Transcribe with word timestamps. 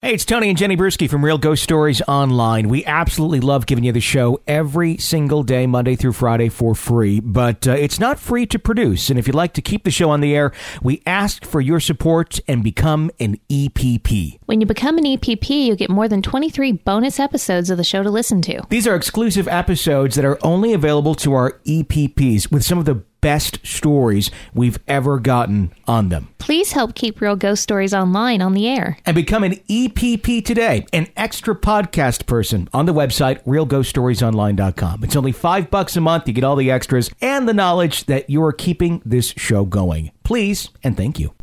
Hey, 0.00 0.14
it's 0.14 0.24
Tony 0.24 0.48
and 0.48 0.56
Jenny 0.56 0.76
Brueschi 0.76 1.10
from 1.10 1.24
Real 1.24 1.38
Ghost 1.38 1.60
Stories 1.60 2.00
Online. 2.06 2.68
We 2.68 2.84
absolutely 2.84 3.40
love 3.40 3.66
giving 3.66 3.82
you 3.82 3.90
the 3.90 3.98
show 3.98 4.40
every 4.46 4.96
single 4.96 5.42
day, 5.42 5.66
Monday 5.66 5.96
through 5.96 6.12
Friday, 6.12 6.50
for 6.50 6.76
free. 6.76 7.18
But 7.18 7.66
uh, 7.66 7.72
it's 7.72 7.98
not 7.98 8.20
free 8.20 8.46
to 8.46 8.60
produce. 8.60 9.10
And 9.10 9.18
if 9.18 9.26
you'd 9.26 9.34
like 9.34 9.54
to 9.54 9.60
keep 9.60 9.82
the 9.82 9.90
show 9.90 10.10
on 10.10 10.20
the 10.20 10.36
air, 10.36 10.52
we 10.84 11.02
ask 11.04 11.44
for 11.44 11.60
your 11.60 11.80
support 11.80 12.38
and 12.46 12.62
become 12.62 13.10
an 13.18 13.40
EPP. 13.50 14.38
When 14.46 14.60
you 14.60 14.68
become 14.68 14.98
an 14.98 15.04
EPP, 15.04 15.66
you 15.66 15.74
get 15.74 15.90
more 15.90 16.06
than 16.06 16.22
23 16.22 16.70
bonus 16.70 17.18
episodes 17.18 17.68
of 17.68 17.76
the 17.76 17.82
show 17.82 18.04
to 18.04 18.10
listen 18.10 18.40
to. 18.42 18.62
These 18.68 18.86
are 18.86 18.94
exclusive 18.94 19.48
episodes 19.48 20.14
that 20.14 20.24
are 20.24 20.38
only 20.46 20.74
available 20.74 21.16
to 21.16 21.34
our 21.34 21.54
EPPs 21.66 22.52
with 22.52 22.62
some 22.62 22.78
of 22.78 22.84
the 22.84 23.02
best 23.20 23.64
stories 23.66 24.30
we've 24.54 24.78
ever 24.86 25.18
gotten 25.18 25.72
on 25.86 26.08
them. 26.08 26.28
Please 26.38 26.72
help 26.72 26.94
keep 26.94 27.20
Real 27.20 27.36
Ghost 27.36 27.62
Stories 27.62 27.92
Online 27.92 28.40
on 28.40 28.54
the 28.54 28.66
air. 28.68 28.98
And 29.04 29.14
become 29.14 29.44
an 29.44 29.56
EPP 29.68 30.44
today, 30.44 30.86
an 30.92 31.08
extra 31.16 31.54
podcast 31.54 32.26
person 32.26 32.68
on 32.72 32.86
the 32.86 32.94
website 32.94 33.42
realghoststoriesonline.com. 33.44 35.04
It's 35.04 35.16
only 35.16 35.32
five 35.32 35.70
bucks 35.70 35.96
a 35.96 36.00
month. 36.00 36.26
You 36.28 36.34
get 36.34 36.44
all 36.44 36.56
the 36.56 36.70
extras 36.70 37.10
and 37.20 37.48
the 37.48 37.54
knowledge 37.54 38.04
that 38.06 38.30
you 38.30 38.42
are 38.42 38.52
keeping 38.52 39.02
this 39.04 39.34
show 39.36 39.64
going. 39.64 40.10
Please 40.22 40.70
and 40.82 40.96
thank 40.96 41.18
you. 41.18 41.34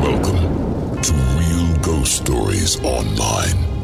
Welcome 0.00 1.02
to 1.02 1.12
Real 1.14 1.76
Ghost 1.78 2.16
Stories 2.16 2.82
Online. 2.82 3.77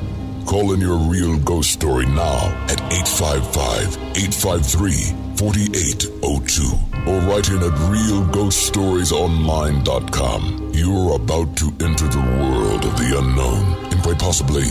Call 0.47 0.73
in 0.73 0.81
your 0.81 0.97
real 0.97 1.39
ghost 1.39 1.73
story 1.73 2.07
now 2.07 2.47
at 2.69 2.81
855 2.93 3.97
853 4.17 5.13
4802 5.37 6.85
or 7.07 7.21
write 7.21 7.49
in 7.49 7.63
at 7.63 7.73
realghoststoriesonline.com. 7.91 10.71
You're 10.75 11.15
about 11.17 11.57
to 11.57 11.73
enter 11.81 12.07
the 12.09 12.19
world 12.19 12.85
of 12.85 12.97
the 12.97 13.17
unknown 13.19 13.65
and 13.93 14.03
quite 14.03 14.19
possibly 14.19 14.65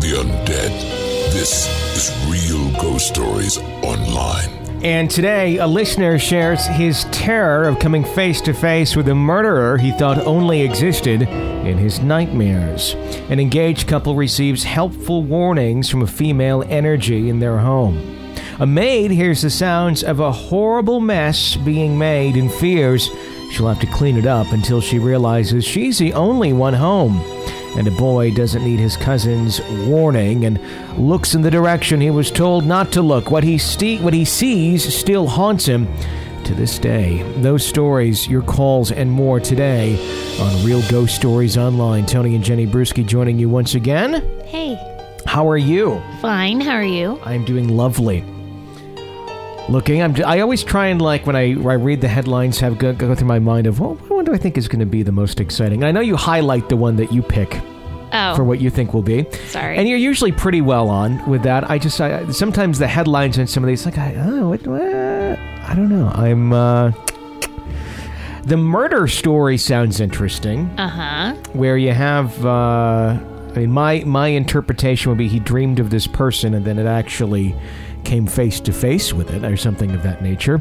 the 0.00 0.14
undead. 0.20 0.72
This 1.32 1.66
is 1.96 2.10
Real 2.28 2.70
Ghost 2.80 3.06
Stories 3.08 3.56
Online. 3.58 4.63
And 4.84 5.10
today, 5.10 5.56
a 5.56 5.66
listener 5.66 6.18
shares 6.18 6.66
his 6.66 7.04
terror 7.04 7.66
of 7.66 7.78
coming 7.78 8.04
face 8.04 8.42
to 8.42 8.52
face 8.52 8.94
with 8.94 9.08
a 9.08 9.14
murderer 9.14 9.78
he 9.78 9.92
thought 9.92 10.18
only 10.26 10.60
existed 10.60 11.22
in 11.22 11.78
his 11.78 12.00
nightmares. 12.00 12.92
An 13.30 13.40
engaged 13.40 13.88
couple 13.88 14.14
receives 14.14 14.62
helpful 14.62 15.22
warnings 15.22 15.88
from 15.88 16.02
a 16.02 16.06
female 16.06 16.62
energy 16.68 17.30
in 17.30 17.38
their 17.38 17.56
home. 17.56 17.96
A 18.60 18.66
maid 18.66 19.10
hears 19.10 19.40
the 19.40 19.48
sounds 19.48 20.04
of 20.04 20.20
a 20.20 20.30
horrible 20.30 21.00
mess 21.00 21.56
being 21.56 21.96
made 21.96 22.36
and 22.36 22.52
fears 22.52 23.08
she'll 23.52 23.68
have 23.68 23.80
to 23.80 23.86
clean 23.86 24.18
it 24.18 24.26
up 24.26 24.52
until 24.52 24.82
she 24.82 24.98
realizes 24.98 25.64
she's 25.64 25.96
the 25.96 26.12
only 26.12 26.52
one 26.52 26.74
home. 26.74 27.24
And 27.76 27.88
a 27.88 27.90
boy 27.90 28.30
doesn't 28.30 28.62
need 28.64 28.78
his 28.78 28.96
cousin's 28.96 29.60
warning 29.86 30.44
and 30.44 30.60
looks 30.98 31.34
in 31.34 31.42
the 31.42 31.50
direction 31.50 32.00
he 32.00 32.10
was 32.10 32.30
told 32.30 32.64
not 32.64 32.92
to 32.92 33.02
look. 33.02 33.30
What 33.30 33.42
he, 33.44 33.58
ste- 33.58 34.00
what 34.00 34.14
he 34.14 34.24
sees 34.24 34.94
still 34.94 35.26
haunts 35.26 35.66
him 35.66 35.88
to 36.44 36.54
this 36.54 36.78
day. 36.78 37.22
Those 37.38 37.66
stories, 37.66 38.28
your 38.28 38.42
calls, 38.42 38.92
and 38.92 39.10
more 39.10 39.40
today 39.40 39.94
on 40.40 40.64
Real 40.64 40.82
Ghost 40.88 41.16
Stories 41.16 41.56
Online. 41.56 42.06
Tony 42.06 42.34
and 42.36 42.44
Jenny 42.44 42.66
Brueschi 42.66 43.04
joining 43.04 43.38
you 43.38 43.48
once 43.48 43.74
again. 43.74 44.22
Hey, 44.44 44.76
How 45.26 45.48
are 45.48 45.56
you? 45.58 46.00
fine. 46.20 46.60
How 46.60 46.72
are 46.74 46.84
you? 46.84 47.18
I'm 47.24 47.44
doing 47.44 47.68
lovely. 47.68 48.22
Looking, 49.70 50.02
I'm. 50.02 50.14
I 50.24 50.40
always 50.40 50.62
try 50.62 50.88
and 50.88 51.00
like 51.00 51.26
when 51.26 51.34
I, 51.34 51.52
I 51.52 51.74
read 51.74 52.02
the 52.02 52.08
headlines, 52.08 52.60
have 52.60 52.76
go, 52.76 52.92
go 52.92 53.14
through 53.14 53.26
my 53.26 53.38
mind 53.38 53.66
of, 53.66 53.80
what 53.80 53.98
one 54.24 54.32
do 54.32 54.34
I 54.34 54.38
think 54.42 54.56
is 54.58 54.68
going 54.68 54.80
to 54.80 54.86
be 54.86 55.02
the 55.02 55.12
most 55.12 55.40
exciting? 55.40 55.84
I 55.84 55.92
know 55.92 56.00
you 56.00 56.16
highlight 56.16 56.68
the 56.68 56.76
one 56.76 56.96
that 56.96 57.12
you 57.12 57.22
pick 57.22 57.60
Oh, 58.16 58.36
for 58.36 58.44
what 58.44 58.60
you 58.60 58.70
think 58.70 58.94
will 58.94 59.02
be. 59.02 59.26
sorry. 59.48 59.76
And 59.76 59.88
you're 59.88 59.98
usually 59.98 60.30
pretty 60.30 60.60
well 60.60 60.88
on 60.88 61.28
with 61.28 61.42
that. 61.42 61.68
I 61.68 61.78
just 61.78 62.00
I, 62.00 62.30
sometimes 62.30 62.78
the 62.78 62.86
headlines 62.86 63.38
on 63.40 63.48
some 63.48 63.64
of 63.64 63.68
these, 63.68 63.84
like, 63.84 63.98
I, 63.98 64.14
oh, 64.16 64.50
what, 64.50 64.64
what? 64.66 64.80
I 64.82 65.72
don't 65.74 65.88
know. 65.88 66.08
I'm. 66.14 66.52
uh 66.52 66.92
The 68.44 68.56
murder 68.56 69.08
story 69.08 69.56
sounds 69.58 70.00
interesting, 70.00 70.66
uh 70.78 70.88
huh. 70.88 71.34
where 71.54 71.76
you 71.76 71.92
have. 71.92 72.44
uh 72.46 73.18
I 73.54 73.58
mean, 73.58 73.72
my 73.72 74.04
my 74.04 74.28
interpretation 74.28 75.10
would 75.10 75.18
be 75.18 75.28
he 75.28 75.40
dreamed 75.40 75.80
of 75.80 75.90
this 75.90 76.06
person, 76.06 76.54
and 76.54 76.64
then 76.64 76.78
it 76.78 76.86
actually 76.86 77.54
came 78.04 78.26
face 78.26 78.60
to 78.60 78.72
face 78.72 79.12
with 79.12 79.30
it, 79.32 79.42
or 79.44 79.56
something 79.56 79.90
of 79.92 80.02
that 80.02 80.22
nature. 80.22 80.60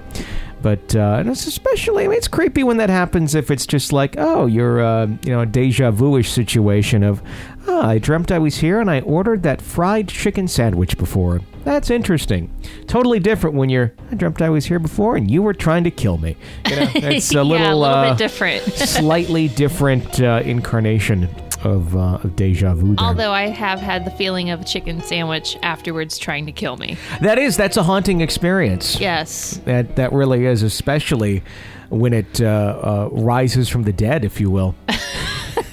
But 0.63 0.95
uh, 0.95 1.17
and 1.19 1.29
it's 1.29 1.45
especially, 1.45 2.05
I 2.05 2.07
mean, 2.07 2.17
it's 2.17 2.29
creepy 2.29 2.63
when 2.63 2.77
that 2.77 2.89
happens. 2.89 3.35
If 3.35 3.51
it's 3.51 3.67
just 3.67 3.91
like, 3.91 4.15
oh, 4.17 4.45
you're, 4.45 4.81
uh, 4.81 5.07
you 5.23 5.33
know, 5.33 5.41
a 5.41 5.45
deja 5.45 5.91
vu-ish 5.91 6.31
situation 6.31 7.03
of, 7.03 7.21
oh, 7.67 7.81
I 7.81 7.97
dreamt 7.97 8.31
I 8.31 8.39
was 8.39 8.55
here 8.55 8.79
and 8.79 8.89
I 8.89 9.01
ordered 9.01 9.43
that 9.43 9.61
fried 9.61 10.07
chicken 10.07 10.47
sandwich 10.47 10.97
before. 10.97 11.41
That's 11.65 11.89
interesting. 11.89 12.49
Totally 12.87 13.19
different 13.19 13.57
when 13.57 13.69
you're, 13.69 13.93
I 14.09 14.15
dreamt 14.15 14.41
I 14.41 14.49
was 14.49 14.65
here 14.65 14.79
before 14.79 15.17
and 15.17 15.29
you 15.29 15.41
were 15.41 15.53
trying 15.53 15.83
to 15.83 15.91
kill 15.91 16.17
me. 16.17 16.37
You 16.69 16.77
know, 16.77 16.91
it's 16.95 17.31
a 17.31 17.35
yeah, 17.35 17.41
little, 17.41 17.67
a 17.67 17.75
little 17.75 17.83
uh, 17.83 18.09
bit 18.11 18.17
different. 18.17 18.63
slightly 18.73 19.49
different 19.49 20.21
uh, 20.21 20.41
incarnation 20.45 21.27
of, 21.65 21.95
uh, 21.95 22.19
of 22.23 22.35
deja 22.35 22.73
vu. 22.73 22.95
There. 22.95 23.05
Although 23.05 23.31
I 23.31 23.47
have 23.47 23.79
had 23.79 24.05
the 24.05 24.11
feeling 24.11 24.49
of 24.49 24.61
a 24.61 24.63
chicken 24.63 25.01
sandwich 25.01 25.57
afterwards 25.61 26.17
trying 26.17 26.45
to 26.45 26.51
kill 26.51 26.77
me. 26.77 26.97
that 27.21 27.37
is, 27.37 27.57
that's 27.57 27.77
a 27.77 27.83
haunting 27.83 28.21
experience. 28.21 28.99
Yes. 28.99 29.59
That 29.65 29.95
that 29.95 30.13
really 30.13 30.45
is, 30.45 30.63
especially 30.63 31.43
when 31.89 32.13
it 32.13 32.41
uh, 32.41 32.45
uh, 32.45 33.09
rises 33.11 33.69
from 33.69 33.83
the 33.83 33.93
dead, 33.93 34.25
if 34.25 34.39
you 34.39 34.49
will. 34.49 34.75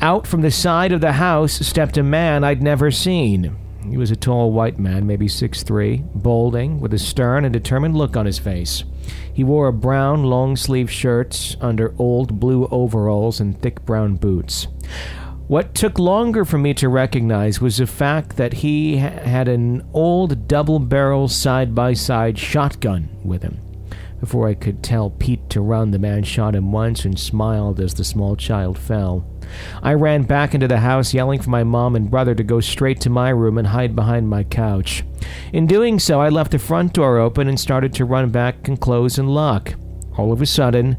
out 0.00 0.26
from 0.26 0.42
the 0.42 0.50
side 0.50 0.92
of 0.92 1.00
the 1.00 1.12
house 1.12 1.54
stepped 1.66 1.96
a 1.96 2.02
man 2.02 2.44
I'd 2.44 2.62
never 2.62 2.90
seen. 2.90 3.56
He 3.88 3.96
was 3.96 4.10
a 4.10 4.16
tall 4.16 4.52
white 4.52 4.78
man, 4.78 5.06
maybe 5.06 5.28
six 5.28 5.62
three, 5.62 6.02
balding, 6.14 6.80
with 6.80 6.92
a 6.92 6.98
stern 6.98 7.44
and 7.44 7.52
determined 7.52 7.96
look 7.96 8.16
on 8.16 8.26
his 8.26 8.38
face. 8.38 8.84
He 9.32 9.44
wore 9.44 9.68
a 9.68 9.72
brown 9.72 10.24
long 10.24 10.56
sleeved 10.56 10.90
shirt 10.90 11.56
under 11.60 11.94
old 11.98 12.40
blue 12.40 12.66
overalls 12.66 13.38
and 13.40 13.60
thick 13.60 13.84
brown 13.84 14.16
boots. 14.16 14.66
What 15.46 15.76
took 15.76 16.00
longer 16.00 16.44
for 16.44 16.58
me 16.58 16.74
to 16.74 16.88
recognize 16.88 17.60
was 17.60 17.76
the 17.76 17.86
fact 17.86 18.36
that 18.36 18.54
he 18.54 18.98
ha- 18.98 19.10
had 19.10 19.46
an 19.46 19.86
old 19.92 20.48
double 20.48 20.80
barrel 20.80 21.28
side 21.28 21.72
by 21.72 21.92
side 21.92 22.36
shotgun 22.36 23.08
with 23.22 23.42
him. 23.42 23.60
Before 24.18 24.48
I 24.48 24.54
could 24.54 24.82
tell 24.82 25.10
Pete 25.10 25.48
to 25.50 25.60
run, 25.60 25.92
the 25.92 26.00
man 26.00 26.24
shot 26.24 26.56
him 26.56 26.72
once 26.72 27.04
and 27.04 27.16
smiled 27.16 27.78
as 27.78 27.94
the 27.94 28.02
small 28.02 28.34
child 28.34 28.76
fell. 28.76 29.24
I 29.82 29.94
ran 29.94 30.22
back 30.22 30.54
into 30.54 30.68
the 30.68 30.80
house, 30.80 31.14
yelling 31.14 31.40
for 31.40 31.50
my 31.50 31.64
mom 31.64 31.96
and 31.96 32.10
brother 32.10 32.34
to 32.34 32.42
go 32.42 32.60
straight 32.60 33.00
to 33.02 33.10
my 33.10 33.30
room 33.30 33.58
and 33.58 33.68
hide 33.68 33.94
behind 33.94 34.28
my 34.28 34.44
couch. 34.44 35.04
In 35.52 35.66
doing 35.66 35.98
so, 35.98 36.20
I 36.20 36.28
left 36.28 36.52
the 36.52 36.58
front 36.58 36.92
door 36.92 37.18
open 37.18 37.48
and 37.48 37.58
started 37.58 37.92
to 37.94 38.04
run 38.04 38.30
back 38.30 38.68
and 38.68 38.80
close 38.80 39.18
and 39.18 39.28
lock. 39.28 39.74
All 40.16 40.32
of 40.32 40.42
a 40.42 40.46
sudden, 40.46 40.96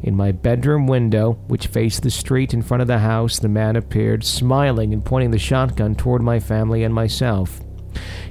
In 0.00 0.14
my 0.14 0.30
bedroom 0.30 0.86
window, 0.86 1.32
which 1.48 1.66
faced 1.66 2.02
the 2.02 2.10
street 2.10 2.54
in 2.54 2.62
front 2.62 2.82
of 2.82 2.86
the 2.86 3.00
house, 3.00 3.38
the 3.40 3.48
man 3.48 3.74
appeared, 3.74 4.22
smiling 4.22 4.92
and 4.92 5.04
pointing 5.04 5.32
the 5.32 5.38
shotgun 5.38 5.96
toward 5.96 6.22
my 6.22 6.38
family 6.38 6.84
and 6.84 6.94
myself. 6.94 7.60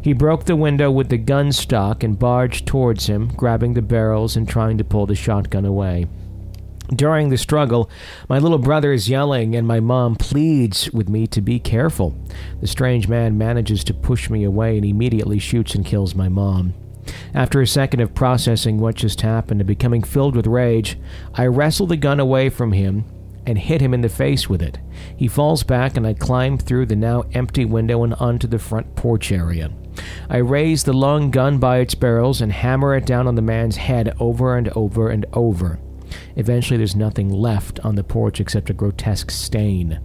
He 0.01 0.13
broke 0.13 0.45
the 0.45 0.56
window 0.56 0.89
with 0.89 1.09
the 1.09 1.18
gun 1.18 1.51
stock 1.51 2.04
and 2.04 2.18
barged 2.18 2.65
towards 2.65 3.07
him, 3.07 3.27
grabbing 3.36 3.74
the 3.74 3.81
barrels 3.81 4.38
and 4.38 4.48
trying 4.48 4.77
to 4.77 4.86
pull 4.86 5.06
the 5.06 5.15
shotgun 5.15 5.65
away. 5.65 6.06
During 6.95 7.30
the 7.30 7.38
struggle, 7.38 7.89
my 8.30 8.39
little 8.39 8.57
brother 8.57 8.94
is 8.94 9.10
yelling, 9.10 9.56
and 9.56 9.68
my 9.68 9.81
mom 9.81 10.16
pleads 10.16 10.89
with 10.92 11.10
me 11.10 11.28
to 11.28 11.42
be 11.42 11.60
careful. 11.60 12.16
The 12.62 12.68
strange 12.68 13.10
man 13.10 13.38
manages 13.38 13.84
to 13.86 13.94
push 13.94 14.30
me 14.30 14.45
away 14.45 14.78
and 14.78 14.86
immediately 14.86 15.39
shoots 15.39 15.75
and 15.75 15.86
kills 15.86 16.16
my 16.16 16.30
mom. 16.30 16.74
After 17.34 17.62
a 17.62 17.68
second 17.68 18.00
of 18.00 18.16
processing 18.16 18.80
what 18.80 18.95
just 18.95 19.22
happened 19.22 19.60
and 19.60 19.68
becoming 19.68 20.01
filled 20.01 20.36
with 20.36 20.48
rage, 20.48 20.98
I 21.34 21.48
wrestle 21.48 21.88
the 21.88 21.98
gun 21.98 22.22
away 22.22 22.50
from 22.50 22.72
him 22.72 23.04
and 23.45 23.57
hit 23.57 23.81
him 23.81 23.94
in 23.94 24.01
the 24.01 24.10
face 24.10 24.50
with 24.50 24.62
it. 24.62 24.78
He 25.16 25.28
falls 25.28 25.63
back, 25.63 25.98
and 25.98 26.07
I 26.07 26.13
climb 26.13 26.57
through 26.57 26.86
the 26.86 26.95
now 26.95 27.24
empty 27.33 27.66
window 27.66 28.04
and 28.04 28.13
onto 28.16 28.48
the 28.48 28.60
front 28.60 28.95
porch 28.95 29.31
area. 29.31 29.72
I 30.30 30.38
raise 30.38 30.83
the 30.83 30.94
long 30.94 31.31
gun 31.31 31.57
by 31.57 31.80
its 31.80 31.95
barrels 31.95 32.42
and 32.42 32.51
hammer 32.51 32.95
it 32.95 33.06
down 33.06 33.28
on 33.28 33.36
the 33.36 33.42
man's 33.42 33.78
head 33.78 34.16
over 34.19 34.56
and 34.56 34.69
over 34.69 35.10
and 35.10 35.25
over. 35.33 35.80
Eventually, 36.36 36.77
there's 36.77 36.95
nothing 36.95 37.30
left 37.30 37.80
on 37.81 37.95
the 37.95 38.04
porch 38.04 38.39
except 38.39 38.69
a 38.69 38.74
grotesque 38.74 39.31
stain. 39.31 40.00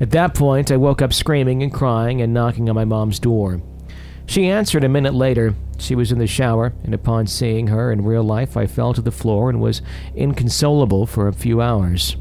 At 0.00 0.10
that 0.10 0.34
point, 0.34 0.70
I 0.70 0.76
woke 0.76 1.02
up 1.02 1.12
screaming 1.12 1.62
and 1.62 1.72
crying 1.72 2.22
and 2.22 2.32
knocking 2.32 2.68
on 2.68 2.74
my 2.74 2.84
mom's 2.84 3.18
door. 3.18 3.60
She 4.26 4.46
answered 4.46 4.84
a 4.84 4.88
minute 4.88 5.14
later. 5.14 5.54
She 5.78 5.94
was 5.94 6.12
in 6.12 6.18
the 6.18 6.26
shower, 6.26 6.74
and 6.84 6.94
upon 6.94 7.26
seeing 7.26 7.68
her 7.68 7.90
in 7.90 8.04
real 8.04 8.22
life, 8.22 8.56
I 8.56 8.66
fell 8.66 8.92
to 8.94 9.00
the 9.00 9.10
floor 9.10 9.48
and 9.48 9.60
was 9.60 9.80
inconsolable 10.14 11.06
for 11.06 11.28
a 11.28 11.32
few 11.32 11.60
hours. 11.62 12.16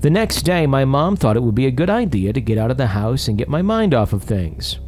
The 0.00 0.10
next 0.10 0.42
day, 0.42 0.66
my 0.66 0.84
mom 0.84 1.16
thought 1.16 1.36
it 1.36 1.42
would 1.42 1.54
be 1.54 1.66
a 1.66 1.72
good 1.72 1.90
idea 1.90 2.32
to 2.32 2.40
get 2.40 2.58
out 2.58 2.70
of 2.70 2.76
the 2.76 2.88
house 2.88 3.26
and 3.26 3.38
get 3.38 3.48
my 3.48 3.62
mind 3.62 3.94
off 3.94 4.12
of 4.12 4.22
things. 4.22 4.78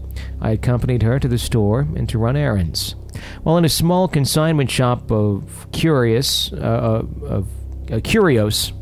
I 0.40 0.50
accompanied 0.50 1.02
her 1.02 1.18
to 1.18 1.28
the 1.28 1.38
store 1.38 1.80
and 1.96 2.08
to 2.08 2.18
run 2.18 2.36
errands. 2.36 2.94
While 3.42 3.56
in 3.58 3.64
a 3.64 3.68
small 3.68 4.08
consignment 4.08 4.70
shop 4.70 5.10
of 5.10 5.66
curious, 5.72 6.52
uh, 6.52 7.04
of 7.24 7.48
uh, 7.92 8.00
curios. 8.02 8.72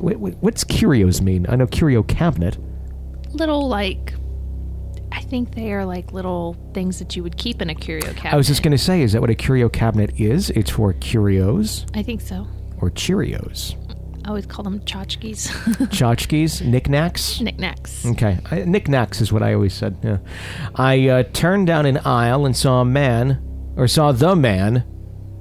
Wait, 0.00 0.18
wait, 0.20 0.34
what's 0.40 0.62
curios 0.64 1.22
mean? 1.22 1.46
I 1.48 1.56
know 1.56 1.66
curio 1.66 2.02
cabinet. 2.02 2.58
Little 3.32 3.66
like, 3.66 4.12
I 5.12 5.22
think 5.22 5.54
they 5.54 5.72
are 5.72 5.86
like 5.86 6.12
little 6.12 6.56
things 6.74 6.98
that 6.98 7.16
you 7.16 7.22
would 7.22 7.36
keep 7.38 7.62
in 7.62 7.70
a 7.70 7.74
curio 7.74 8.12
cabinet. 8.12 8.34
I 8.34 8.36
was 8.36 8.46
just 8.46 8.62
going 8.62 8.72
to 8.72 8.78
say, 8.78 9.00
is 9.02 9.12
that 9.12 9.20
what 9.20 9.30
a 9.30 9.34
curio 9.34 9.68
cabinet 9.70 10.20
is? 10.20 10.50
It's 10.50 10.70
for 10.70 10.92
curios 10.94 11.86
I 11.94 12.02
think 12.02 12.20
so. 12.20 12.46
or 12.80 12.90
Cheerios? 12.90 13.74
I 14.26 14.30
always 14.30 14.46
call 14.46 14.64
them 14.64 14.80
tchotchkes, 14.80 15.46
Tchotchkes? 15.92 16.60
Knickknacks? 16.60 17.40
knickknacks. 17.40 18.04
Okay, 18.06 18.40
I, 18.50 18.64
knickknacks 18.64 19.20
is 19.20 19.32
what 19.32 19.44
I 19.44 19.54
always 19.54 19.72
said. 19.72 19.96
Yeah. 20.02 20.18
I 20.74 21.08
uh, 21.08 21.22
turned 21.32 21.68
down 21.68 21.86
an 21.86 21.98
aisle 21.98 22.44
and 22.44 22.56
saw 22.56 22.80
a 22.80 22.84
man, 22.84 23.40
or 23.76 23.86
saw 23.86 24.10
the 24.10 24.34
man, 24.34 24.84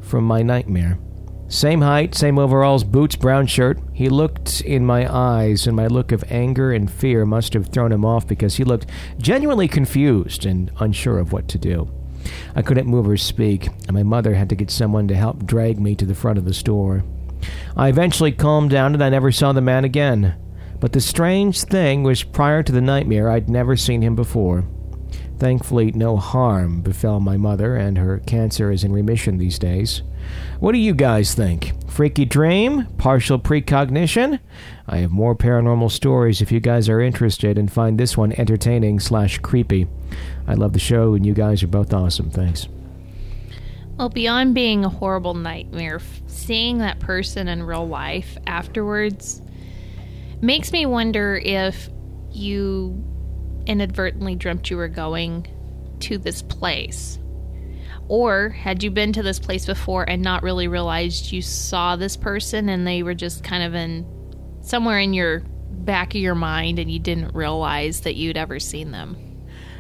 from 0.01 0.23
my 0.23 0.43
nightmare. 0.43 0.99
Same 1.47 1.81
height, 1.81 2.13
same 2.13 2.37
overalls, 2.37 2.83
boots, 2.83 3.15
brown 3.15 3.47
shirt. 3.47 3.79
He 3.91 4.07
looked 4.07 4.61
in 4.61 4.85
my 4.85 5.11
eyes, 5.11 5.65
and 5.65 5.75
my 5.75 5.87
look 5.87 6.11
of 6.11 6.23
anger 6.29 6.71
and 6.71 6.89
fear 6.89 7.25
must 7.25 7.53
have 7.53 7.69
thrown 7.69 7.91
him 7.91 8.05
off 8.05 8.27
because 8.27 8.57
he 8.57 8.63
looked 8.63 8.85
genuinely 9.17 9.67
confused 9.67 10.45
and 10.45 10.71
unsure 10.79 11.17
of 11.17 11.31
what 11.33 11.47
to 11.47 11.57
do. 11.57 11.89
I 12.55 12.61
couldn't 12.61 12.85
move 12.87 13.07
or 13.09 13.17
speak, 13.17 13.65
and 13.87 13.93
my 13.93 14.03
mother 14.03 14.35
had 14.35 14.49
to 14.49 14.55
get 14.55 14.69
someone 14.69 15.07
to 15.07 15.15
help 15.15 15.43
drag 15.43 15.79
me 15.79 15.95
to 15.95 16.05
the 16.05 16.13
front 16.13 16.37
of 16.37 16.45
the 16.45 16.53
store. 16.53 17.03
I 17.75 17.89
eventually 17.89 18.31
calmed 18.31 18.71
down 18.71 18.93
and 18.93 19.03
I 19.03 19.09
never 19.09 19.31
saw 19.31 19.53
the 19.53 19.61
man 19.61 19.83
again. 19.83 20.35
But 20.79 20.91
the 20.91 21.01
strange 21.01 21.63
thing 21.63 22.03
was 22.03 22.23
prior 22.23 22.63
to 22.63 22.71
the 22.71 22.81
nightmare, 22.81 23.29
I'd 23.29 23.49
never 23.49 23.75
seen 23.75 24.01
him 24.01 24.15
before. 24.15 24.65
Thankfully, 25.37 25.91
no 25.91 26.15
harm 26.15 26.81
befell 26.81 27.19
my 27.19 27.35
mother, 27.35 27.75
and 27.75 27.97
her 27.97 28.19
cancer 28.19 28.71
is 28.71 28.85
in 28.85 28.93
remission 28.93 29.37
these 29.37 29.59
days. 29.59 30.01
What 30.59 30.71
do 30.71 30.77
you 30.77 30.93
guys 30.93 31.33
think? 31.33 31.73
Freaky 31.89 32.23
dream? 32.23 32.85
Partial 32.97 33.37
precognition? 33.37 34.39
I 34.87 34.97
have 34.97 35.11
more 35.11 35.35
paranormal 35.35 35.91
stories 35.91 36.41
if 36.41 36.51
you 36.51 36.61
guys 36.61 36.87
are 36.87 37.01
interested 37.01 37.57
and 37.57 37.71
find 37.71 37.99
this 37.99 38.15
one 38.15 38.31
entertaining 38.33 38.99
slash 39.01 39.39
creepy. 39.39 39.87
I 40.47 40.53
love 40.53 40.73
the 40.73 40.79
show, 40.79 41.13
and 41.15 41.25
you 41.25 41.33
guys 41.33 41.63
are 41.63 41.67
both 41.67 41.93
awesome. 41.93 42.29
Thanks. 42.29 42.67
Well, 43.97 44.09
beyond 44.09 44.53
being 44.53 44.83
a 44.83 44.89
horrible 44.89 45.35
nightmare, 45.35 46.01
seeing 46.27 46.79
that 46.79 46.99
person 46.99 47.47
in 47.47 47.63
real 47.63 47.87
life 47.87 48.37
afterwards 48.45 49.41
makes 50.41 50.73
me 50.73 50.85
wonder 50.85 51.37
if 51.37 51.89
you 52.31 53.03
inadvertently 53.65 54.35
dreamt 54.35 54.69
you 54.69 54.75
were 54.75 54.89
going 54.89 55.47
to 56.01 56.17
this 56.17 56.41
place. 56.41 57.19
Or 58.09 58.49
had 58.49 58.83
you 58.83 58.91
been 58.91 59.13
to 59.13 59.23
this 59.23 59.39
place 59.39 59.65
before 59.65 60.07
and 60.07 60.21
not 60.21 60.43
really 60.43 60.67
realized 60.67 61.31
you 61.31 61.41
saw 61.41 61.95
this 61.95 62.17
person 62.17 62.67
and 62.67 62.85
they 62.85 63.01
were 63.01 63.15
just 63.15 63.43
kind 63.45 63.63
of 63.63 63.73
in 63.73 64.05
somewhere 64.61 64.99
in 64.99 65.13
your 65.13 65.39
back 65.39 66.13
of 66.13 66.21
your 66.21 66.35
mind 66.35 66.79
and 66.79 66.91
you 66.91 66.99
didn't 66.99 67.33
realize 67.33 68.01
that 68.01 68.15
you'd 68.15 68.37
ever 68.37 68.59
seen 68.59 68.91
them? 68.91 69.17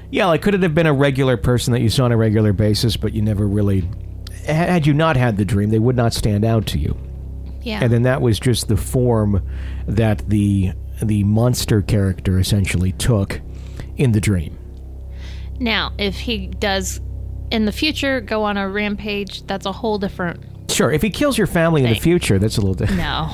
Yeah, 0.09 0.27
like 0.27 0.41
could 0.41 0.55
it 0.55 0.63
have 0.63 0.73
been 0.73 0.87
a 0.87 0.93
regular 0.93 1.35
person 1.35 1.73
that 1.73 1.81
you 1.81 1.89
saw 1.89 2.05
on 2.05 2.11
a 2.11 2.17
regular 2.17 2.53
basis, 2.53 2.95
but 2.95 3.13
you 3.13 3.21
never 3.21 3.45
really. 3.45 3.87
Had 4.45 4.85
you 4.87 4.93
not 4.93 5.17
had 5.17 5.37
the 5.37 5.45
dream, 5.45 5.69
they 5.69 5.79
would 5.79 5.95
not 5.95 6.13
stand 6.13 6.45
out 6.45 6.65
to 6.67 6.79
you. 6.79 6.97
Yeah. 7.61 7.79
and 7.81 7.91
then 7.91 8.03
that 8.03 8.21
was 8.21 8.39
just 8.39 8.67
the 8.67 8.77
form 8.77 9.43
that 9.87 10.29
the 10.29 10.73
the 11.01 11.23
monster 11.23 11.81
character 11.81 12.37
essentially 12.37 12.91
took 12.91 13.41
in 13.97 14.11
the 14.11 14.21
dream. 14.21 14.55
Now, 15.59 15.91
if 15.97 16.15
he 16.15 16.45
does 16.47 17.01
in 17.49 17.65
the 17.65 17.71
future 17.71 18.21
go 18.21 18.43
on 18.43 18.57
a 18.57 18.69
rampage, 18.69 19.41
that's 19.47 19.65
a 19.65 19.71
whole 19.71 19.97
different. 19.97 20.43
Sure, 20.69 20.91
if 20.91 21.01
he 21.01 21.09
kills 21.09 21.37
your 21.39 21.47
family 21.47 21.83
in 21.83 21.89
the 21.89 21.99
future, 21.99 22.37
that's 22.37 22.57
a 22.57 22.61
little 22.61 22.75
different. 22.75 22.99
No, 23.01 23.31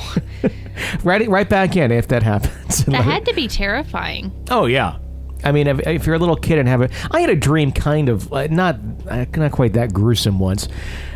right, 1.04 1.28
right 1.28 1.50
back 1.50 1.76
in 1.76 1.92
if 1.92 2.08
that 2.08 2.24
happens. 2.24 2.86
that 2.86 3.04
had 3.04 3.26
to 3.26 3.34
be 3.34 3.48
terrifying. 3.50 4.32
oh 4.50 4.66
yeah, 4.66 4.98
I 5.44 5.52
mean, 5.52 5.68
if, 5.68 5.80
if 5.88 6.06
you're 6.06 6.16
a 6.16 6.20
little 6.20 6.36
kid 6.36 6.60
and 6.60 6.68
have 6.68 6.82
a, 6.82 6.90
I 7.12 7.22
had 7.22 7.30
a 7.30 7.36
dream 7.36 7.72
kind 7.72 8.10
of 8.10 8.32
uh, 8.32 8.48
not 8.48 8.78
uh, 9.08 9.26
not 9.36 9.52
quite 9.52 9.74
that 9.74 9.94
gruesome 9.94 10.40
once, 10.40 10.68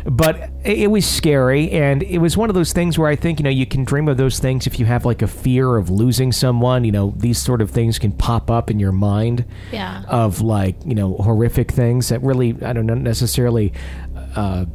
but 0.04 0.50
it, 0.64 0.78
it 0.78 0.86
was 0.90 1.06
scary, 1.06 1.70
and 1.70 2.02
it 2.02 2.18
was 2.18 2.36
one 2.36 2.48
of 2.48 2.54
those 2.54 2.72
things 2.72 2.98
where 2.98 3.08
I 3.08 3.16
think 3.16 3.38
you 3.38 3.44
know 3.44 3.50
you 3.50 3.66
can 3.66 3.84
dream 3.84 4.08
of 4.08 4.16
those 4.16 4.38
things 4.38 4.66
if 4.66 4.78
you 4.78 4.86
have 4.86 5.04
like 5.04 5.22
a 5.22 5.26
fear 5.26 5.76
of 5.76 5.90
losing 5.90 6.32
someone. 6.32 6.84
You 6.84 6.92
know, 6.92 7.14
these 7.16 7.38
sort 7.38 7.60
of 7.60 7.70
things 7.70 7.98
can 7.98 8.12
pop 8.12 8.50
up 8.50 8.70
in 8.70 8.78
your 8.80 8.92
mind. 8.92 9.44
Yeah. 9.72 10.04
of 10.08 10.40
like 10.40 10.76
you 10.84 10.94
know 10.94 11.14
horrific 11.14 11.70
things 11.70 12.08
that 12.08 12.22
really 12.22 12.56
I 12.62 12.72
don't 12.72 12.86
know 12.86 12.94
necessarily 12.94 13.72
uh, 14.34 14.66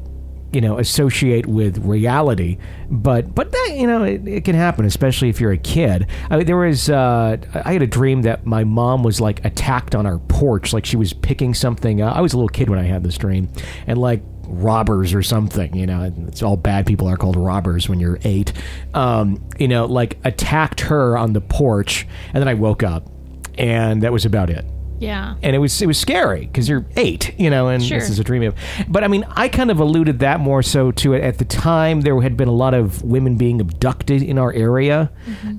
you 0.51 0.61
know 0.61 0.77
associate 0.79 1.45
with 1.45 1.77
reality, 1.79 2.57
but 2.89 3.33
but 3.33 3.51
that 3.51 3.73
you 3.75 3.87
know 3.87 4.03
it, 4.03 4.27
it 4.27 4.45
can 4.45 4.55
happen, 4.55 4.85
especially 4.85 5.29
if 5.29 5.39
you're 5.39 5.51
a 5.51 5.57
kid. 5.57 6.07
I 6.29 6.37
mean, 6.37 6.45
there 6.45 6.57
was 6.57 6.89
uh, 6.89 7.37
I 7.53 7.73
had 7.73 7.81
a 7.81 7.87
dream 7.87 8.23
that 8.23 8.45
my 8.45 8.63
mom 8.63 9.03
was 9.03 9.21
like 9.21 9.43
attacked 9.45 9.95
on 9.95 10.05
our 10.05 10.19
porch, 10.19 10.73
like 10.73 10.85
she 10.85 10.97
was 10.97 11.13
picking 11.13 11.53
something. 11.53 12.01
I 12.01 12.21
was 12.21 12.33
a 12.33 12.37
little 12.37 12.49
kid 12.49 12.69
when 12.69 12.79
I 12.79 12.83
had 12.83 13.03
this 13.03 13.17
dream, 13.17 13.49
and 13.87 13.97
like 13.97 14.21
robbers 14.51 15.13
or 15.13 15.23
something 15.23 15.73
you 15.73 15.87
know 15.87 16.11
it's 16.27 16.43
all 16.43 16.57
bad 16.57 16.85
people 16.85 17.07
are 17.07 17.15
called 17.15 17.37
robbers 17.37 17.87
when 17.87 18.01
you're 18.01 18.19
eight 18.25 18.51
um, 18.93 19.41
you 19.57 19.67
know 19.67 19.85
like 19.85 20.17
attacked 20.25 20.81
her 20.81 21.17
on 21.17 21.31
the 21.31 21.39
porch 21.39 22.05
and 22.33 22.41
then 22.41 22.49
i 22.49 22.53
woke 22.53 22.83
up 22.83 23.09
and 23.57 24.03
that 24.03 24.11
was 24.11 24.25
about 24.25 24.49
it 24.49 24.65
Yeah. 25.01 25.35
and 25.41 25.55
it 25.55 25.59
was 25.59 25.81
it 25.81 25.87
was 25.87 25.97
scary 25.97 26.45
because 26.45 26.69
you're 26.69 26.85
eight, 26.95 27.37
you 27.39 27.49
know, 27.49 27.67
and 27.69 27.83
Sure. 27.83 27.99
this 27.99 28.09
is 28.09 28.19
a 28.19 28.23
dream 28.23 28.43
of. 28.43 28.55
But 28.87 29.03
I 29.03 29.07
mean, 29.07 29.25
I 29.31 29.49
kind 29.49 29.71
of 29.71 29.79
alluded 29.79 30.19
that 30.19 30.39
more 30.39 30.61
so 30.61 30.91
to 30.91 31.13
it 31.13 31.23
at 31.23 31.39
the 31.39 31.45
time. 31.45 32.01
There 32.01 32.21
had 32.21 32.37
been 32.37 32.47
a 32.47 32.53
lot 32.53 32.73
of 32.75 33.01
women 33.03 33.35
being 33.35 33.59
abducted 33.59 34.21
in 34.21 34.37
our 34.37 34.53
area 34.53 35.11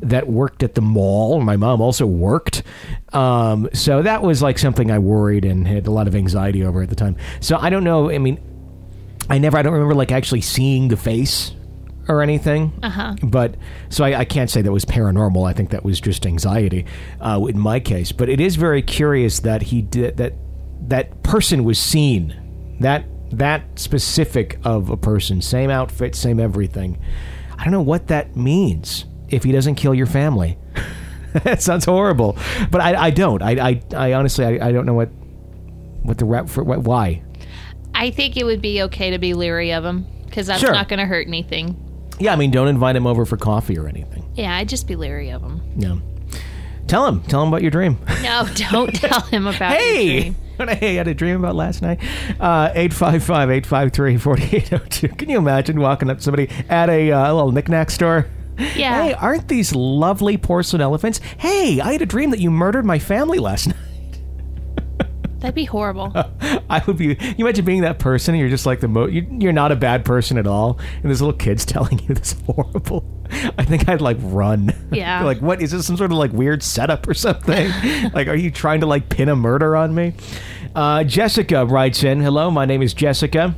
that 0.03 0.29
worked 0.29 0.63
at 0.63 0.75
the 0.77 0.81
mall. 0.81 1.41
My 1.41 1.57
mom 1.57 1.81
also 1.81 2.07
worked, 2.07 2.63
um, 3.13 3.69
so 3.73 4.03
that 4.03 4.23
was 4.23 4.41
like 4.43 4.59
something 4.59 4.91
I 4.91 4.99
worried 5.01 5.45
and 5.45 5.67
had 5.67 5.87
a 5.87 5.91
lot 5.91 6.07
of 6.07 6.15
anxiety 6.15 6.65
over 6.65 6.81
at 6.83 6.89
the 6.89 6.95
time. 6.97 7.17
So 7.41 7.57
I 7.61 7.69
don't 7.69 7.85
know. 7.85 8.11
I 8.11 8.19
mean, 8.19 8.39
I 9.29 9.39
never. 9.39 9.59
I 9.59 9.63
don't 9.63 9.73
remember 9.73 9.95
like 9.95 10.13
actually 10.13 10.41
seeing 10.43 10.87
the 10.89 10.97
face 10.97 11.53
or 12.09 12.23
anything. 12.23 12.73
Uh 12.83 12.91
huh. 12.91 13.15
But 13.23 13.57
so 13.89 14.05
I, 14.05 14.21
I 14.21 14.25
can't 14.25 14.51
say 14.51 14.63
that 14.63 14.73
was 14.73 14.85
paranormal. 14.85 15.49
I 15.49 15.53
think 15.53 15.71
that 15.71 15.85
was 15.85 16.01
just 16.01 16.27
anxiety 16.27 16.87
uh, 17.21 17.45
in 17.49 17.59
my 17.59 17.81
case. 17.81 18.13
But 18.13 18.29
it 18.29 18.41
is 18.41 18.57
very 18.57 18.83
curious 18.83 19.41
that 19.41 19.63
he 19.63 19.83
did 19.83 20.17
that. 20.19 20.35
That 20.89 21.23
person 21.23 21.63
was 21.65 21.79
seen. 21.79 22.77
That 22.81 23.05
that 23.31 23.79
specific 23.79 24.59
of 24.65 24.91
a 24.91 24.97
person, 24.97 25.41
same 25.41 25.71
outfit, 25.71 26.15
same 26.15 26.41
everything. 26.41 26.99
I 27.57 27.65
don't 27.65 27.73
know 27.73 27.81
what 27.83 28.09
that 28.09 28.35
means. 28.37 29.05
If 29.29 29.45
he 29.45 29.53
doesn't 29.53 29.77
kill 29.77 29.95
your 29.95 30.07
family, 30.07 30.59
that 31.45 31.63
sounds 31.63 31.85
horrible. 31.87 32.37
But 32.71 32.81
I, 32.83 33.05
I 33.05 33.11
don't. 33.11 33.41
I, 33.43 33.53
I, 33.71 33.83
I 33.97 34.13
honestly, 34.15 34.45
I, 34.45 34.69
I 34.69 34.73
don't 34.73 34.85
know 34.85 34.95
what 34.95 35.09
what 36.03 36.19
the 36.19 36.25
rap 36.25 36.49
for. 36.49 36.65
What, 36.65 36.81
why? 36.81 37.23
I 37.95 38.11
think 38.11 38.37
it 38.37 38.45
would 38.45 38.61
be 38.61 38.83
okay 38.83 39.11
to 39.11 39.19
be 39.19 39.35
leery 39.35 39.73
of 39.73 39.85
him 39.85 40.07
because 40.27 40.49
that's 40.49 40.61
Sure. 40.61 40.73
not 40.73 40.89
going 40.89 40.99
to 40.99 41.07
hurt 41.07 41.27
anything. 41.29 41.77
Yeah, 42.23 42.33
I 42.33 42.37
mean, 42.37 42.53
don't 42.53 42.69
invite 42.69 42.95
him 42.95 43.05
over 43.05 43.27
for 43.27 43.37
coffee 43.37 43.77
or 43.77 43.89
anything. 43.89 44.25
Yeah, 44.37 44.55
I'd 44.55 44.69
just 44.69 44.87
be 44.87 44.95
leery 44.95 45.31
of 45.31 45.43
him. 45.43 45.61
Yeah. 45.77 45.97
Tell 46.87 47.05
him. 47.05 47.21
Tell 47.23 47.43
him 47.43 47.49
about 47.49 47.63
your 47.63 47.73
dream. 47.73 47.99
No, 48.23 48.47
don't 48.71 48.95
tell 48.95 49.23
him 49.23 49.49
about 49.49 49.73
hey! 49.73 50.31
What 50.55 50.69
I 50.69 50.75
had 50.75 51.09
a 51.09 51.15
dream 51.15 51.37
about 51.37 51.57
last 51.57 51.83
night. 51.83 51.99
Uh, 52.39 52.71
855 52.75 53.51
853 53.51 54.19
4802. 54.19 55.09
Can 55.17 55.31
you 55.31 55.39
imagine 55.39 55.81
walking 55.81 56.11
up 56.11 56.19
to 56.19 56.23
somebody 56.23 56.49
at 56.69 56.89
a 56.89 57.11
uh, 57.11 57.33
little 57.35 57.51
knickknack 57.51 57.91
store? 57.91 58.29
Yeah. 58.77 59.03
Hey, 59.03 59.15
aren't 59.15 59.49
these 59.49 59.75
lovely 59.75 60.37
porcelain 60.37 60.81
elephants? 60.81 61.19
Hey, 61.39 61.81
I 61.81 61.91
had 61.91 62.03
a 62.03 62.07
dream 62.07 62.31
that 62.31 62.39
you 62.39 62.53
murdered 62.53 62.85
my 62.85 63.01
family 63.01 63.41
last 63.41 63.67
night. 63.69 63.77
That'd 65.43 65.57
be 65.57 65.65
horrible. 65.65 66.13
I 66.71 66.85
would 66.87 66.97
be. 66.97 67.07
You 67.07 67.45
imagine 67.45 67.65
being 67.65 67.83
that 67.83 67.99
person. 67.99 68.33
And 68.35 68.41
you're 68.41 68.49
just 68.49 68.65
like 68.65 68.79
the 68.79 68.87
mo. 68.87 69.07
You, 69.07 69.27
you're 69.41 69.53
not 69.53 69.73
a 69.73 69.77
bad 69.77 70.05
person 70.05 70.39
at 70.39 70.47
all, 70.47 70.79
and 71.03 71.11
this 71.11 71.21
little 71.21 71.37
kid's 71.37 71.65
telling 71.67 71.99
you 71.99 72.15
this 72.15 72.37
horrible. 72.47 73.05
I 73.59 73.65
think 73.65 73.89
I'd 73.89 74.01
like 74.01 74.19
run. 74.21 74.73
Yeah. 74.93 75.25
like 75.25 75.41
what 75.41 75.61
is 75.61 75.73
this? 75.73 75.85
Some 75.85 75.97
sort 75.97 76.13
of 76.13 76.19
like 76.19 76.33
weird 76.33 76.63
setup 76.63 77.09
or 77.09 77.15
something? 77.15 77.71
like, 78.15 78.29
are 78.29 78.37
you 78.37 78.53
trying 78.53 78.81
to 78.81 78.87
like 78.87 79.09
pin 79.09 79.29
a 79.29 79.35
murder 79.35 79.75
on 79.75 79.95
me? 79.95 80.15
Uh, 80.77 81.03
Jessica 81.03 81.67
writes 81.67 82.05
in. 82.05 82.21
Hello, 82.21 82.49
my 82.49 82.65
name 82.65 82.81
is 82.81 82.95
Jessica. 82.95 83.53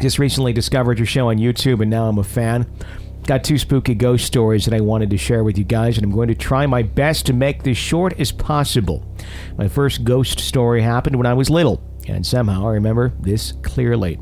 Just 0.00 0.20
recently 0.20 0.52
discovered 0.52 0.98
your 1.00 1.06
show 1.06 1.30
on 1.30 1.38
YouTube, 1.38 1.80
and 1.80 1.90
now 1.90 2.06
I'm 2.08 2.18
a 2.18 2.24
fan. 2.24 2.64
Got 3.26 3.44
two 3.44 3.56
spooky 3.56 3.94
ghost 3.94 4.26
stories 4.26 4.64
that 4.64 4.74
I 4.74 4.80
wanted 4.80 5.10
to 5.10 5.16
share 5.16 5.44
with 5.44 5.56
you 5.56 5.62
guys, 5.62 5.96
and 5.96 6.04
I'm 6.04 6.10
going 6.10 6.28
to 6.28 6.34
try 6.34 6.66
my 6.66 6.82
best 6.82 7.26
to 7.26 7.32
make 7.32 7.62
this 7.62 7.78
short 7.78 8.18
as 8.18 8.32
possible. 8.32 9.06
My 9.56 9.68
first 9.68 10.02
ghost 10.02 10.40
story 10.40 10.82
happened 10.82 11.16
when 11.16 11.26
I 11.26 11.34
was 11.34 11.48
little, 11.48 11.80
and 12.08 12.26
somehow 12.26 12.66
I 12.66 12.72
remember 12.72 13.12
this 13.20 13.52
clearly. 13.62 14.18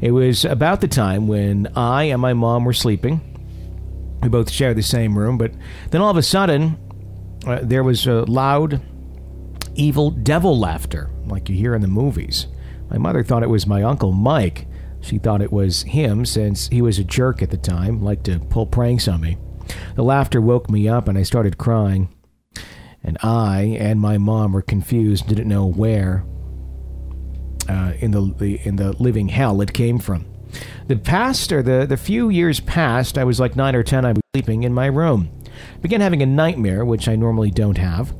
It 0.00 0.12
was 0.12 0.46
about 0.46 0.80
the 0.80 0.88
time 0.88 1.28
when 1.28 1.68
I 1.76 2.04
and 2.04 2.22
my 2.22 2.32
mom 2.32 2.64
were 2.64 2.72
sleeping. 2.72 3.20
We 4.22 4.30
both 4.30 4.50
shared 4.50 4.78
the 4.78 4.82
same 4.82 5.18
room, 5.18 5.36
but 5.36 5.52
then 5.90 6.00
all 6.00 6.10
of 6.10 6.16
a 6.16 6.22
sudden, 6.22 6.78
uh, 7.46 7.60
there 7.62 7.84
was 7.84 8.06
a 8.06 8.22
loud, 8.22 8.80
evil 9.74 10.10
devil 10.10 10.58
laughter, 10.58 11.10
like 11.26 11.50
you 11.50 11.54
hear 11.54 11.74
in 11.74 11.82
the 11.82 11.88
movies. 11.88 12.46
My 12.90 12.96
mother 12.96 13.22
thought 13.22 13.42
it 13.42 13.50
was 13.50 13.66
my 13.66 13.82
uncle 13.82 14.12
Mike. 14.12 14.66
She 15.08 15.16
thought 15.16 15.40
it 15.40 15.50
was 15.50 15.84
him 15.84 16.26
since 16.26 16.68
he 16.68 16.82
was 16.82 16.98
a 16.98 17.04
jerk 17.04 17.40
at 17.40 17.50
the 17.50 17.56
time, 17.56 18.02
liked 18.02 18.24
to 18.24 18.38
pull 18.38 18.66
pranks 18.66 19.08
on 19.08 19.22
me. 19.22 19.38
The 19.94 20.02
laughter 20.02 20.38
woke 20.38 20.68
me 20.68 20.86
up 20.86 21.08
and 21.08 21.16
I 21.16 21.22
started 21.22 21.56
crying. 21.56 22.14
And 23.02 23.16
I 23.22 23.78
and 23.80 24.00
my 24.00 24.18
mom 24.18 24.52
were 24.52 24.60
confused, 24.60 25.26
didn't 25.26 25.48
know 25.48 25.66
where 25.66 26.26
uh, 27.70 27.94
in 28.00 28.10
the, 28.10 28.60
in 28.64 28.76
the 28.76 28.92
living 29.02 29.28
hell 29.28 29.62
it 29.62 29.72
came 29.72 29.98
from. 29.98 30.26
The 30.88 30.96
past 30.96 31.52
or 31.52 31.62
the, 31.62 31.86
the 31.86 31.96
few 31.96 32.28
years 32.28 32.60
past, 32.60 33.16
I 33.16 33.24
was 33.24 33.40
like 33.40 33.56
nine 33.56 33.74
or 33.74 33.82
ten, 33.82 34.04
I 34.04 34.12
was 34.12 34.20
sleeping 34.34 34.64
in 34.64 34.74
my 34.74 34.86
room. 34.86 35.30
Began 35.80 36.02
having 36.02 36.22
a 36.22 36.26
nightmare, 36.26 36.84
which 36.84 37.08
I 37.08 37.16
normally 37.16 37.50
don't 37.50 37.78
have. 37.78 38.14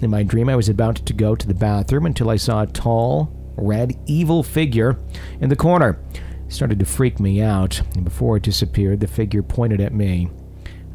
In 0.00 0.10
my 0.10 0.22
dream, 0.22 0.48
I 0.48 0.56
was 0.56 0.70
about 0.70 0.96
to 0.96 1.12
go 1.12 1.34
to 1.34 1.46
the 1.46 1.54
bathroom 1.54 2.06
until 2.06 2.30
I 2.30 2.36
saw 2.36 2.62
a 2.62 2.66
tall, 2.66 3.41
red, 3.56 3.98
evil 4.06 4.42
figure 4.42 4.98
in 5.40 5.48
the 5.48 5.56
corner. 5.56 5.98
It 6.46 6.52
started 6.52 6.78
to 6.80 6.84
freak 6.84 7.20
me 7.20 7.42
out, 7.42 7.80
and 7.94 8.04
before 8.04 8.36
it 8.36 8.42
disappeared, 8.42 9.00
the 9.00 9.06
figure 9.06 9.42
pointed 9.42 9.80
at 9.80 9.94
me. 9.94 10.30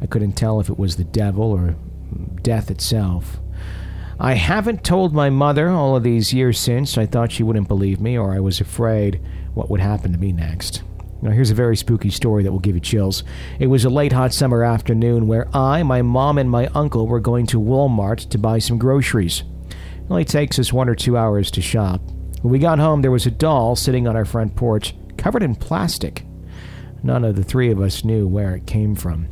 I 0.00 0.06
couldn't 0.06 0.32
tell 0.32 0.60
if 0.60 0.68
it 0.68 0.78
was 0.78 0.96
the 0.96 1.04
devil 1.04 1.50
or 1.50 1.76
death 2.42 2.70
itself. 2.70 3.38
I 4.20 4.34
haven't 4.34 4.84
told 4.84 5.14
my 5.14 5.30
mother 5.30 5.68
all 5.68 5.94
of 5.94 6.02
these 6.02 6.32
years 6.32 6.58
since. 6.58 6.98
I 6.98 7.06
thought 7.06 7.30
she 7.30 7.44
wouldn't 7.44 7.68
believe 7.68 8.00
me, 8.00 8.18
or 8.18 8.32
I 8.32 8.40
was 8.40 8.60
afraid 8.60 9.20
what 9.54 9.70
would 9.70 9.80
happen 9.80 10.12
to 10.12 10.18
me 10.18 10.32
next. 10.32 10.82
Now, 11.20 11.30
here's 11.30 11.50
a 11.50 11.54
very 11.54 11.76
spooky 11.76 12.10
story 12.10 12.44
that 12.44 12.52
will 12.52 12.60
give 12.60 12.76
you 12.76 12.80
chills. 12.80 13.24
It 13.58 13.66
was 13.66 13.84
a 13.84 13.90
late 13.90 14.12
hot 14.12 14.32
summer 14.32 14.62
afternoon 14.62 15.26
where 15.26 15.48
I, 15.56 15.82
my 15.82 16.02
mom, 16.02 16.38
and 16.38 16.48
my 16.48 16.68
uncle 16.74 17.08
were 17.08 17.20
going 17.20 17.46
to 17.48 17.60
Walmart 17.60 18.28
to 18.30 18.38
buy 18.38 18.58
some 18.58 18.78
groceries. 18.78 19.42
It 19.68 20.10
only 20.10 20.24
takes 20.24 20.58
us 20.58 20.72
one 20.72 20.88
or 20.88 20.94
two 20.94 21.16
hours 21.16 21.50
to 21.52 21.62
shop. 21.62 22.00
When 22.42 22.52
we 22.52 22.58
got 22.58 22.78
home, 22.78 23.02
there 23.02 23.10
was 23.10 23.26
a 23.26 23.30
doll 23.30 23.74
sitting 23.74 24.06
on 24.06 24.16
our 24.16 24.24
front 24.24 24.54
porch, 24.54 24.94
covered 25.16 25.42
in 25.42 25.56
plastic. 25.56 26.24
None 27.02 27.24
of 27.24 27.36
the 27.36 27.44
three 27.44 27.70
of 27.70 27.80
us 27.80 28.04
knew 28.04 28.28
where 28.28 28.54
it 28.54 28.66
came 28.66 28.94
from. 28.94 29.28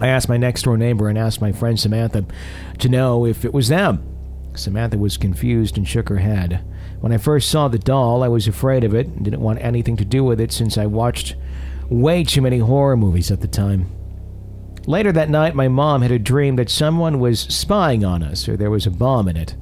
I 0.00 0.08
asked 0.08 0.28
my 0.28 0.36
next 0.36 0.62
door 0.62 0.76
neighbor 0.76 1.08
and 1.08 1.18
asked 1.18 1.40
my 1.40 1.52
friend 1.52 1.78
Samantha 1.78 2.24
to 2.78 2.88
know 2.88 3.26
if 3.26 3.44
it 3.44 3.54
was 3.54 3.68
them. 3.68 4.04
Samantha 4.54 4.98
was 4.98 5.16
confused 5.16 5.76
and 5.76 5.86
shook 5.86 6.08
her 6.08 6.18
head. 6.18 6.64
When 7.00 7.12
I 7.12 7.18
first 7.18 7.48
saw 7.48 7.68
the 7.68 7.78
doll, 7.78 8.22
I 8.22 8.28
was 8.28 8.48
afraid 8.48 8.84
of 8.84 8.94
it 8.94 9.06
and 9.06 9.24
didn't 9.24 9.40
want 9.40 9.60
anything 9.60 9.96
to 9.98 10.04
do 10.04 10.24
with 10.24 10.40
it 10.40 10.52
since 10.52 10.78
I 10.78 10.86
watched 10.86 11.36
way 11.88 12.24
too 12.24 12.40
many 12.40 12.58
horror 12.58 12.96
movies 12.96 13.30
at 13.30 13.40
the 13.40 13.48
time. 13.48 13.90
Later 14.86 15.12
that 15.12 15.30
night, 15.30 15.54
my 15.54 15.68
mom 15.68 16.02
had 16.02 16.12
a 16.12 16.18
dream 16.18 16.56
that 16.56 16.70
someone 16.70 17.18
was 17.18 17.40
spying 17.40 18.04
on 18.04 18.22
us 18.22 18.48
or 18.48 18.56
there 18.56 18.70
was 18.70 18.86
a 18.86 18.90
bomb 18.90 19.28
in 19.28 19.36
it. 19.36 19.54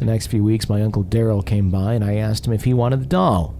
The 0.00 0.06
next 0.06 0.28
few 0.28 0.42
weeks, 0.42 0.68
my 0.68 0.82
uncle 0.82 1.04
Daryl 1.04 1.44
came 1.44 1.70
by 1.70 1.92
and 1.92 2.02
I 2.02 2.16
asked 2.16 2.46
him 2.46 2.54
if 2.54 2.64
he 2.64 2.74
wanted 2.74 3.02
the 3.02 3.06
doll. 3.06 3.54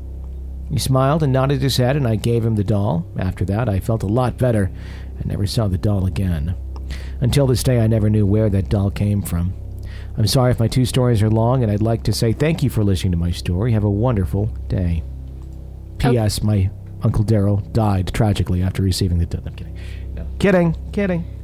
He 0.71 0.79
smiled 0.79 1.23
and 1.23 1.33
nodded 1.33 1.61
his 1.61 1.77
head, 1.77 1.97
and 1.97 2.07
I 2.07 2.17
gave 2.17 2.45
him 2.45 2.55
the 2.55 2.65
doll. 2.65 3.05
After 3.19 3.45
that, 3.47 3.69
I 3.69 3.81
felt 3.81 4.05
a 4.05 4.07
lot 4.07 4.39
better 4.39 4.71
and 5.19 5.27
never 5.27 5.47
saw 5.47 5.69
the 5.69 5.77
doll 5.77 6.07
again. 6.07 6.55
Until 7.21 7.47
this 7.47 7.63
day, 7.63 7.81
I 7.81 7.89
never 7.89 8.09
knew 8.09 8.25
where 8.25 8.49
that 8.49 8.71
doll 8.71 8.91
came 8.91 9.21
from. 9.21 9.53
I'm 10.17 10.27
sorry 10.27 10.53
if 10.53 10.61
my 10.61 10.69
two 10.69 10.85
stories 10.85 11.23
are 11.23 11.31
long, 11.31 11.63
and 11.63 11.71
I'd 11.71 11.83
like 11.83 12.05
to 12.05 12.13
say 12.13 12.33
thank 12.33 12.63
you 12.63 12.71
for 12.71 12.85
listening 12.85 13.11
to 13.13 13.19
my 13.19 13.33
story. 13.33 13.73
Have 13.73 13.85
a 13.85 13.91
wonderful 13.91 14.47
day. 14.69 15.03
Oh. 15.05 15.97
P.S. 15.99 16.43
My 16.43 16.71
Uncle 17.03 17.25
Daryl 17.25 17.71
died 17.73 18.13
tragically 18.15 18.63
after 18.63 18.83
receiving 18.83 19.19
the 19.19 19.27
doll. 19.27 19.43
I'm 19.45 19.55
kidding. 19.55 19.77
No. 20.15 20.27
Kidding. 20.39 20.77
Kidding. 20.93 21.40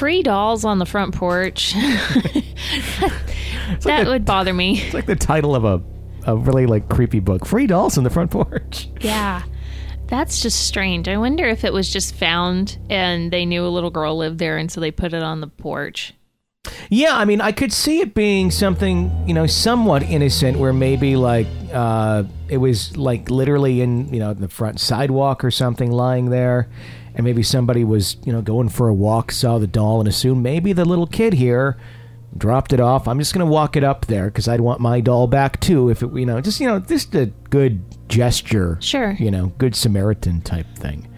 Free 0.00 0.22
dolls 0.22 0.64
on 0.64 0.78
the 0.78 0.86
front 0.86 1.14
porch. 1.14 1.74
that 3.82 4.06
would 4.06 4.24
bother 4.24 4.54
me. 4.54 4.80
It's 4.80 4.94
like 4.94 5.04
the 5.04 5.14
title 5.14 5.54
of 5.54 5.66
a, 5.66 5.82
a 6.26 6.34
really 6.34 6.64
like 6.64 6.88
creepy 6.88 7.20
book. 7.20 7.44
Free 7.44 7.66
dolls 7.66 7.98
on 7.98 8.04
the 8.04 8.08
front 8.08 8.30
porch. 8.30 8.88
Yeah. 9.02 9.42
That's 10.06 10.40
just 10.40 10.66
strange. 10.66 11.06
I 11.06 11.18
wonder 11.18 11.46
if 11.46 11.64
it 11.64 11.74
was 11.74 11.92
just 11.92 12.14
found 12.14 12.78
and 12.88 13.30
they 13.30 13.44
knew 13.44 13.66
a 13.66 13.68
little 13.68 13.90
girl 13.90 14.16
lived 14.16 14.38
there 14.38 14.56
and 14.56 14.72
so 14.72 14.80
they 14.80 14.90
put 14.90 15.12
it 15.12 15.22
on 15.22 15.42
the 15.42 15.48
porch. 15.48 16.14
Yeah, 16.88 17.14
I 17.14 17.26
mean, 17.26 17.42
I 17.42 17.52
could 17.52 17.70
see 17.70 18.00
it 18.00 18.14
being 18.14 18.50
something, 18.50 19.28
you 19.28 19.34
know, 19.34 19.46
somewhat 19.46 20.02
innocent, 20.02 20.58
where 20.58 20.72
maybe 20.72 21.16
like 21.16 21.46
uh, 21.74 22.24
it 22.48 22.56
was 22.56 22.96
like 22.96 23.28
literally 23.30 23.82
in, 23.82 24.12
you 24.14 24.20
know, 24.20 24.32
the 24.32 24.48
front 24.48 24.80
sidewalk 24.80 25.44
or 25.44 25.50
something, 25.50 25.90
lying 25.90 26.30
there, 26.30 26.70
and 27.14 27.24
maybe 27.24 27.42
somebody 27.42 27.84
was, 27.84 28.16
you 28.24 28.32
know, 28.32 28.42
going 28.42 28.68
for 28.68 28.88
a 28.88 28.94
walk, 28.94 29.32
saw 29.32 29.58
the 29.58 29.66
doll, 29.66 29.98
and 30.00 30.08
assumed 30.08 30.42
maybe 30.42 30.72
the 30.72 30.84
little 30.84 31.06
kid 31.06 31.34
here 31.34 31.76
dropped 32.36 32.72
it 32.72 32.80
off. 32.80 33.08
I'm 33.08 33.18
just 33.18 33.34
gonna 33.34 33.46
walk 33.46 33.76
it 33.76 33.82
up 33.84 34.06
there 34.06 34.26
because 34.26 34.46
I'd 34.46 34.60
want 34.60 34.80
my 34.80 35.00
doll 35.00 35.26
back 35.26 35.58
too. 35.60 35.88
If 35.90 36.02
it, 36.02 36.12
you 36.14 36.24
know, 36.26 36.40
just 36.40 36.60
you 36.60 36.66
know, 36.68 36.78
just 36.78 37.14
a 37.14 37.26
good 37.50 37.82
gesture, 38.08 38.78
Sure. 38.80 39.12
you 39.18 39.30
know, 39.30 39.46
good 39.58 39.74
Samaritan 39.74 40.40
type 40.40 40.66
thing. 40.76 41.08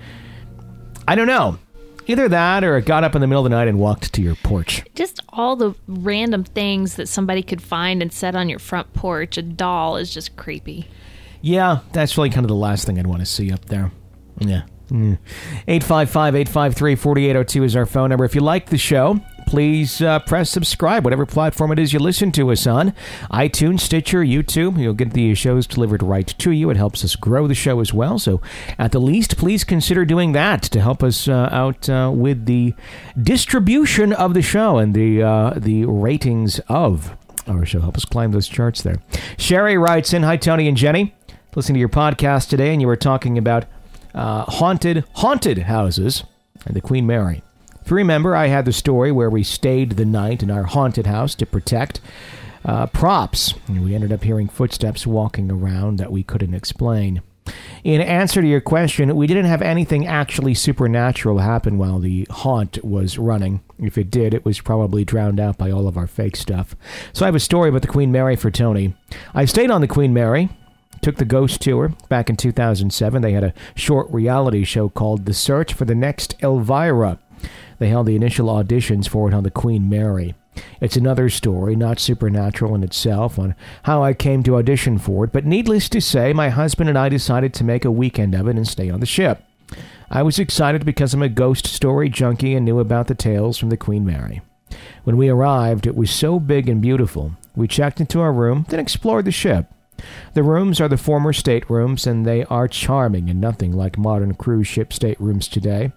I 1.06 1.14
don't 1.14 1.26
know. 1.26 1.58
Either 2.08 2.28
that, 2.28 2.64
or 2.64 2.76
it 2.78 2.84
got 2.86 3.04
up 3.04 3.14
in 3.14 3.20
the 3.20 3.26
middle 3.28 3.44
of 3.46 3.50
the 3.50 3.56
night 3.56 3.68
and 3.68 3.78
walked 3.78 4.12
to 4.14 4.22
your 4.22 4.34
porch. 4.36 4.82
Just 4.94 5.20
all 5.28 5.54
the 5.54 5.74
random 5.86 6.42
things 6.42 6.96
that 6.96 7.08
somebody 7.08 7.42
could 7.42 7.62
find 7.62 8.02
and 8.02 8.12
set 8.12 8.34
on 8.34 8.48
your 8.48 8.58
front 8.58 8.92
porch. 8.92 9.36
A 9.38 9.42
doll 9.42 9.96
is 9.96 10.12
just 10.12 10.36
creepy. 10.36 10.88
Yeah, 11.42 11.80
that's 11.92 12.16
really 12.16 12.30
kind 12.30 12.44
of 12.44 12.48
the 12.48 12.56
last 12.56 12.86
thing 12.86 12.98
I'd 12.98 13.06
want 13.06 13.20
to 13.20 13.26
see 13.26 13.52
up 13.52 13.66
there. 13.66 13.92
Yeah. 14.40 14.62
855 14.92 16.34
853 16.34 16.94
4802 16.96 17.64
is 17.64 17.76
our 17.76 17.86
phone 17.86 18.10
number. 18.10 18.24
If 18.24 18.34
you 18.34 18.42
like 18.42 18.66
the 18.66 18.78
show, 18.78 19.20
please 19.46 20.02
uh, 20.02 20.18
press 20.20 20.50
subscribe, 20.50 21.04
whatever 21.04 21.24
platform 21.24 21.72
it 21.72 21.78
is 21.78 21.92
you 21.92 21.98
listen 21.98 22.30
to 22.32 22.50
us 22.52 22.66
on 22.66 22.94
iTunes, 23.30 23.80
Stitcher, 23.80 24.22
YouTube. 24.22 24.78
You'll 24.78 24.94
get 24.94 25.12
the 25.12 25.34
shows 25.34 25.66
delivered 25.66 26.02
right 26.02 26.26
to 26.26 26.50
you. 26.50 26.70
It 26.70 26.76
helps 26.76 27.04
us 27.04 27.16
grow 27.16 27.46
the 27.46 27.54
show 27.54 27.80
as 27.80 27.94
well. 27.94 28.18
So, 28.18 28.40
at 28.78 28.92
the 28.92 28.98
least, 28.98 29.36
please 29.36 29.64
consider 29.64 30.04
doing 30.04 30.32
that 30.32 30.62
to 30.64 30.80
help 30.80 31.02
us 31.02 31.26
uh, 31.26 31.48
out 31.50 31.88
uh, 31.88 32.12
with 32.14 32.46
the 32.46 32.74
distribution 33.20 34.12
of 34.12 34.34
the 34.34 34.42
show 34.42 34.78
and 34.78 34.94
the, 34.94 35.22
uh, 35.22 35.54
the 35.56 35.86
ratings 35.86 36.60
of 36.68 37.16
our 37.46 37.64
show. 37.64 37.80
Help 37.80 37.96
us 37.96 38.04
climb 38.04 38.32
those 38.32 38.48
charts 38.48 38.82
there. 38.82 38.96
Sherry 39.38 39.78
writes 39.78 40.12
in 40.12 40.22
Hi, 40.22 40.36
Tony 40.36 40.68
and 40.68 40.76
Jenny. 40.76 41.14
Listening 41.54 41.74
to 41.74 41.80
your 41.80 41.88
podcast 41.90 42.48
today, 42.48 42.72
and 42.72 42.80
you 42.80 42.86
were 42.86 42.96
talking 42.96 43.36
about 43.36 43.66
uh, 44.14 44.44
haunted 44.44 45.04
haunted 45.14 45.58
houses 45.58 46.24
and 46.66 46.74
the 46.74 46.80
Queen 46.80 47.06
Mary. 47.06 47.42
If 47.84 47.90
you 47.90 47.96
remember, 47.96 48.36
I 48.36 48.46
had 48.46 48.64
the 48.64 48.72
story 48.72 49.10
where 49.10 49.30
we 49.30 49.42
stayed 49.42 49.92
the 49.92 50.04
night 50.04 50.42
in 50.42 50.50
our 50.50 50.64
haunted 50.64 51.06
house 51.06 51.34
to 51.36 51.46
protect 51.46 52.00
uh, 52.64 52.86
props, 52.86 53.54
and 53.66 53.84
we 53.84 53.94
ended 53.94 54.12
up 54.12 54.22
hearing 54.22 54.48
footsteps 54.48 55.06
walking 55.06 55.50
around 55.50 55.98
that 55.98 56.12
we 56.12 56.22
couldn't 56.22 56.54
explain. 56.54 57.22
In 57.82 58.00
answer 58.00 58.40
to 58.40 58.46
your 58.46 58.60
question, 58.60 59.16
we 59.16 59.26
didn't 59.26 59.46
have 59.46 59.62
anything 59.62 60.06
actually 60.06 60.54
supernatural 60.54 61.38
happen 61.38 61.76
while 61.76 61.98
the 61.98 62.28
haunt 62.30 62.82
was 62.84 63.18
running. 63.18 63.62
If 63.80 63.98
it 63.98 64.12
did, 64.12 64.32
it 64.32 64.44
was 64.44 64.60
probably 64.60 65.04
drowned 65.04 65.40
out 65.40 65.58
by 65.58 65.72
all 65.72 65.88
of 65.88 65.96
our 65.96 66.06
fake 66.06 66.36
stuff. 66.36 66.76
So 67.12 67.24
I 67.24 67.28
have 67.28 67.34
a 67.34 67.40
story 67.40 67.68
about 67.68 67.82
the 67.82 67.88
Queen 67.88 68.12
Mary 68.12 68.36
for 68.36 68.52
Tony. 68.52 68.94
I 69.34 69.44
stayed 69.44 69.72
on 69.72 69.80
the 69.80 69.88
Queen 69.88 70.14
Mary 70.14 70.50
took 71.02 71.16
the 71.16 71.24
ghost 71.24 71.60
tour 71.60 71.92
back 72.08 72.30
in 72.30 72.36
2007. 72.36 73.20
They 73.20 73.32
had 73.32 73.44
a 73.44 73.54
short 73.74 74.08
reality 74.10 74.64
show 74.64 74.88
called 74.88 75.26
The 75.26 75.34
Search 75.34 75.74
for 75.74 75.84
the 75.84 75.94
Next 75.94 76.36
Elvira. 76.42 77.18
They 77.78 77.88
held 77.88 78.06
the 78.06 78.16
initial 78.16 78.46
auditions 78.46 79.08
for 79.08 79.28
it 79.28 79.34
on 79.34 79.42
the 79.42 79.50
Queen 79.50 79.88
Mary. 79.88 80.34
It's 80.80 80.96
another 80.96 81.28
story, 81.28 81.74
not 81.74 81.98
supernatural 81.98 82.74
in 82.74 82.84
itself, 82.84 83.38
on 83.38 83.56
how 83.84 84.02
I 84.04 84.12
came 84.14 84.42
to 84.44 84.56
audition 84.56 84.98
for 84.98 85.24
it, 85.24 85.32
but 85.32 85.44
needless 85.44 85.88
to 85.88 86.00
say, 86.00 86.32
my 86.32 86.50
husband 86.50 86.88
and 86.88 86.98
I 86.98 87.08
decided 87.08 87.52
to 87.54 87.64
make 87.64 87.84
a 87.84 87.90
weekend 87.90 88.34
of 88.34 88.46
it 88.46 88.56
and 88.56 88.68
stay 88.68 88.88
on 88.90 89.00
the 89.00 89.06
ship. 89.06 89.42
I 90.10 90.22
was 90.22 90.38
excited 90.38 90.84
because 90.84 91.14
I'm 91.14 91.22
a 91.22 91.28
ghost 91.28 91.66
story 91.66 92.10
junkie 92.10 92.54
and 92.54 92.64
knew 92.64 92.78
about 92.78 93.08
the 93.08 93.14
tales 93.14 93.58
from 93.58 93.70
the 93.70 93.76
Queen 93.76 94.04
Mary. 94.04 94.42
When 95.04 95.16
we 95.16 95.28
arrived, 95.28 95.86
it 95.86 95.96
was 95.96 96.10
so 96.10 96.38
big 96.38 96.68
and 96.68 96.80
beautiful. 96.80 97.32
We 97.56 97.66
checked 97.66 98.00
into 98.00 98.20
our 98.20 98.32
room, 98.32 98.66
then 98.68 98.78
explored 98.78 99.24
the 99.24 99.32
ship. 99.32 99.72
The 100.34 100.42
rooms 100.42 100.80
are 100.80 100.88
the 100.88 100.96
former 100.96 101.32
staterooms, 101.32 102.06
and 102.06 102.24
they 102.24 102.44
are 102.44 102.68
charming 102.68 103.28
and 103.28 103.40
nothing 103.40 103.72
like 103.72 103.98
modern 103.98 104.34
cruise 104.34 104.66
ship 104.66 104.92
staterooms 104.92 105.48
today. 105.48 105.92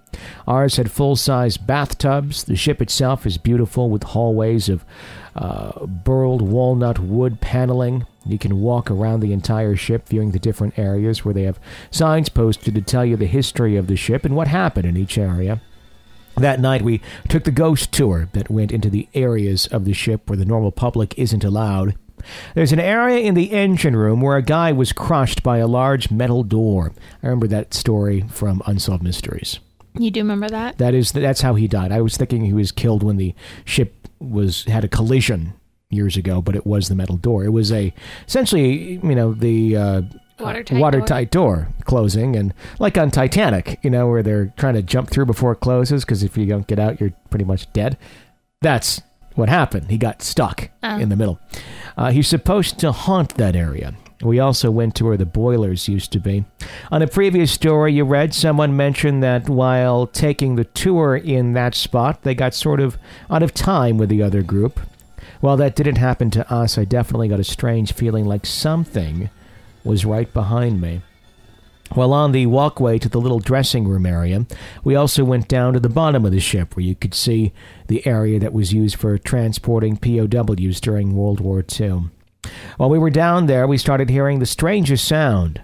Ours 0.48 0.78
had 0.78 0.92
full 0.92 1.16
size 1.16 1.58
bathtubs. 1.58 2.44
The 2.44 2.56
ship 2.56 2.82
itself 2.82 3.26
is 3.26 3.38
beautiful 3.38 3.90
with 3.90 4.04
hallways 4.04 4.70
of 4.70 4.86
uh, 5.36 5.86
burled 5.86 6.42
walnut 6.42 7.00
wood 7.00 7.42
paneling. 7.42 8.06
You 8.26 8.38
can 8.38 8.60
walk 8.60 8.90
around 8.90 9.20
the 9.20 9.34
entire 9.34 9.76
ship, 9.76 10.08
viewing 10.08 10.32
the 10.32 10.40
different 10.40 10.80
areas 10.80 11.24
where 11.24 11.34
they 11.34 11.44
have 11.44 11.60
signs 11.92 12.30
posted 12.30 12.74
to 12.76 12.82
tell 12.82 13.06
you 13.06 13.18
the 13.18 13.26
history 13.26 13.76
of 13.76 13.88
the 13.88 13.96
ship 13.96 14.26
and 14.26 14.36
what 14.36 14.48
happened 14.48 14.88
in 14.88 14.98
each 14.98 15.18
area. 15.18 15.62
That 16.38 16.60
night, 16.60 16.82
we 16.82 17.02
took 17.30 17.46
the 17.46 17.52
ghost 17.52 17.94
tour 17.94 18.28
that 18.34 18.50
went 18.50 18.72
into 18.72 18.90
the 18.90 19.08
areas 19.14 19.68
of 19.68 19.86
the 19.86 19.94
ship 19.94 20.30
where 20.30 20.38
the 20.38 20.44
normal 20.46 20.72
public 20.72 21.18
isn't 21.18 21.46
allowed. 21.46 21.96
There's 22.54 22.72
an 22.72 22.80
area 22.80 23.20
in 23.20 23.34
the 23.36 23.52
engine 23.52 23.96
room 23.96 24.22
where 24.22 24.38
a 24.38 24.42
guy 24.42 24.72
was 24.72 24.94
crushed 24.94 25.44
by 25.44 25.58
a 25.58 25.68
large 25.68 26.12
metal 26.12 26.44
door. 26.44 26.94
I 27.22 27.28
remember 27.28 27.48
that 27.48 27.74
story 27.74 28.22
from 28.30 28.62
Unsolved 28.66 29.04
Mysteries. 29.04 29.60
You 29.98 30.12
do 30.12 30.20
remember 30.22 30.50
that? 30.50 30.78
That 30.78 30.94
is 30.94 31.12
that's 31.12 31.42
how 31.42 31.56
he 31.56 31.68
died. 31.68 31.92
I 31.92 32.02
was 32.02 32.18
thinking 32.18 32.44
he 32.46 32.54
was 32.54 32.72
killed 32.72 33.02
when 33.04 33.18
the 33.18 33.34
ship 33.64 34.08
was 34.20 34.66
had 34.66 34.84
a 34.84 34.90
collision 34.90 35.54
years 35.90 36.18
ago, 36.18 36.42
but 36.42 36.56
it 36.56 36.66
was 36.66 36.90
the 36.90 36.96
metal 36.96 37.18
door. 37.18 37.46
It 37.46 37.50
was 37.50 37.72
a 37.72 37.94
essentially, 38.28 39.00
you 39.02 39.16
know, 39.16 39.34
the 39.34 39.78
uh, 39.78 40.02
Watertight 40.38 40.82
watertight 40.82 41.32
door. 41.32 41.70
closing, 41.86 42.36
and 42.36 42.54
like 42.78 42.98
on 42.98 43.10
Titanic, 43.10 43.80
you 43.84 43.90
know, 43.90 44.08
where 44.08 44.22
they're 44.22 44.54
trying 44.58 44.74
to 44.74 44.82
jump 44.82 45.10
through 45.10 45.28
before 45.28 45.54
it 45.54 45.62
closes 45.62 46.04
because 46.04 46.24
if 46.24 46.36
you 46.36 46.46
don't 46.46 46.68
get 46.68 46.78
out, 46.78 47.00
you're 47.00 47.14
pretty 47.30 47.46
much 47.46 47.72
dead. 47.72 47.98
That's 48.62 49.02
what 49.36 49.50
happened. 49.50 49.90
He 49.90 49.98
got 49.98 50.22
stuck 50.22 50.70
Oh. 50.84 50.98
in 50.98 51.10
the 51.10 51.16
middle. 51.16 51.40
Uh, 51.98 52.12
he's 52.12 52.28
supposed 52.28 52.80
to 52.80 52.92
haunt 52.92 53.36
that 53.36 53.56
area. 53.56 53.94
We 54.22 54.40
also 54.40 54.72
went 54.72 54.96
to 54.96 55.06
where 55.06 55.18
the 55.18 55.26
boilers 55.26 55.88
used 55.90 56.12
to 56.14 56.20
be. 56.20 56.46
On 56.92 57.02
a 57.02 57.08
previous 57.08 57.52
story 57.52 57.94
you 57.94 58.06
read, 58.06 58.34
someone 58.34 58.76
mentioned 58.76 59.22
that 59.24 59.50
while 59.50 60.08
taking 60.08 60.56
the 60.56 60.64
tour 60.64 61.16
in 61.18 61.54
that 61.54 61.76
spot, 61.76 62.24
they 62.24 62.34
got 62.34 62.54
sort 62.54 62.80
of 62.80 62.98
out 63.30 63.44
of 63.44 63.54
time 63.54 63.98
with 63.98 64.10
the 64.10 64.24
other 64.24 64.42
group. 64.42 64.80
While 65.42 65.58
that 65.58 65.76
didn't 65.76 65.98
happen 65.98 66.32
to 66.32 66.52
us, 66.52 66.78
I 66.78 66.86
definitely 66.86 67.28
got 67.28 67.42
a 67.42 67.44
strange 67.44 67.92
feeling 67.94 68.26
like 68.26 68.46
something 68.46 69.30
was 69.84 70.06
right 70.06 70.34
behind 70.34 70.80
me. 70.82 71.02
While 71.94 72.14
on 72.14 72.32
the 72.32 72.48
walkway 72.48 72.98
to 73.00 73.10
the 73.10 73.22
little 73.22 73.40
dressing 73.40 73.88
room 73.88 74.06
area, 74.06 74.46
we 74.84 74.96
also 74.96 75.24
went 75.24 75.48
down 75.48 75.74
to 75.74 75.80
the 75.80 75.88
bottom 75.88 76.26
of 76.26 76.32
the 76.32 76.40
ship 76.40 76.76
where 76.76 76.86
you 76.86 76.96
could 76.96 77.14
see 77.14 77.54
the 77.88 78.06
area 78.06 78.40
that 78.40 78.54
was 78.54 78.74
used 78.74 78.96
for 78.96 79.18
transporting 79.18 79.98
POWs 79.98 80.82
during 80.82 81.16
World 81.16 81.40
War 81.40 81.64
II. 81.80 82.10
While 82.78 82.90
we 82.90 83.00
were 83.00 83.10
down 83.10 83.46
there, 83.46 83.68
we 83.68 83.78
started 83.78 84.10
hearing 84.10 84.40
the 84.40 84.46
strangest 84.46 85.08
sound. 85.08 85.62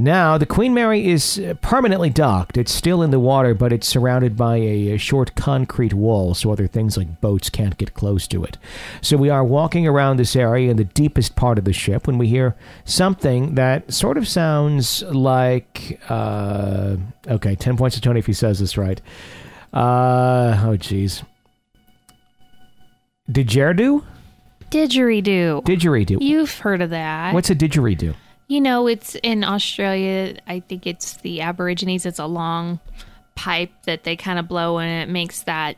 Now, 0.00 0.38
the 0.38 0.46
Queen 0.46 0.74
Mary 0.74 1.08
is 1.08 1.40
uh, 1.40 1.54
permanently 1.54 2.08
docked. 2.08 2.56
It's 2.56 2.70
still 2.70 3.02
in 3.02 3.10
the 3.10 3.18
water, 3.18 3.52
but 3.52 3.72
it's 3.72 3.88
surrounded 3.88 4.36
by 4.36 4.58
a, 4.58 4.90
a 4.90 4.96
short 4.96 5.34
concrete 5.34 5.92
wall, 5.92 6.34
so 6.34 6.52
other 6.52 6.68
things 6.68 6.96
like 6.96 7.20
boats 7.20 7.50
can't 7.50 7.76
get 7.76 7.94
close 7.94 8.28
to 8.28 8.44
it. 8.44 8.58
So 9.02 9.16
we 9.16 9.28
are 9.28 9.42
walking 9.42 9.88
around 9.88 10.18
this 10.18 10.36
area 10.36 10.70
in 10.70 10.76
the 10.76 10.84
deepest 10.84 11.34
part 11.34 11.58
of 11.58 11.64
the 11.64 11.72
ship 11.72 12.06
when 12.06 12.16
we 12.16 12.28
hear 12.28 12.54
something 12.84 13.56
that 13.56 13.92
sort 13.92 14.16
of 14.16 14.28
sounds 14.28 15.02
like. 15.02 16.00
Uh, 16.08 16.98
okay, 17.26 17.56
10 17.56 17.76
points 17.76 17.96
to 17.96 18.00
Tony 18.00 18.20
if 18.20 18.26
he 18.26 18.32
says 18.32 18.60
this 18.60 18.78
right. 18.78 19.02
Uh, 19.72 20.62
oh, 20.64 20.76
jeez. 20.76 21.24
Didgeridoo? 23.28 24.04
Didgeridoo. 24.70 25.64
Didgeridoo. 25.64 26.18
You've 26.20 26.56
heard 26.60 26.82
of 26.82 26.90
that. 26.90 27.34
What's 27.34 27.50
a 27.50 27.56
didgeridoo? 27.56 28.14
You 28.48 28.60
know, 28.62 28.86
it's 28.86 29.14
in 29.22 29.44
Australia. 29.44 30.36
I 30.46 30.60
think 30.60 30.86
it's 30.86 31.18
the 31.18 31.42
Aborigines. 31.42 32.06
It's 32.06 32.18
a 32.18 32.26
long 32.26 32.80
pipe 33.34 33.70
that 33.84 34.04
they 34.04 34.16
kind 34.16 34.38
of 34.38 34.48
blow, 34.48 34.78
and 34.78 35.08
it 35.08 35.12
makes 35.12 35.42
that 35.42 35.76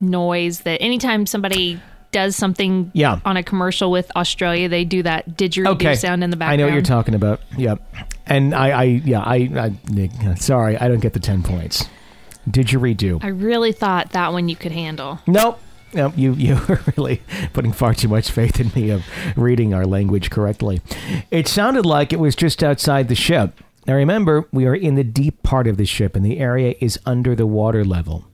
noise 0.00 0.60
that 0.60 0.82
anytime 0.82 1.26
somebody 1.26 1.80
does 2.10 2.36
something 2.36 2.90
Yeah. 2.94 3.20
on 3.24 3.36
a 3.36 3.42
commercial 3.42 3.90
with 3.90 4.10
Australia, 4.16 4.68
they 4.68 4.84
do 4.84 5.02
that 5.02 5.36
didgeridoo 5.36 5.74
okay. 5.74 5.94
sound 5.94 6.24
in 6.24 6.30
the 6.30 6.36
background. 6.36 6.54
I 6.54 6.56
know 6.56 6.66
what 6.66 6.72
you're 6.74 6.82
talking 6.82 7.14
about. 7.14 7.40
Yep. 7.56 7.82
And 8.26 8.54
I, 8.54 8.70
I 8.70 8.82
yeah, 8.84 9.20
I, 9.20 9.72
I, 9.94 10.34
sorry, 10.34 10.76
I 10.76 10.88
don't 10.88 11.00
get 11.00 11.12
the 11.12 11.20
10 11.20 11.42
points. 11.42 11.84
Didgeridoo. 12.48 13.22
I 13.22 13.28
really 13.28 13.72
thought 13.72 14.10
that 14.12 14.32
one 14.32 14.48
you 14.48 14.56
could 14.56 14.72
handle. 14.72 15.20
Nope. 15.26 15.60
Nope, 15.94 16.14
you 16.16 16.32
you 16.34 16.54
are 16.68 16.80
really 16.96 17.22
putting 17.52 17.72
far 17.72 17.94
too 17.94 18.08
much 18.08 18.30
faith 18.30 18.60
in 18.60 18.70
me 18.74 18.90
of 18.90 19.04
reading 19.36 19.74
our 19.74 19.86
language 19.86 20.30
correctly. 20.30 20.80
It 21.30 21.48
sounded 21.48 21.86
like 21.86 22.12
it 22.12 22.20
was 22.20 22.36
just 22.36 22.62
outside 22.62 23.08
the 23.08 23.14
ship. 23.14 23.60
Now 23.86 23.94
remember, 23.94 24.46
we 24.52 24.66
are 24.66 24.74
in 24.74 24.96
the 24.96 25.04
deep 25.04 25.42
part 25.42 25.66
of 25.66 25.78
the 25.78 25.86
ship, 25.86 26.14
and 26.14 26.24
the 26.24 26.38
area 26.38 26.74
is 26.80 26.98
under 27.06 27.34
the 27.34 27.46
water 27.46 27.84
level. 27.84 28.24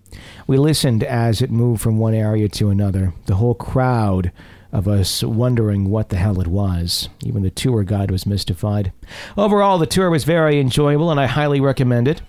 We 0.46 0.58
listened 0.58 1.04
as 1.04 1.40
it 1.40 1.50
moved 1.50 1.80
from 1.80 1.98
one 1.98 2.14
area 2.14 2.48
to 2.48 2.70
another. 2.70 3.14
The 3.26 3.36
whole 3.36 3.54
crowd 3.54 4.32
of 4.72 4.88
us 4.88 5.22
wondering 5.22 5.88
what 5.88 6.08
the 6.08 6.16
hell 6.16 6.40
it 6.40 6.48
was. 6.48 7.08
Even 7.22 7.42
the 7.42 7.50
tour 7.50 7.84
guide 7.84 8.10
was 8.10 8.26
mystified. 8.26 8.92
Overall, 9.36 9.78
the 9.78 9.86
tour 9.86 10.10
was 10.10 10.24
very 10.24 10.58
enjoyable, 10.58 11.10
and 11.12 11.20
I 11.20 11.26
highly 11.26 11.60
recommend 11.60 12.08
it. 12.08 12.20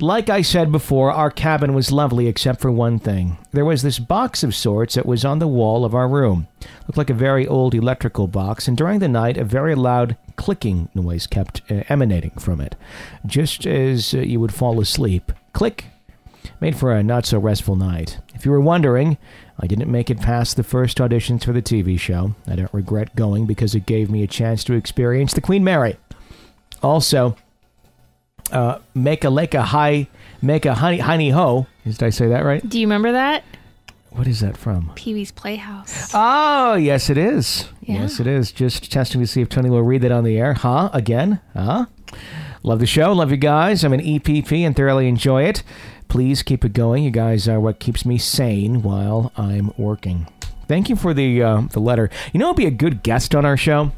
Like 0.00 0.30
I 0.30 0.40
said 0.42 0.72
before, 0.72 1.12
our 1.12 1.30
cabin 1.30 1.74
was 1.74 1.92
lovely 1.92 2.26
except 2.26 2.60
for 2.60 2.70
one 2.70 2.98
thing. 2.98 3.36
There 3.52 3.64
was 3.64 3.82
this 3.82 3.98
box 3.98 4.42
of 4.42 4.54
sorts 4.54 4.94
that 4.94 5.04
was 5.04 5.24
on 5.24 5.38
the 5.38 5.48
wall 5.48 5.84
of 5.84 5.94
our 5.94 6.08
room. 6.08 6.48
Looked 6.86 6.96
like 6.96 7.10
a 7.10 7.14
very 7.14 7.46
old 7.46 7.74
electrical 7.74 8.26
box, 8.26 8.66
and 8.66 8.76
during 8.76 8.98
the 9.00 9.08
night, 9.08 9.36
a 9.36 9.44
very 9.44 9.74
loud 9.74 10.16
clicking 10.36 10.88
noise 10.94 11.26
kept 11.26 11.60
uh, 11.70 11.82
emanating 11.88 12.30
from 12.30 12.60
it, 12.60 12.76
just 13.26 13.66
as 13.66 14.14
uh, 14.14 14.18
you 14.18 14.40
would 14.40 14.54
fall 14.54 14.80
asleep. 14.80 15.32
Click! 15.52 15.84
Made 16.60 16.76
for 16.76 16.92
a 16.92 17.02
not 17.02 17.26
so 17.26 17.38
restful 17.38 17.76
night. 17.76 18.18
If 18.34 18.46
you 18.46 18.50
were 18.50 18.60
wondering, 18.60 19.18
I 19.58 19.66
didn't 19.66 19.90
make 19.90 20.08
it 20.08 20.20
past 20.20 20.56
the 20.56 20.62
first 20.62 20.96
auditions 20.96 21.44
for 21.44 21.52
the 21.52 21.60
TV 21.60 22.00
show. 22.00 22.34
I 22.46 22.56
don't 22.56 22.72
regret 22.72 23.14
going 23.14 23.44
because 23.44 23.74
it 23.74 23.84
gave 23.84 24.10
me 24.10 24.22
a 24.22 24.26
chance 24.26 24.64
to 24.64 24.72
experience 24.72 25.34
the 25.34 25.42
Queen 25.42 25.62
Mary. 25.62 25.98
Also, 26.82 27.36
uh, 28.52 28.78
make 28.94 29.24
a 29.24 29.30
lake 29.30 29.54
a 29.54 29.62
high, 29.62 30.08
make 30.42 30.66
a 30.66 30.74
honey 30.74 30.98
honey 30.98 31.30
ho. 31.30 31.66
Did 31.84 32.02
I 32.02 32.10
say 32.10 32.28
that 32.28 32.44
right? 32.44 32.66
Do 32.66 32.78
you 32.80 32.86
remember 32.86 33.12
that? 33.12 33.44
What 34.10 34.26
is 34.26 34.40
that 34.40 34.56
from? 34.56 34.90
Pee 34.96 35.14
Wee's 35.14 35.30
Playhouse. 35.30 36.10
Oh, 36.14 36.74
yes, 36.74 37.10
it 37.10 37.16
is. 37.16 37.68
Yeah. 37.82 38.02
Yes, 38.02 38.18
it 38.18 38.26
is. 38.26 38.50
Just 38.50 38.90
testing 38.90 39.20
to 39.20 39.26
see 39.26 39.40
if 39.40 39.48
Tony 39.48 39.70
will 39.70 39.82
read 39.82 40.02
that 40.02 40.10
on 40.10 40.24
the 40.24 40.36
air. 40.36 40.54
Huh? 40.54 40.90
Again? 40.92 41.40
Huh? 41.54 41.86
Love 42.64 42.80
the 42.80 42.86
show. 42.86 43.12
Love 43.12 43.30
you 43.30 43.36
guys. 43.36 43.84
I'm 43.84 43.92
an 43.92 44.00
EPP 44.00 44.66
and 44.66 44.74
thoroughly 44.74 45.06
enjoy 45.06 45.44
it. 45.44 45.62
Please 46.08 46.42
keep 46.42 46.64
it 46.64 46.72
going. 46.72 47.04
You 47.04 47.12
guys 47.12 47.46
are 47.48 47.60
what 47.60 47.78
keeps 47.78 48.04
me 48.04 48.18
sane 48.18 48.82
while 48.82 49.32
I'm 49.36 49.72
working. 49.78 50.26
Thank 50.66 50.88
you 50.88 50.96
for 50.96 51.14
the 51.14 51.42
uh, 51.42 51.60
the 51.70 51.80
letter. 51.80 52.10
You 52.32 52.40
know, 52.40 52.48
who'd 52.48 52.56
be 52.56 52.66
a 52.66 52.70
good 52.72 53.04
guest 53.04 53.34
on 53.34 53.44
our 53.44 53.56
show? 53.56 53.92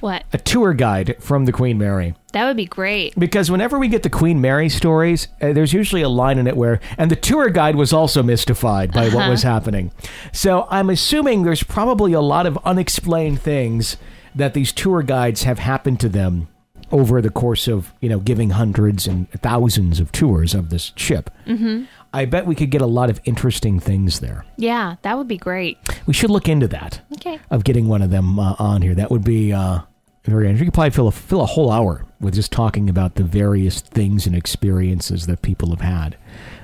What? 0.00 0.24
A 0.32 0.38
tour 0.38 0.74
guide 0.74 1.16
from 1.20 1.44
the 1.44 1.52
Queen 1.52 1.78
Mary. 1.78 2.14
That 2.32 2.46
would 2.46 2.56
be 2.56 2.66
great. 2.66 3.14
Because 3.18 3.50
whenever 3.50 3.78
we 3.78 3.88
get 3.88 4.02
the 4.02 4.10
Queen 4.10 4.40
Mary 4.40 4.68
stories, 4.68 5.28
uh, 5.40 5.52
there's 5.52 5.72
usually 5.72 6.02
a 6.02 6.08
line 6.08 6.38
in 6.38 6.46
it 6.46 6.56
where, 6.56 6.80
and 6.98 7.10
the 7.10 7.16
tour 7.16 7.48
guide 7.48 7.76
was 7.76 7.92
also 7.92 8.22
mystified 8.22 8.92
by 8.92 9.08
what 9.08 9.28
was 9.28 9.42
happening. 9.42 9.92
So 10.32 10.66
I'm 10.70 10.90
assuming 10.90 11.42
there's 11.42 11.62
probably 11.62 12.12
a 12.12 12.20
lot 12.20 12.46
of 12.46 12.58
unexplained 12.64 13.40
things 13.40 13.96
that 14.34 14.54
these 14.54 14.72
tour 14.72 15.02
guides 15.02 15.44
have 15.44 15.58
happened 15.58 16.00
to 16.00 16.08
them 16.08 16.48
over 16.92 17.20
the 17.20 17.30
course 17.30 17.66
of, 17.66 17.92
you 18.00 18.08
know, 18.08 18.20
giving 18.20 18.50
hundreds 18.50 19.06
and 19.06 19.30
thousands 19.30 19.98
of 19.98 20.12
tours 20.12 20.54
of 20.54 20.70
this 20.70 20.92
ship. 20.94 21.30
Mm-hmm. 21.46 21.84
I 22.16 22.24
bet 22.24 22.46
we 22.46 22.54
could 22.54 22.70
get 22.70 22.80
a 22.82 22.86
lot 22.86 23.10
of 23.10 23.20
interesting 23.24 23.78
things 23.80 24.20
there. 24.20 24.44
Yeah, 24.56 24.96
that 25.02 25.16
would 25.18 25.28
be 25.28 25.36
great. 25.36 25.78
We 26.06 26.14
should 26.14 26.30
look 26.30 26.48
into 26.48 26.68
that 26.68 27.00
Okay. 27.14 27.38
of 27.50 27.64
getting 27.64 27.88
one 27.88 28.02
of 28.02 28.10
them 28.10 28.38
uh, 28.38 28.54
on 28.58 28.82
here. 28.82 28.94
That 28.94 29.10
would 29.10 29.24
be 29.24 29.52
uh, 29.52 29.80
very 30.24 30.46
interesting. 30.46 30.66
You 30.66 30.70
could 30.70 30.74
probably 30.74 30.90
fill 30.90 31.08
a, 31.08 31.12
fill 31.12 31.40
a 31.42 31.46
whole 31.46 31.70
hour 31.70 32.04
with 32.20 32.34
just 32.34 32.50
talking 32.52 32.88
about 32.88 33.16
the 33.16 33.22
various 33.24 33.80
things 33.80 34.26
and 34.26 34.34
experiences 34.34 35.26
that 35.26 35.42
people 35.42 35.70
have 35.70 35.80
had 35.82 36.16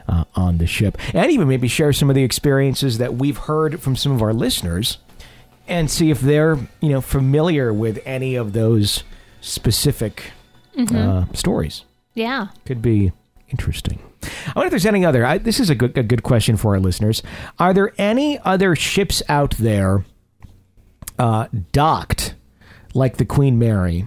uh, 0.08 0.24
on 0.34 0.58
the 0.58 0.66
ship, 0.66 0.96
and 1.14 1.30
even 1.30 1.46
maybe 1.48 1.68
share 1.68 1.92
some 1.92 2.08
of 2.10 2.16
the 2.16 2.24
experiences 2.24 2.98
that 2.98 3.14
we've 3.14 3.36
heard 3.38 3.80
from 3.80 3.94
some 3.94 4.12
of 4.12 4.22
our 4.22 4.32
listeners, 4.32 4.98
and 5.68 5.90
see 5.90 6.10
if 6.10 6.20
they're 6.20 6.58
you 6.80 6.88
know 6.88 7.00
familiar 7.00 7.72
with 7.72 8.00
any 8.04 8.34
of 8.34 8.52
those 8.52 9.04
specific 9.40 10.32
Mm-hmm. 10.76 10.96
uh, 10.96 11.26
stories. 11.34 11.84
Yeah. 12.14 12.46
Could 12.64 12.80
be 12.80 13.12
interesting. 13.50 13.98
I 14.22 14.52
wonder 14.54 14.66
if 14.66 14.70
there's 14.70 14.86
any 14.86 15.04
other. 15.04 15.24
I, 15.24 15.38
this 15.38 15.60
is 15.60 15.70
a 15.70 15.74
good, 15.74 15.96
a 15.96 16.02
good 16.02 16.22
question 16.22 16.56
for 16.56 16.74
our 16.74 16.80
listeners. 16.80 17.22
Are 17.58 17.74
there 17.74 17.92
any 17.98 18.38
other 18.40 18.76
ships 18.76 19.22
out 19.28 19.56
there 19.58 20.04
uh, 21.18 21.48
docked 21.72 22.34
like 22.94 23.16
the 23.16 23.24
Queen 23.24 23.58
Mary 23.58 24.06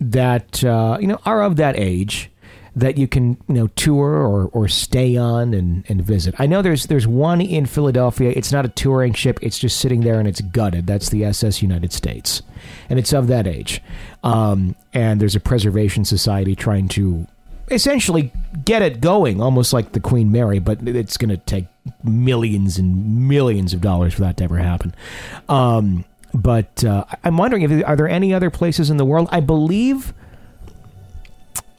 that 0.00 0.62
uh, 0.64 0.98
you 1.00 1.06
know 1.06 1.20
are 1.24 1.42
of 1.42 1.56
that 1.56 1.78
age 1.78 2.30
that 2.74 2.96
you 2.96 3.06
can 3.06 3.36
you 3.48 3.54
know 3.54 3.66
tour 3.68 4.14
or, 4.14 4.46
or 4.46 4.66
stay 4.66 5.16
on 5.16 5.54
and, 5.54 5.84
and 5.88 6.02
visit? 6.02 6.34
I 6.38 6.46
know 6.46 6.62
there's 6.62 6.86
there's 6.86 7.06
one 7.06 7.40
in 7.40 7.66
Philadelphia. 7.66 8.32
It's 8.34 8.52
not 8.52 8.64
a 8.64 8.68
touring 8.68 9.12
ship. 9.14 9.38
It's 9.42 9.58
just 9.58 9.78
sitting 9.78 10.00
there 10.00 10.18
and 10.18 10.28
it's 10.28 10.40
gutted. 10.40 10.86
That's 10.86 11.10
the 11.10 11.24
SS 11.24 11.62
United 11.62 11.92
States, 11.92 12.42
and 12.88 12.98
it's 12.98 13.12
of 13.12 13.28
that 13.28 13.46
age. 13.46 13.82
Um, 14.22 14.76
and 14.92 15.20
there's 15.20 15.36
a 15.36 15.40
preservation 15.40 16.04
society 16.04 16.54
trying 16.54 16.88
to 16.88 17.26
essentially 17.70 18.32
get 18.64 18.82
it 18.82 19.00
going, 19.00 19.40
almost 19.40 19.72
like 19.72 19.92
the 19.92 20.00
Queen 20.00 20.30
Mary, 20.32 20.58
but 20.58 20.86
it's 20.86 21.16
going 21.16 21.30
to 21.30 21.36
take 21.36 21.66
millions 22.04 22.78
and 22.78 23.28
millions 23.28 23.72
of 23.74 23.80
dollars 23.80 24.14
for 24.14 24.20
that 24.22 24.36
to 24.38 24.44
ever 24.44 24.58
happen. 24.58 24.94
Um, 25.48 26.04
but 26.34 26.82
uh, 26.84 27.04
I'm 27.24 27.36
wondering 27.36 27.62
if 27.62 27.84
are 27.86 27.96
there 27.96 28.08
any 28.08 28.32
other 28.34 28.50
places 28.50 28.90
in 28.90 28.96
the 28.96 29.04
world? 29.04 29.28
I 29.30 29.40
believe 29.40 30.12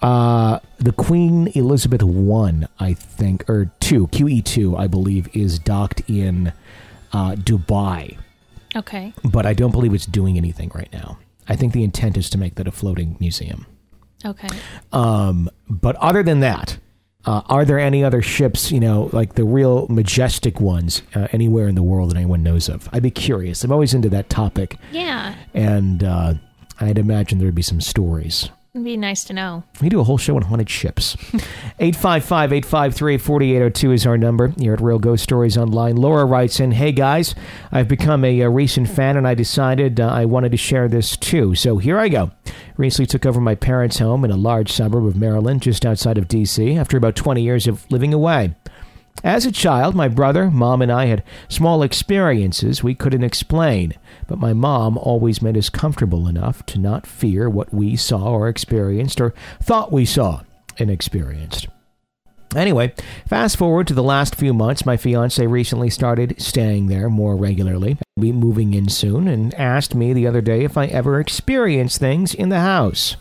uh, 0.01 0.59
the 0.77 0.91
Queen 0.91 1.47
Elizabeth 1.55 2.03
One, 2.03 2.67
I 2.79 2.93
think, 2.93 3.49
or 3.49 3.71
two 3.79 4.07
QE 4.07 4.43
two, 4.43 4.75
I 4.75 4.87
believe, 4.87 5.33
is 5.35 5.59
docked 5.59 6.01
in 6.09 6.51
uh, 7.13 7.31
Dubai, 7.35 8.17
Okay. 8.75 9.13
but 9.23 9.45
I 9.45 9.53
don't 9.53 9.71
believe 9.71 9.93
it's 9.93 10.05
doing 10.05 10.37
anything 10.37 10.71
right 10.75 10.91
now. 10.91 11.19
I 11.47 11.55
think 11.55 11.73
the 11.73 11.83
intent 11.83 12.17
is 12.17 12.29
to 12.31 12.37
make 12.37 12.55
that 12.55 12.67
a 12.67 12.71
floating 12.71 13.15
museum. 13.19 13.65
Okay. 14.25 14.47
Um, 14.91 15.49
but 15.69 15.95
other 15.97 16.23
than 16.23 16.39
that, 16.41 16.77
uh, 17.25 17.41
are 17.47 17.63
there 17.65 17.79
any 17.79 18.03
other 18.03 18.21
ships, 18.21 18.71
you 18.71 18.79
know, 18.79 19.09
like 19.13 19.36
the 19.36 19.43
real 19.45 19.88
majestic 19.89 20.59
ones, 20.59 21.01
uh, 21.15 21.27
anywhere 21.31 21.67
in 21.67 21.75
the 21.75 21.83
world 21.83 22.12
that 22.12 22.17
anyone 22.17 22.43
knows 22.43 22.67
of? 22.69 22.89
I'd 22.91 23.03
be 23.03 23.12
curious. 23.12 23.63
I'm 23.63 23.71
always 23.71 23.93
into 23.93 24.09
that 24.09 24.29
topic, 24.29 24.77
Yeah. 24.91 25.36
and 25.53 26.03
uh, 26.03 26.33
I'd 26.81 26.97
imagine 26.97 27.39
there'd 27.39 27.55
be 27.55 27.62
some 27.62 27.79
stories. 27.81 28.49
It'd 28.75 28.86
be 28.86 28.97
nice 28.97 29.23
to 29.25 29.33
know. 29.33 29.63
We 29.81 29.89
do 29.89 29.99
a 29.99 30.03
whole 30.03 30.17
show 30.17 30.36
on 30.36 30.41
haunted 30.41 30.67
ships. 30.67 31.15
855 31.79 32.53
853 32.53 33.19
4802 33.19 33.91
is 33.91 34.07
our 34.07 34.17
number 34.17 34.47
here 34.47 34.73
at 34.73 34.81
Real 34.81 34.97
Ghost 34.97 35.21
Stories 35.21 35.59
Online. 35.59 35.95
Laura 35.95 36.25
writes 36.25 36.59
in 36.59 36.71
Hey 36.71 36.91
guys, 36.91 37.36
I've 37.71 37.88
become 37.88 38.25
a, 38.25 38.41
a 38.41 38.49
recent 38.49 38.89
fan 38.89 39.15
and 39.15 39.27
I 39.27 39.36
decided 39.36 39.99
uh, 39.99 40.07
I 40.07 40.25
wanted 40.25 40.53
to 40.53 40.57
share 40.57 40.88
this 40.88 41.15
too. 41.15 41.53
So 41.53 41.77
here 41.77 41.99
I 41.99 42.09
go. 42.09 42.31
Recently 42.75 43.05
took 43.05 43.27
over 43.27 43.39
my 43.39 43.53
parents' 43.53 43.99
home 43.99 44.25
in 44.25 44.31
a 44.31 44.36
large 44.36 44.71
suburb 44.71 45.05
of 45.05 45.15
Maryland, 45.15 45.62
just 45.62 45.86
outside 45.86 46.17
of 46.17 46.27
D.C., 46.27 46.75
after 46.75 46.97
about 46.97 47.15
20 47.15 47.43
years 47.43 47.67
of 47.67 47.86
living 47.91 48.12
away. 48.12 48.55
As 49.23 49.45
a 49.45 49.52
child, 49.52 49.95
my 49.95 50.08
brother, 50.08 50.49
mom, 50.49 50.82
and 50.82 50.91
I 50.91 51.06
had 51.06 51.23
small 51.47 51.82
experiences 51.84 52.84
we 52.84 52.95
couldn't 52.95 53.23
explain, 53.23 53.93
but 54.28 54.38
my 54.38 54.54
mom 54.54 54.97
always 54.97 55.41
made 55.41 55.58
us 55.58 55.69
comfortable 55.69 56.28
enough 56.28 56.65
to 56.67 56.80
not 56.80 57.08
fear 57.08 57.49
what 57.49 57.73
we 57.73 57.95
saw 57.95 58.32
or 58.32 58.49
experienced 58.49 59.21
or 59.21 59.34
thought 59.62 59.91
we 59.91 60.06
saw 60.06 60.41
and 60.78 60.89
experienced. 60.89 61.67
Anyway, 62.56 62.93
fast 63.28 63.58
forward 63.58 63.88
to 63.88 63.93
the 63.93 64.04
last 64.04 64.36
few 64.36 64.54
months, 64.54 64.86
my 64.86 64.97
fiance 64.97 65.45
recently 65.47 65.89
started 65.89 66.39
staying 66.39 66.88
there 66.88 67.10
more 67.10 67.36
regularly. 67.36 67.97
Be 68.19 68.32
moving 68.32 68.73
in 68.73 68.89
soon 68.89 69.28
and 69.28 69.54
asked 69.56 69.95
me 69.95 70.13
the 70.13 70.28
other 70.28 70.41
day 70.41 70.63
if 70.63 70.78
I 70.78 70.86
ever 70.88 71.19
experienced 71.19 71.99
things 71.99 72.34
in 72.34 72.49
the 72.49 72.60
house. 72.60 73.15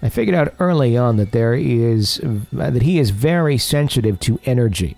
I 0.00 0.10
figured 0.10 0.36
out 0.36 0.54
early 0.60 0.96
on 0.96 1.16
that 1.16 1.32
there 1.32 1.54
is 1.54 2.20
that 2.52 2.82
he 2.82 3.00
is 3.00 3.10
very 3.10 3.58
sensitive 3.58 4.20
to 4.20 4.38
energy. 4.44 4.96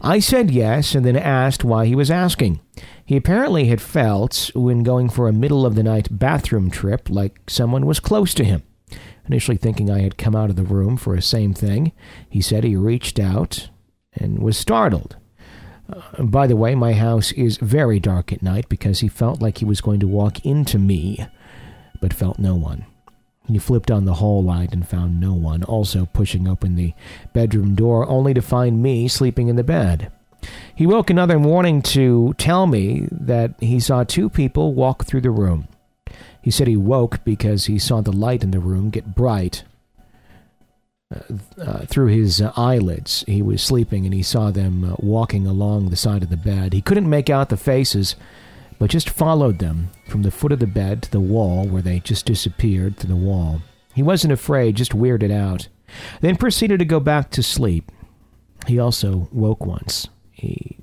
I 0.00 0.18
said 0.18 0.50
yes 0.50 0.94
and 0.94 1.04
then 1.04 1.16
asked 1.16 1.64
why 1.64 1.86
he 1.86 1.94
was 1.94 2.10
asking. 2.10 2.60
He 3.04 3.16
apparently 3.16 3.66
had 3.66 3.80
felt, 3.80 4.50
when 4.54 4.82
going 4.82 5.08
for 5.08 5.28
a 5.28 5.32
middle 5.32 5.66
of 5.66 5.74
the 5.74 5.82
night 5.82 6.08
bathroom 6.10 6.70
trip, 6.70 7.10
like 7.10 7.38
someone 7.48 7.86
was 7.86 8.00
close 8.00 8.34
to 8.34 8.44
him. 8.44 8.62
Initially 9.26 9.56
thinking 9.56 9.90
I 9.90 10.00
had 10.00 10.18
come 10.18 10.34
out 10.34 10.50
of 10.50 10.56
the 10.56 10.62
room 10.62 10.96
for 10.96 11.14
the 11.14 11.22
same 11.22 11.54
thing, 11.54 11.92
he 12.28 12.40
said 12.40 12.64
he 12.64 12.76
reached 12.76 13.18
out 13.18 13.68
and 14.12 14.40
was 14.40 14.56
startled. 14.56 15.16
Uh, 15.92 16.22
by 16.22 16.46
the 16.46 16.56
way, 16.56 16.74
my 16.74 16.92
house 16.92 17.32
is 17.32 17.56
very 17.58 18.00
dark 18.00 18.32
at 18.32 18.42
night 18.42 18.68
because 18.68 19.00
he 19.00 19.08
felt 19.08 19.40
like 19.40 19.58
he 19.58 19.64
was 19.64 19.80
going 19.80 20.00
to 20.00 20.08
walk 20.08 20.44
into 20.44 20.78
me, 20.78 21.26
but 22.00 22.12
felt 22.12 22.38
no 22.38 22.54
one. 22.54 22.86
He 23.48 23.58
flipped 23.58 23.90
on 23.90 24.04
the 24.04 24.14
hall 24.14 24.42
light 24.42 24.72
and 24.72 24.86
found 24.86 25.20
no 25.20 25.34
one, 25.34 25.62
also 25.64 26.06
pushing 26.06 26.46
open 26.46 26.76
the 26.76 26.94
bedroom 27.32 27.74
door, 27.74 28.08
only 28.08 28.34
to 28.34 28.42
find 28.42 28.82
me 28.82 29.08
sleeping 29.08 29.48
in 29.48 29.56
the 29.56 29.64
bed. 29.64 30.10
He 30.74 30.86
woke 30.86 31.10
another 31.10 31.38
morning 31.38 31.82
to 31.82 32.34
tell 32.38 32.66
me 32.66 33.08
that 33.10 33.54
he 33.60 33.78
saw 33.80 34.04
two 34.04 34.28
people 34.28 34.74
walk 34.74 35.04
through 35.04 35.20
the 35.20 35.30
room. 35.30 35.68
He 36.40 36.50
said 36.50 36.66
he 36.66 36.76
woke 36.76 37.24
because 37.24 37.66
he 37.66 37.78
saw 37.78 38.00
the 38.00 38.12
light 38.12 38.42
in 38.42 38.50
the 38.50 38.58
room 38.58 38.90
get 38.90 39.14
bright 39.14 39.62
uh, 41.14 41.20
uh, 41.60 41.86
through 41.86 42.08
his 42.08 42.40
uh, 42.40 42.52
eyelids. 42.56 43.24
He 43.28 43.42
was 43.42 43.62
sleeping 43.62 44.04
and 44.04 44.14
he 44.14 44.22
saw 44.22 44.50
them 44.50 44.84
uh, 44.84 44.96
walking 44.98 45.46
along 45.46 45.90
the 45.90 45.96
side 45.96 46.22
of 46.22 46.30
the 46.30 46.36
bed. 46.36 46.72
He 46.72 46.82
couldn't 46.82 47.08
make 47.08 47.30
out 47.30 47.48
the 47.48 47.56
faces, 47.56 48.16
but 48.82 48.90
just 48.90 49.10
followed 49.10 49.60
them 49.60 49.90
from 50.08 50.22
the 50.22 50.30
foot 50.32 50.50
of 50.50 50.58
the 50.58 50.66
bed 50.66 51.02
to 51.04 51.10
the 51.12 51.20
wall 51.20 51.64
where 51.68 51.82
they 51.82 52.00
just 52.00 52.26
disappeared 52.26 52.96
through 52.96 53.10
the 53.10 53.14
wall. 53.14 53.62
He 53.94 54.02
wasn't 54.02 54.32
afraid, 54.32 54.74
just 54.74 54.90
weirded 54.90 55.30
out. 55.30 55.68
Then 56.20 56.34
proceeded 56.34 56.80
to 56.80 56.84
go 56.84 56.98
back 56.98 57.30
to 57.30 57.44
sleep. 57.44 57.92
He 58.66 58.80
also 58.80 59.28
woke 59.30 59.64
once. 59.64 60.08
He 60.32 60.78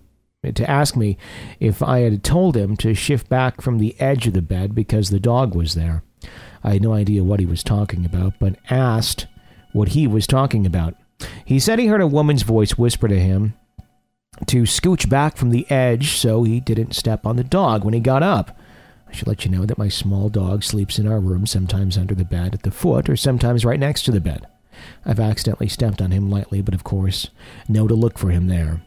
to 0.56 0.72
ask 0.72 0.96
me 0.96 1.18
if 1.60 1.84
I 1.84 2.00
had 2.00 2.24
told 2.24 2.56
him 2.56 2.78
to 2.78 2.94
shift 2.94 3.28
back 3.28 3.60
from 3.60 3.80
the 3.80 4.00
edge 4.00 4.28
of 4.28 4.34
the 4.34 4.42
bed 4.42 4.74
because 4.74 5.10
the 5.10 5.20
dog 5.20 5.54
was 5.54 5.76
there. 5.76 6.02
I 6.64 6.72
had 6.72 6.82
no 6.82 6.94
idea 6.94 7.26
what 7.26 7.42
he 7.42 7.46
was 7.46 7.66
talking 7.66 8.06
about, 8.06 8.40
but 8.40 8.56
asked 8.70 9.28
what 9.74 9.90
he 9.90 10.08
was 10.08 10.26
talking 10.26 10.66
about. 10.66 10.96
He 11.44 11.60
said 11.60 11.80
he 11.80 11.88
heard 11.88 12.00
a 12.00 12.08
woman's 12.08 12.44
voice 12.44 12.78
whisper 12.78 13.10
to 13.10 13.20
him 13.20 13.56
to 14.48 14.64
scooch 14.64 15.10
back 15.10 15.38
from 15.38 15.50
the 15.50 15.70
edge 15.70 16.12
so 16.12 16.44
he 16.44 16.60
didn't 16.60 16.96
step 16.96 17.26
on 17.26 17.36
the 17.36 17.44
dog 17.44 17.84
when 17.84 17.94
he 17.94 18.00
got 18.00 18.24
up. 18.24 18.58
I 19.08 19.14
should 19.14 19.28
let 19.28 19.44
you 19.44 19.52
know 19.52 19.66
that 19.66 19.78
my 19.78 19.90
small 19.90 20.30
dog 20.30 20.64
sleeps 20.64 21.00
in 21.00 21.08
our 21.08 21.20
room, 21.20 21.48
sometimes 21.48 21.98
under 21.98 22.14
the 22.14 22.26
bed 22.26 22.54
at 22.54 22.64
the 22.64 22.72
foot, 22.72 23.10
or 23.10 23.16
sometimes 23.16 23.66
right 23.66 23.80
next 23.80 24.04
to 24.04 24.12
the 24.12 24.22
bed. 24.22 24.46
I've 25.06 25.20
accidentally 25.20 25.68
stepped 25.68 26.02
on 26.02 26.12
him 26.12 26.30
lightly, 26.30 26.62
but 26.62 26.74
of 26.74 26.84
course, 26.84 27.30
know 27.68 27.88
to 27.88 27.96
look 27.96 28.18
for 28.18 28.30
him 28.30 28.48
there. 28.48 28.82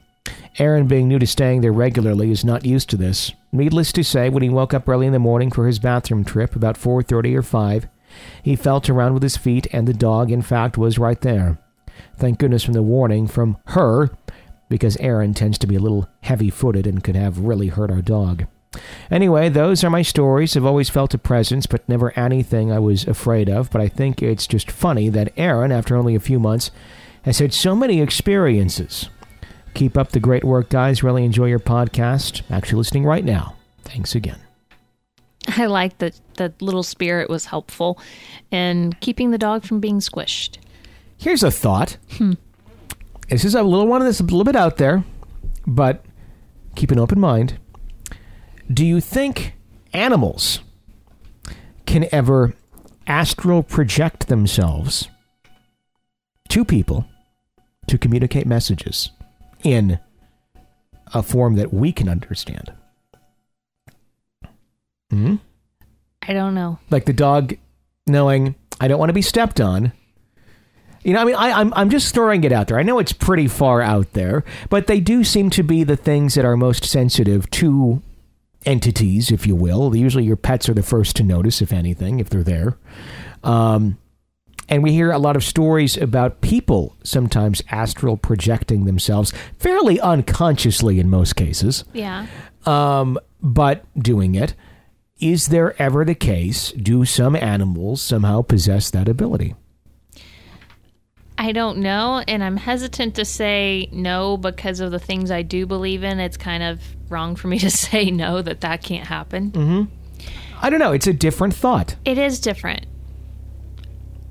Aaron, 0.58 0.86
being 0.86 1.08
new 1.08 1.18
to 1.18 1.26
staying 1.26 1.60
there 1.60 1.72
regularly, 1.72 2.30
is 2.30 2.44
not 2.44 2.64
used 2.64 2.88
to 2.90 2.96
this. 2.96 3.32
Needless 3.50 3.90
to 3.92 4.04
say, 4.04 4.28
when 4.28 4.42
he 4.42 4.48
woke 4.48 4.72
up 4.72 4.88
early 4.88 5.06
in 5.06 5.12
the 5.12 5.18
morning 5.18 5.50
for 5.50 5.66
his 5.66 5.78
bathroom 5.78 6.24
trip, 6.24 6.54
about 6.54 6.76
4.30 6.76 7.36
or 7.36 7.42
5, 7.42 7.88
he 8.42 8.56
felt 8.56 8.88
around 8.88 9.14
with 9.14 9.22
his 9.22 9.36
feet, 9.36 9.66
and 9.72 9.88
the 9.88 9.94
dog, 9.94 10.30
in 10.30 10.42
fact, 10.42 10.78
was 10.78 10.98
right 10.98 11.20
there. 11.22 11.58
Thank 12.16 12.38
goodness 12.38 12.62
from 12.62 12.74
the 12.74 12.82
warning 12.82 13.26
from 13.26 13.58
her, 13.68 14.10
because 14.72 14.96
Aaron 14.96 15.34
tends 15.34 15.58
to 15.58 15.66
be 15.66 15.76
a 15.76 15.80
little 15.80 16.08
heavy-footed 16.22 16.86
and 16.86 17.04
could 17.04 17.14
have 17.14 17.38
really 17.38 17.68
hurt 17.68 17.90
our 17.90 18.00
dog. 18.00 18.46
Anyway, 19.10 19.50
those 19.50 19.84
are 19.84 19.90
my 19.90 20.00
stories. 20.00 20.56
I've 20.56 20.64
always 20.64 20.88
felt 20.88 21.12
a 21.12 21.18
presence, 21.18 21.66
but 21.66 21.86
never 21.90 22.18
anything 22.18 22.72
I 22.72 22.78
was 22.78 23.06
afraid 23.06 23.50
of. 23.50 23.70
But 23.70 23.82
I 23.82 23.88
think 23.88 24.22
it's 24.22 24.46
just 24.46 24.70
funny 24.70 25.10
that 25.10 25.34
Aaron, 25.36 25.72
after 25.72 25.94
only 25.94 26.14
a 26.14 26.20
few 26.20 26.40
months, 26.40 26.70
has 27.24 27.38
had 27.38 27.52
so 27.52 27.76
many 27.76 28.00
experiences. 28.00 29.10
Keep 29.74 29.98
up 29.98 30.12
the 30.12 30.20
great 30.20 30.42
work, 30.42 30.70
guys. 30.70 31.02
Really 31.02 31.26
enjoy 31.26 31.48
your 31.48 31.58
podcast. 31.58 32.40
Actually, 32.50 32.78
listening 32.78 33.04
right 33.04 33.26
now. 33.26 33.56
Thanks 33.82 34.14
again. 34.14 34.40
I 35.48 35.66
like 35.66 35.98
that 35.98 36.18
the 36.36 36.54
little 36.60 36.82
spirit 36.82 37.28
was 37.28 37.44
helpful 37.44 38.00
in 38.50 38.94
keeping 39.00 39.32
the 39.32 39.38
dog 39.38 39.64
from 39.64 39.80
being 39.80 39.98
squished. 39.98 40.56
Here's 41.18 41.42
a 41.42 41.50
thought. 41.50 41.98
Hmm. 42.16 42.32
This 43.28 43.44
is 43.44 43.54
a 43.54 43.62
little 43.62 43.86
one 43.86 44.02
of 44.02 44.06
this 44.06 44.20
a 44.20 44.24
little 44.24 44.44
bit 44.44 44.56
out 44.56 44.76
there, 44.76 45.04
but 45.66 46.04
keep 46.76 46.90
an 46.90 46.98
open 46.98 47.18
mind. 47.18 47.58
Do 48.72 48.84
you 48.84 49.00
think 49.00 49.54
animals 49.92 50.60
can 51.86 52.06
ever 52.12 52.54
astral 53.06 53.62
project 53.62 54.28
themselves 54.28 55.08
to 56.48 56.64
people 56.64 57.06
to 57.88 57.98
communicate 57.98 58.46
messages 58.46 59.10
in 59.64 59.98
a 61.14 61.22
form 61.22 61.56
that 61.56 61.72
we 61.72 61.90
can 61.92 62.08
understand? 62.08 62.72
Hmm? 65.10 65.36
I 66.22 66.32
don't 66.32 66.54
know. 66.54 66.78
like 66.90 67.06
the 67.06 67.12
dog 67.12 67.56
knowing 68.06 68.54
I 68.80 68.88
don't 68.88 68.98
want 68.98 69.08
to 69.10 69.14
be 69.14 69.22
stepped 69.22 69.60
on. 69.60 69.92
You 71.04 71.12
know, 71.14 71.20
I 71.20 71.24
mean, 71.24 71.34
I, 71.34 71.50
I'm 71.52 71.72
I'm 71.74 71.90
just 71.90 72.14
throwing 72.14 72.44
it 72.44 72.52
out 72.52 72.68
there. 72.68 72.78
I 72.78 72.82
know 72.84 72.98
it's 72.98 73.12
pretty 73.12 73.48
far 73.48 73.82
out 73.82 74.12
there, 74.12 74.44
but 74.68 74.86
they 74.86 75.00
do 75.00 75.24
seem 75.24 75.50
to 75.50 75.62
be 75.62 75.82
the 75.84 75.96
things 75.96 76.34
that 76.34 76.44
are 76.44 76.56
most 76.56 76.84
sensitive 76.84 77.50
to 77.50 78.00
entities, 78.64 79.30
if 79.32 79.46
you 79.46 79.56
will. 79.56 79.94
Usually, 79.96 80.24
your 80.24 80.36
pets 80.36 80.68
are 80.68 80.74
the 80.74 80.82
first 80.82 81.16
to 81.16 81.22
notice, 81.24 81.60
if 81.60 81.72
anything, 81.72 82.20
if 82.20 82.30
they're 82.30 82.44
there. 82.44 82.76
Um, 83.42 83.98
and 84.68 84.82
we 84.84 84.92
hear 84.92 85.10
a 85.10 85.18
lot 85.18 85.34
of 85.34 85.42
stories 85.42 85.96
about 85.96 86.40
people 86.40 86.94
sometimes 87.02 87.62
astral 87.70 88.16
projecting 88.16 88.84
themselves 88.84 89.32
fairly 89.58 90.00
unconsciously 90.00 91.00
in 91.00 91.10
most 91.10 91.34
cases, 91.34 91.84
Yeah. 91.92 92.26
um, 92.64 93.18
but 93.42 93.84
doing 94.00 94.36
it. 94.36 94.54
Is 95.18 95.48
there 95.48 95.80
ever 95.82 96.04
the 96.04 96.14
case? 96.14 96.70
Do 96.72 97.04
some 97.04 97.34
animals 97.36 98.00
somehow 98.00 98.42
possess 98.42 98.88
that 98.90 99.08
ability? 99.08 99.54
I 101.42 101.50
don't 101.50 101.78
know, 101.78 102.22
and 102.28 102.44
I'm 102.44 102.56
hesitant 102.56 103.16
to 103.16 103.24
say 103.24 103.88
no 103.90 104.36
because 104.36 104.78
of 104.78 104.92
the 104.92 105.00
things 105.00 105.32
I 105.32 105.42
do 105.42 105.66
believe 105.66 106.04
in. 106.04 106.20
It's 106.20 106.36
kind 106.36 106.62
of 106.62 106.80
wrong 107.08 107.34
for 107.34 107.48
me 107.48 107.58
to 107.58 107.70
say 107.84 108.12
no 108.12 108.42
that 108.42 108.60
that 108.60 108.82
can't 108.84 109.08
happen. 109.08 109.50
Mm-hmm. 109.50 109.92
I 110.62 110.70
don't 110.70 110.78
know. 110.78 110.92
It's 110.92 111.08
a 111.08 111.12
different 111.12 111.52
thought. 111.54 111.96
It 112.04 112.16
is 112.16 112.38
different. 112.40 112.86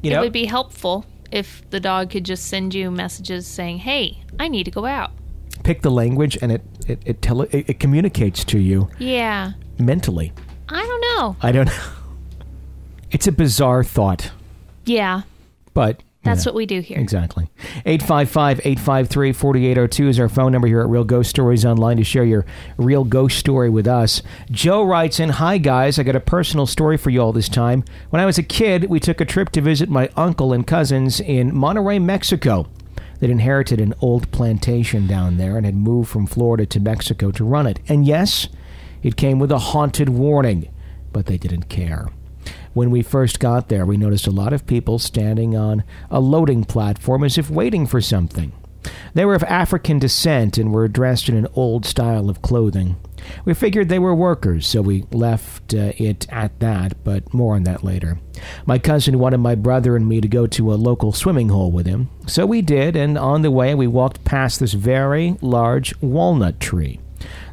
You 0.01 0.11
know? 0.11 0.19
it 0.19 0.23
would 0.23 0.31
be 0.33 0.45
helpful 0.45 1.05
if 1.31 1.69
the 1.69 1.81
dog 1.81 2.11
could 2.11 2.23
just 2.23 2.45
send 2.47 2.73
you 2.73 2.89
messages 2.89 3.45
saying, 3.45 3.79
"Hey, 3.79 4.23
I 4.39 4.47
need 4.47 4.63
to 4.65 4.71
go 4.71 4.85
out." 4.85 5.11
pick 5.63 5.81
the 5.83 5.91
language 5.91 6.35
and 6.41 6.51
it 6.51 6.61
it 6.87 6.99
it, 7.05 7.21
tele- 7.21 7.47
it 7.51 7.69
it 7.69 7.79
communicates 7.79 8.43
to 8.45 8.57
you 8.57 8.89
Yeah. 8.97 9.51
mentally. 9.77 10.31
I 10.69 10.81
don't 10.81 11.01
know. 11.19 11.35
I 11.41 11.51
don't 11.51 11.67
know. 11.67 11.73
It's 13.11 13.27
a 13.27 13.31
bizarre 13.33 13.83
thought, 13.83 14.31
Yeah. 14.85 15.23
but 15.73 16.01
That's 16.23 16.45
yeah, 16.45 16.49
what 16.49 16.55
we 16.55 16.67
do 16.67 16.81
here. 16.81 16.99
Exactly. 16.99 17.49
855-853-4802 17.85 20.07
is 20.07 20.19
our 20.19 20.29
phone 20.29 20.51
number 20.51 20.67
here 20.67 20.81
at 20.81 20.87
Real 20.87 21.03
Ghost 21.03 21.31
Stories 21.31 21.65
Online 21.65 21.97
to 21.97 22.03
share 22.03 22.23
your 22.23 22.45
real 22.77 23.03
ghost 23.03 23.39
story 23.39 23.71
with 23.71 23.87
us. 23.87 24.21
Joe 24.51 24.83
writes 24.83 25.19
in, 25.19 25.29
Hi 25.29 25.57
guys, 25.57 25.97
I 25.97 26.03
got 26.03 26.15
a 26.15 26.19
personal 26.19 26.67
story 26.67 26.97
for 26.97 27.09
you 27.09 27.21
all 27.21 27.33
this 27.33 27.49
time. 27.49 27.83
When 28.11 28.21
I 28.21 28.27
was 28.27 28.37
a 28.37 28.43
kid, 28.43 28.83
we 28.85 28.99
took 28.99 29.19
a 29.19 29.25
trip 29.25 29.49
to 29.51 29.61
visit 29.61 29.89
my 29.89 30.09
uncle 30.15 30.53
and 30.53 30.67
cousins 30.67 31.19
in 31.19 31.53
Monterrey, 31.53 31.99
Mexico. 31.99 32.67
They'd 33.19 33.31
inherited 33.31 33.81
an 33.81 33.95
old 33.99 34.31
plantation 34.31 35.07
down 35.07 35.37
there 35.37 35.57
and 35.57 35.65
had 35.65 35.75
moved 35.75 36.09
from 36.09 36.27
Florida 36.27 36.67
to 36.67 36.79
Mexico 36.79 37.31
to 37.31 37.43
run 37.43 37.65
it. 37.65 37.79
And 37.87 38.05
yes, 38.05 38.47
it 39.01 39.15
came 39.15 39.39
with 39.39 39.51
a 39.51 39.59
haunted 39.59 40.09
warning, 40.09 40.69
but 41.11 41.25
they 41.25 41.37
didn't 41.37 41.69
care. 41.69 42.09
When 42.73 42.89
we 42.89 43.01
first 43.01 43.39
got 43.39 43.67
there, 43.67 43.85
we 43.85 43.97
noticed 43.97 44.27
a 44.27 44.31
lot 44.31 44.53
of 44.53 44.65
people 44.65 44.97
standing 44.97 45.57
on 45.57 45.83
a 46.09 46.21
loading 46.21 46.63
platform 46.63 47.23
as 47.23 47.37
if 47.37 47.49
waiting 47.49 47.85
for 47.85 47.99
something. 47.99 48.53
They 49.13 49.25
were 49.25 49.35
of 49.35 49.43
African 49.43 49.99
descent 49.99 50.57
and 50.57 50.71
were 50.71 50.87
dressed 50.87 51.27
in 51.27 51.35
an 51.35 51.47
old 51.53 51.85
style 51.85 52.29
of 52.29 52.41
clothing. 52.41 52.95
We 53.45 53.53
figured 53.53 53.89
they 53.89 53.99
were 53.99 54.15
workers, 54.15 54.65
so 54.65 54.81
we 54.81 55.03
left 55.11 55.73
uh, 55.73 55.91
it 55.97 56.25
at 56.31 56.59
that, 56.61 57.03
but 57.03 57.33
more 57.33 57.55
on 57.55 57.63
that 57.63 57.83
later. 57.83 58.19
My 58.65 58.79
cousin 58.79 59.19
wanted 59.19 59.37
my 59.39 59.53
brother 59.53 59.95
and 59.95 60.07
me 60.07 60.21
to 60.21 60.27
go 60.27 60.47
to 60.47 60.73
a 60.73 60.75
local 60.75 61.11
swimming 61.11 61.49
hole 61.49 61.71
with 61.71 61.85
him, 61.85 62.09
so 62.25 62.45
we 62.45 62.61
did, 62.61 62.95
and 62.95 63.17
on 63.17 63.41
the 63.41 63.51
way 63.51 63.75
we 63.75 63.85
walked 63.85 64.23
past 64.23 64.59
this 64.59 64.73
very 64.73 65.37
large 65.41 65.93
walnut 66.01 66.59
tree. 66.59 66.99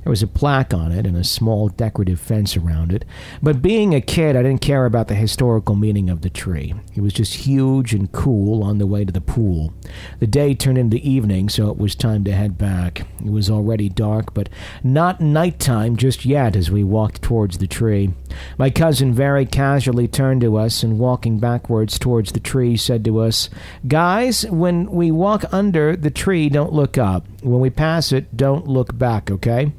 There 0.09 0.13
was 0.13 0.23
a 0.23 0.27
plaque 0.27 0.73
on 0.73 0.91
it 0.91 1.05
and 1.05 1.19
a 1.19 1.23
small 1.23 1.69
decorative 1.69 2.19
fence 2.19 2.57
around 2.57 2.95
it. 2.95 3.05
But 3.43 3.61
being 3.61 3.95
a 3.95 4.01
kid, 4.01 4.37
I 4.37 4.43
didn't 4.43 4.63
care 4.63 4.87
about 4.87 5.09
the 5.09 5.15
historical 5.15 5.75
meaning 5.75 6.09
of 6.09 6.23
the 6.23 6.31
tree. 6.31 6.73
It 6.95 7.03
was 7.03 7.13
just 7.13 7.35
huge 7.35 7.93
and 7.93 8.11
cool 8.11 8.65
on 8.65 8.79
the 8.79 8.87
way 8.87 9.05
to 9.05 9.13
the 9.13 9.21
pool. 9.21 9.75
The 10.19 10.27
day 10.27 10.55
turned 10.55 10.79
into 10.79 10.97
evening, 10.97 11.51
so 11.51 11.69
it 11.69 11.77
was 11.77 11.95
time 11.95 12.25
to 12.25 12.33
head 12.33 12.57
back. 12.57 13.07
It 13.23 13.31
was 13.31 13.51
already 13.51 13.91
dark, 13.91 14.33
but 14.33 14.49
not 14.83 15.21
nighttime 15.21 15.99
just 15.99 16.25
yet 16.25 16.57
as 16.57 16.71
we 16.71 16.83
walked 16.83 17.21
towards 17.21 17.59
the 17.59 17.67
tree. 17.67 18.15
My 18.57 18.71
cousin 18.71 19.13
very 19.13 19.45
casually 19.45 20.09
turned 20.09 20.41
to 20.41 20.57
us 20.57 20.83
and, 20.83 20.99
walking 20.99 21.39
backwards 21.39 21.99
towards 21.99 22.33
the 22.33 22.41
tree, 22.41 22.79
said 22.79 23.05
to 23.05 23.19
us, 23.19 23.51
Guys, 23.87 24.47
when 24.47 24.91
we 24.91 25.11
walk 25.11 25.45
under 25.53 25.95
the 25.97 26.11
tree, 26.11 26.49
don't 26.49 26.73
look 26.73 26.97
up. 26.97 27.27
When 27.43 27.61
we 27.61 27.69
pass 27.69 28.11
it, 28.11 28.35
don't 28.35 28.67
look 28.67 28.97
back, 28.97 29.31
okay? 29.31 29.75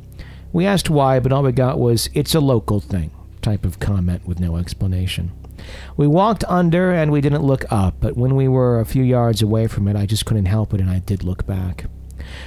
We 0.52 0.66
asked 0.66 0.90
why, 0.90 1.20
but 1.20 1.32
all 1.32 1.44
we 1.44 1.52
got 1.52 1.80
was, 1.80 2.10
it's 2.14 2.34
a 2.34 2.40
local 2.40 2.80
thing, 2.80 3.12
type 3.42 3.66
of 3.66 3.80
comment 3.80 4.28
with 4.28 4.40
no 4.40 4.58
explanation. 4.58 5.32
We 5.96 6.08
walked 6.08 6.44
under 6.48 6.92
and 6.92 7.12
we 7.12 7.22
didn't 7.22 7.44
look 7.44 7.66
up, 7.72 7.96
but 8.00 8.18
when 8.18 8.36
we 8.36 8.48
were 8.48 8.80
a 8.80 8.86
few 8.86 9.04
yards 9.04 9.42
away 9.42 9.68
from 9.68 9.88
it, 9.88 9.96
I 9.96 10.06
just 10.06 10.26
couldn't 10.26 10.46
help 10.46 10.74
it 10.74 10.82
and 10.82 10.90
I 10.90 11.00
did 11.00 11.24
look 11.24 11.46
back. 11.46 11.86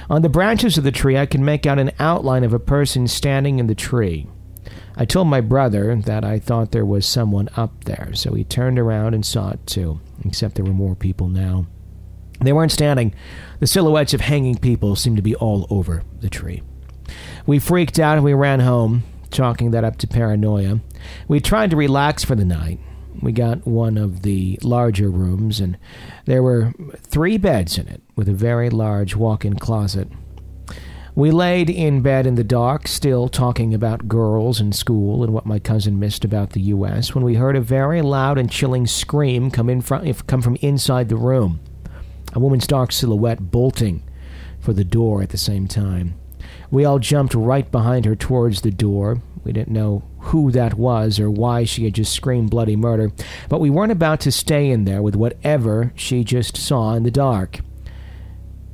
On 0.09 0.21
the 0.21 0.29
branches 0.29 0.77
of 0.77 0.83
the 0.83 0.91
tree, 0.91 1.17
I 1.17 1.25
could 1.25 1.41
make 1.41 1.65
out 1.65 1.79
an 1.79 1.91
outline 1.99 2.43
of 2.43 2.53
a 2.53 2.59
person 2.59 3.07
standing 3.07 3.59
in 3.59 3.67
the 3.67 3.75
tree. 3.75 4.27
I 4.95 5.05
told 5.05 5.27
my 5.27 5.41
brother 5.41 5.95
that 5.95 6.23
I 6.23 6.39
thought 6.39 6.71
there 6.71 6.85
was 6.85 7.05
someone 7.05 7.49
up 7.55 7.85
there, 7.85 8.11
so 8.13 8.33
he 8.33 8.43
turned 8.43 8.77
around 8.77 9.13
and 9.13 9.25
saw 9.25 9.51
it 9.51 9.65
too, 9.65 9.99
except 10.23 10.55
there 10.55 10.65
were 10.65 10.71
more 10.71 10.95
people 10.95 11.27
now. 11.27 11.65
They 12.41 12.53
weren't 12.53 12.71
standing. 12.71 13.13
The 13.59 13.67
silhouettes 13.67 14.13
of 14.13 14.21
hanging 14.21 14.57
people 14.57 14.95
seemed 14.95 15.17
to 15.17 15.23
be 15.23 15.35
all 15.35 15.65
over 15.69 16.03
the 16.19 16.29
tree. 16.29 16.61
We 17.45 17.59
freaked 17.59 17.99
out 17.99 18.15
and 18.15 18.23
we 18.23 18.33
ran 18.33 18.61
home, 18.61 19.03
chalking 19.31 19.71
that 19.71 19.83
up 19.83 19.97
to 19.97 20.07
paranoia. 20.07 20.79
We 21.27 21.39
tried 21.39 21.71
to 21.71 21.75
relax 21.75 22.23
for 22.23 22.35
the 22.35 22.45
night. 22.45 22.79
We 23.21 23.31
got 23.31 23.67
one 23.67 23.97
of 23.97 24.21
the 24.21 24.57
larger 24.63 25.09
rooms, 25.09 25.59
and 25.59 25.77
there 26.25 26.41
were 26.41 26.73
three 26.97 27.37
beds 27.37 27.77
in 27.77 27.87
it, 27.87 28.01
with 28.15 28.27
a 28.27 28.33
very 28.33 28.69
large 28.69 29.15
walk 29.15 29.45
in 29.45 29.55
closet. 29.55 30.07
We 31.15 31.29
laid 31.29 31.69
in 31.69 32.01
bed 32.01 32.25
in 32.25 32.35
the 32.35 32.43
dark, 32.43 32.87
still 32.87 33.27
talking 33.27 33.73
about 33.73 34.07
girls 34.07 34.59
and 34.59 34.73
school 34.73 35.23
and 35.23 35.31
what 35.31 35.45
my 35.45 35.59
cousin 35.59 35.99
missed 35.99 36.25
about 36.25 36.51
the 36.51 36.61
U.S., 36.61 37.13
when 37.13 37.23
we 37.23 37.35
heard 37.35 37.55
a 37.55 37.61
very 37.61 38.01
loud 38.01 38.39
and 38.39 38.49
chilling 38.49 38.87
scream 38.87 39.51
come, 39.51 39.69
in 39.69 39.81
front, 39.81 40.25
come 40.25 40.41
from 40.41 40.55
inside 40.61 41.09
the 41.09 41.15
room. 41.15 41.59
A 42.33 42.39
woman's 42.39 42.65
dark 42.65 42.91
silhouette 42.91 43.51
bolting 43.51 44.01
for 44.59 44.73
the 44.73 44.83
door 44.83 45.21
at 45.21 45.29
the 45.29 45.37
same 45.37 45.67
time. 45.67 46.15
We 46.73 46.85
all 46.85 46.97
jumped 46.97 47.35
right 47.35 47.71
behind 47.71 48.05
her 48.05 48.15
towards 48.15 48.61
the 48.61 48.71
door. 48.71 49.21
We 49.43 49.51
didn't 49.53 49.75
know 49.75 50.01
who 50.17 50.49
that 50.53 50.73
was 50.73 51.19
or 51.19 51.29
why 51.29 51.65
she 51.65 51.85
had 51.85 51.93
just 51.93 52.11
screamed 52.11 52.49
bloody 52.49 52.75
murder, 52.75 53.11
but 53.47 53.59
we 53.59 53.69
weren't 53.69 53.91
about 53.91 54.21
to 54.21 54.31
stay 54.31 54.71
in 54.71 54.85
there 54.85 55.03
with 55.03 55.15
whatever 55.15 55.93
she 55.95 56.23
just 56.23 56.57
saw 56.57 56.95
in 56.95 57.03
the 57.03 57.11
dark. 57.11 57.59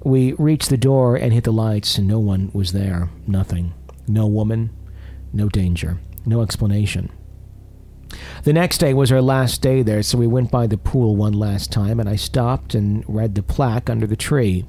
We 0.02 0.32
reached 0.32 0.70
the 0.70 0.78
door 0.78 1.18
and 1.18 1.34
hit 1.34 1.44
the 1.44 1.52
lights, 1.52 1.98
and 1.98 2.08
no 2.08 2.20
one 2.20 2.52
was 2.54 2.72
there. 2.72 3.10
Nothing. 3.28 3.74
No 4.08 4.28
woman. 4.28 4.70
No 5.34 5.50
danger. 5.50 6.00
No 6.26 6.42
explanation. 6.42 7.12
The 8.46 8.54
next 8.54 8.78
day 8.78 8.94
was 8.94 9.12
our 9.12 9.22
last 9.22 9.62
day 9.62 9.82
there, 9.82 10.04
so 10.04 10.18
we 10.18 10.26
went 10.26 10.50
by 10.50 10.68
the 10.68 10.78
pool 10.78 11.18
one 11.18 11.34
last 11.34 11.70
time, 11.70 12.00
and 12.00 12.08
I 12.08 12.16
stopped 12.16 12.74
and 12.74 13.04
read 13.10 13.36
the 13.36 13.44
plaque 13.44 13.90
under 13.90 14.08
the 14.08 14.16
tree. 14.16 14.66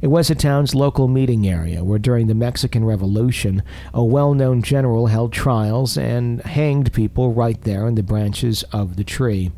It 0.00 0.08
was 0.08 0.28
the 0.28 0.34
town's 0.34 0.74
local 0.74 1.08
meeting 1.08 1.46
area 1.46 1.84
where 1.84 1.98
during 1.98 2.26
the 2.26 2.34
Mexican 2.34 2.84
Revolution 2.84 3.62
a 3.94 4.04
well 4.04 4.34
known 4.34 4.62
general 4.62 5.06
held 5.06 5.32
trials 5.32 5.96
and 5.96 6.40
hanged 6.42 6.92
people 6.92 7.32
right 7.32 7.60
there 7.62 7.86
in 7.86 7.94
the 7.94 8.02
branches 8.02 8.62
of 8.72 8.96
the 8.96 9.04
tree. 9.04 9.52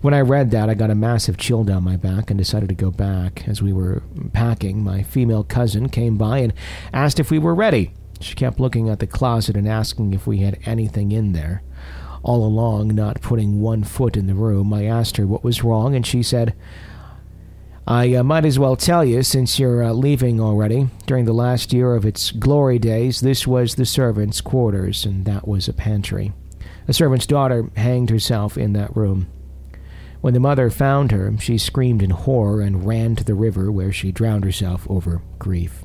When 0.00 0.14
I 0.14 0.20
read 0.20 0.50
that, 0.50 0.68
I 0.68 0.74
got 0.74 0.90
a 0.90 0.94
massive 0.94 1.36
chill 1.36 1.64
down 1.64 1.84
my 1.84 1.96
back 1.96 2.30
and 2.30 2.38
decided 2.38 2.68
to 2.68 2.74
go 2.74 2.90
back. 2.90 3.48
As 3.48 3.62
we 3.62 3.72
were 3.72 4.02
packing, 4.32 4.82
my 4.82 5.02
female 5.02 5.44
cousin 5.44 5.88
came 5.88 6.16
by 6.16 6.38
and 6.38 6.52
asked 6.92 7.20
if 7.20 7.30
we 7.30 7.38
were 7.38 7.54
ready. 7.54 7.92
She 8.20 8.34
kept 8.34 8.60
looking 8.60 8.88
at 8.88 9.00
the 9.00 9.06
closet 9.06 9.56
and 9.56 9.68
asking 9.68 10.12
if 10.12 10.26
we 10.26 10.38
had 10.38 10.58
anything 10.64 11.12
in 11.12 11.32
there. 11.32 11.62
All 12.22 12.44
along, 12.46 12.94
not 12.94 13.20
putting 13.20 13.60
one 13.60 13.82
foot 13.82 14.16
in 14.16 14.28
the 14.28 14.34
room, 14.34 14.72
I 14.72 14.84
asked 14.84 15.16
her 15.16 15.26
what 15.26 15.42
was 15.42 15.64
wrong, 15.64 15.94
and 15.96 16.06
she 16.06 16.22
said, 16.22 16.54
I 17.92 18.14
uh, 18.14 18.22
might 18.22 18.46
as 18.46 18.58
well 18.58 18.74
tell 18.74 19.04
you, 19.04 19.22
since 19.22 19.58
you're 19.58 19.84
uh, 19.84 19.92
leaving 19.92 20.40
already. 20.40 20.88
During 21.04 21.26
the 21.26 21.34
last 21.34 21.74
year 21.74 21.94
of 21.94 22.06
its 22.06 22.30
glory 22.30 22.78
days, 22.78 23.20
this 23.20 23.46
was 23.46 23.74
the 23.74 23.84
servants' 23.84 24.40
quarters, 24.40 25.04
and 25.04 25.26
that 25.26 25.46
was 25.46 25.68
a 25.68 25.74
pantry. 25.74 26.32
A 26.88 26.94
servant's 26.94 27.26
daughter 27.26 27.70
hanged 27.76 28.08
herself 28.08 28.56
in 28.56 28.72
that 28.72 28.96
room. 28.96 29.26
When 30.22 30.32
the 30.32 30.40
mother 30.40 30.70
found 30.70 31.12
her, 31.12 31.36
she 31.38 31.58
screamed 31.58 32.02
in 32.02 32.08
horror 32.08 32.62
and 32.62 32.86
ran 32.86 33.14
to 33.16 33.24
the 33.24 33.34
river 33.34 33.70
where 33.70 33.92
she 33.92 34.10
drowned 34.10 34.44
herself 34.44 34.86
over 34.88 35.20
grief. 35.38 35.84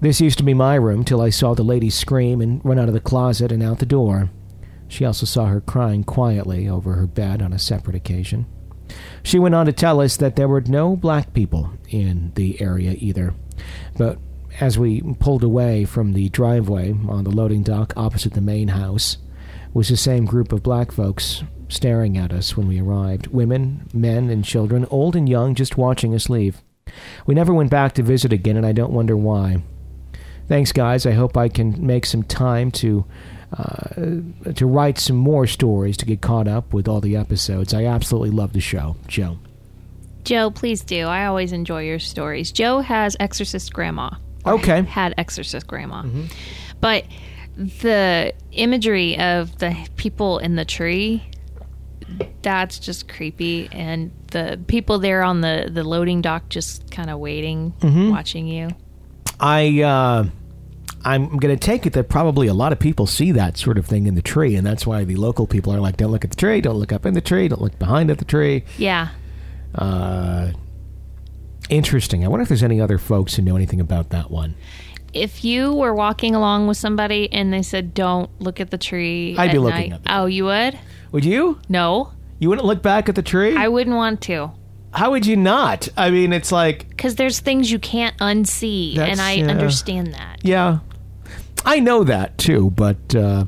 This 0.00 0.20
used 0.20 0.38
to 0.38 0.44
be 0.44 0.54
my 0.54 0.76
room 0.76 1.02
till 1.02 1.20
I 1.20 1.30
saw 1.30 1.52
the 1.54 1.64
lady 1.64 1.90
scream 1.90 2.40
and 2.40 2.64
run 2.64 2.78
out 2.78 2.86
of 2.86 2.94
the 2.94 3.00
closet 3.00 3.50
and 3.50 3.60
out 3.60 3.80
the 3.80 3.86
door. 3.86 4.30
She 4.86 5.04
also 5.04 5.26
saw 5.26 5.46
her 5.46 5.60
crying 5.60 6.04
quietly 6.04 6.68
over 6.68 6.92
her 6.92 7.08
bed 7.08 7.42
on 7.42 7.52
a 7.52 7.58
separate 7.58 7.96
occasion. 7.96 8.46
She 9.22 9.38
went 9.38 9.54
on 9.54 9.66
to 9.66 9.72
tell 9.72 10.00
us 10.00 10.16
that 10.16 10.36
there 10.36 10.48
were 10.48 10.60
no 10.62 10.96
black 10.96 11.32
people 11.32 11.72
in 11.88 12.32
the 12.34 12.60
area 12.60 12.94
either. 12.98 13.34
But 13.96 14.18
as 14.60 14.78
we 14.78 15.00
pulled 15.20 15.44
away 15.44 15.84
from 15.84 16.12
the 16.12 16.28
driveway 16.28 16.92
on 17.08 17.24
the 17.24 17.30
loading 17.30 17.62
dock 17.62 17.92
opposite 17.96 18.34
the 18.34 18.40
main 18.40 18.68
house, 18.68 19.18
was 19.74 19.88
the 19.88 19.96
same 19.96 20.26
group 20.26 20.52
of 20.52 20.62
black 20.62 20.92
folks 20.92 21.42
staring 21.68 22.18
at 22.18 22.32
us 22.32 22.56
when 22.56 22.68
we 22.68 22.80
arrived 22.80 23.28
women, 23.28 23.88
men, 23.94 24.28
and 24.28 24.44
children, 24.44 24.86
old 24.90 25.16
and 25.16 25.28
young, 25.28 25.54
just 25.54 25.78
watching 25.78 26.14
us 26.14 26.28
leave. 26.28 26.62
We 27.26 27.34
never 27.34 27.54
went 27.54 27.70
back 27.70 27.94
to 27.94 28.02
visit 28.02 28.32
again, 28.32 28.56
and 28.56 28.66
I 28.66 28.72
don't 28.72 28.92
wonder 28.92 29.16
why. 29.16 29.62
Thanks, 30.48 30.72
guys. 30.72 31.06
I 31.06 31.12
hope 31.12 31.36
I 31.36 31.48
can 31.48 31.86
make 31.86 32.04
some 32.04 32.22
time 32.24 32.70
to 32.72 33.06
Uh, 33.52 34.22
to 34.54 34.64
write 34.66 34.98
some 34.98 35.16
more 35.16 35.46
stories 35.46 35.98
to 35.98 36.06
get 36.06 36.22
caught 36.22 36.48
up 36.48 36.72
with 36.72 36.88
all 36.88 37.02
the 37.02 37.16
episodes. 37.16 37.74
I 37.74 37.84
absolutely 37.84 38.30
love 38.30 38.54
the 38.54 38.60
show, 38.60 38.96
Joe. 39.08 39.38
Joe, 40.24 40.50
please 40.50 40.82
do. 40.82 41.06
I 41.06 41.26
always 41.26 41.52
enjoy 41.52 41.82
your 41.82 41.98
stories. 41.98 42.50
Joe 42.50 42.80
has 42.80 43.14
Exorcist 43.20 43.72
Grandma. 43.72 44.10
Okay. 44.46 44.82
Had 44.82 45.14
Exorcist 45.18 45.66
Grandma. 45.66 46.02
Mm-hmm. 46.02 46.24
But 46.80 47.04
the 47.56 48.32
imagery 48.52 49.18
of 49.18 49.58
the 49.58 49.76
people 49.96 50.38
in 50.38 50.56
the 50.56 50.64
tree, 50.64 51.22
that's 52.40 52.78
just 52.78 53.06
creepy. 53.06 53.68
And 53.70 54.12
the 54.30 54.60
people 54.66 54.98
there 54.98 55.22
on 55.22 55.42
the, 55.42 55.68
the 55.70 55.84
loading 55.84 56.22
dock 56.22 56.48
just 56.48 56.90
kind 56.90 57.10
of 57.10 57.18
waiting, 57.18 57.74
mm-hmm. 57.80 58.10
watching 58.10 58.46
you. 58.46 58.70
I 59.38 59.82
uh, 59.82 60.26
I'm 61.04 61.36
going 61.38 61.56
to 61.56 61.60
take 61.60 61.86
it 61.86 61.92
that 61.94 62.08
probably 62.08 62.46
a 62.46 62.54
lot 62.54 62.72
of 62.72 62.78
people 62.78 63.06
see 63.06 63.32
that 63.32 63.56
sort 63.56 63.78
of 63.78 63.86
thing 63.86 64.06
in 64.06 64.14
the 64.14 64.22
tree, 64.22 64.54
and 64.56 64.66
that's 64.66 64.86
why 64.86 65.04
the 65.04 65.16
local 65.16 65.46
people 65.46 65.72
are 65.74 65.80
like, 65.80 65.96
"Don't 65.96 66.10
look 66.10 66.24
at 66.24 66.30
the 66.30 66.36
tree, 66.36 66.60
don't 66.60 66.76
look 66.76 66.92
up 66.92 67.04
in 67.06 67.14
the 67.14 67.20
tree, 67.20 67.48
don't 67.48 67.60
look 67.62 67.78
behind 67.78 68.10
at 68.10 68.18
the 68.18 68.24
tree." 68.24 68.64
Yeah. 68.78 69.08
Uh, 69.74 70.52
interesting. 71.68 72.24
I 72.24 72.28
wonder 72.28 72.42
if 72.42 72.48
there's 72.48 72.62
any 72.62 72.80
other 72.80 72.98
folks 72.98 73.34
who 73.36 73.42
know 73.42 73.56
anything 73.56 73.80
about 73.80 74.10
that 74.10 74.30
one. 74.30 74.54
If 75.12 75.44
you 75.44 75.74
were 75.74 75.94
walking 75.94 76.34
along 76.34 76.68
with 76.68 76.76
somebody 76.78 77.30
and 77.32 77.52
they 77.52 77.62
said, 77.62 77.92
don't 77.94 78.30
look 78.40 78.60
at 78.60 78.70
the 78.70 78.78
tree. 78.78 79.34
I'd 79.38 79.52
be 79.52 79.58
looking 79.58 79.90
night- 79.90 80.00
Oh, 80.08 80.24
you 80.26 80.44
would? 80.46 80.78
Would 81.12 81.24
you? 81.24 81.58
No. 81.68 82.12
You 82.38 82.48
wouldn't 82.48 82.66
look 82.66 82.82
back 82.82 83.08
at 83.10 83.14
the 83.14 83.22
tree? 83.22 83.54
I 83.54 83.68
wouldn't 83.68 83.94
want 83.96 84.22
to. 84.22 84.52
How 84.92 85.10
would 85.10 85.26
you 85.26 85.36
not? 85.36 85.88
I 85.96 86.10
mean, 86.10 86.32
it's 86.32 86.50
like, 86.50 86.88
Because 86.88 87.16
there's 87.16 87.40
things 87.40 87.70
you 87.70 87.78
can't 87.78 88.16
unsee, 88.18 88.96
and 88.98 89.20
I 89.20 89.32
yeah. 89.34 89.46
understand 89.48 90.14
that. 90.14 90.38
yeah, 90.42 90.78
I 91.64 91.80
know 91.80 92.04
that 92.04 92.38
too, 92.38 92.70
but 92.70 93.14
uh, 93.14 93.44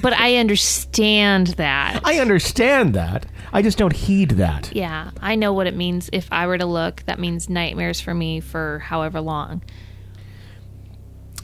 But 0.00 0.12
I 0.14 0.36
understand 0.36 1.48
that. 1.48 2.00
I 2.04 2.18
understand 2.18 2.94
that. 2.94 3.26
I 3.52 3.60
just 3.62 3.76
don't 3.76 3.92
heed 3.92 4.30
that. 4.32 4.74
yeah, 4.74 5.10
I 5.20 5.34
know 5.34 5.52
what 5.52 5.66
it 5.66 5.76
means. 5.76 6.08
If 6.12 6.26
I 6.32 6.46
were 6.46 6.56
to 6.56 6.64
look, 6.66 7.02
that 7.04 7.18
means 7.18 7.50
nightmares 7.50 8.00
for 8.00 8.14
me 8.14 8.40
for 8.40 8.78
however 8.78 9.20
long. 9.20 9.62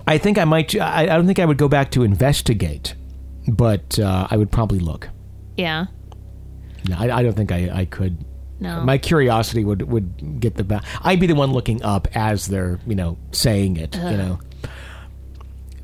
I 0.06 0.16
think 0.16 0.38
I 0.38 0.44
might. 0.44 0.74
I, 0.74 1.02
I 1.02 1.06
don't 1.06 1.26
think 1.26 1.38
I 1.38 1.44
would 1.44 1.58
go 1.58 1.68
back 1.68 1.90
to 1.92 2.02
investigate, 2.02 2.94
but 3.46 3.98
uh, 3.98 4.26
I 4.30 4.36
would 4.38 4.50
probably 4.50 4.78
look. 4.78 5.08
Yeah. 5.58 5.86
No, 6.88 6.96
I, 6.98 7.18
I 7.18 7.22
don't 7.22 7.34
think 7.36 7.52
I, 7.52 7.70
I 7.72 7.84
could. 7.84 8.24
No. 8.58 8.80
My 8.82 8.96
curiosity 8.96 9.64
would 9.64 9.82
would 9.82 10.40
get 10.40 10.54
the 10.54 10.64
back. 10.64 10.84
I'd 11.02 11.20
be 11.20 11.26
the 11.26 11.34
one 11.34 11.52
looking 11.52 11.82
up 11.82 12.08
as 12.16 12.46
they're 12.46 12.80
you 12.86 12.94
know 12.94 13.18
saying 13.32 13.76
it. 13.76 13.94
You 13.96 14.16
know. 14.16 14.40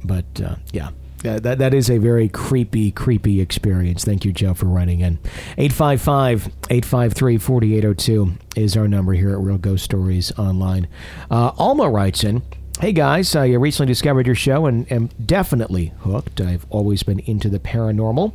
But 0.05 0.25
uh, 0.43 0.57
yeah. 0.73 0.91
That 1.23 1.59
that 1.59 1.73
is 1.73 1.89
a 1.89 1.97
very 1.97 2.29
creepy, 2.29 2.93
creepy 2.93 3.41
experience. 3.41 4.05
Thank 4.05 4.27
you, 4.27 4.33
Joe, 4.33 4.53
for 4.53 4.67
writing 4.67 5.01
in. 5.01 5.19
855-853-4802 5.57 8.37
is 8.57 8.77
our 8.77 8.87
number 8.87 9.15
here 9.15 9.31
at 9.31 9.39
Real 9.39 9.57
Ghost 9.57 9.85
Stories 9.85 10.39
Online. 10.39 10.87
Uh, 11.31 11.53
Alma 11.57 11.89
writes 11.89 12.25
in, 12.25 12.43
Hey 12.79 12.93
guys, 12.93 13.35
I 13.35 13.47
recently 13.53 13.87
discovered 13.87 14.27
your 14.27 14.35
show 14.35 14.67
and 14.67 14.91
am 14.93 15.09
definitely 15.25 15.95
hooked. 16.01 16.43
I've 16.43 16.67
always 16.69 17.03
been 17.03 17.21
into 17.21 17.49
the 17.49 17.59
paranormal. 17.59 18.35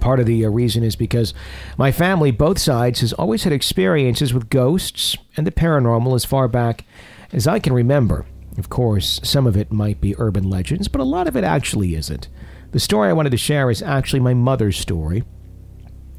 Part 0.00 0.20
of 0.20 0.26
the 0.26 0.44
uh, 0.44 0.50
reason 0.50 0.82
is 0.82 0.96
because 0.96 1.32
my 1.78 1.92
family, 1.92 2.30
both 2.30 2.58
sides, 2.58 3.00
has 3.00 3.14
always 3.14 3.44
had 3.44 3.54
experiences 3.54 4.34
with 4.34 4.50
ghosts 4.50 5.16
and 5.36 5.46
the 5.46 5.52
paranormal 5.52 6.14
as 6.14 6.26
far 6.26 6.46
back 6.48 6.84
as 7.32 7.46
I 7.46 7.58
can 7.58 7.72
remember. 7.72 8.26
Of 8.58 8.68
course, 8.70 9.20
some 9.22 9.46
of 9.46 9.56
it 9.56 9.72
might 9.72 10.00
be 10.00 10.14
urban 10.18 10.48
legends, 10.48 10.88
but 10.88 11.00
a 11.00 11.04
lot 11.04 11.28
of 11.28 11.36
it 11.36 11.44
actually 11.44 11.94
isn't. 11.94 12.28
The 12.72 12.80
story 12.80 13.08
I 13.08 13.12
wanted 13.12 13.30
to 13.30 13.36
share 13.36 13.70
is 13.70 13.82
actually 13.82 14.20
my 14.20 14.34
mother's 14.34 14.78
story. 14.78 15.24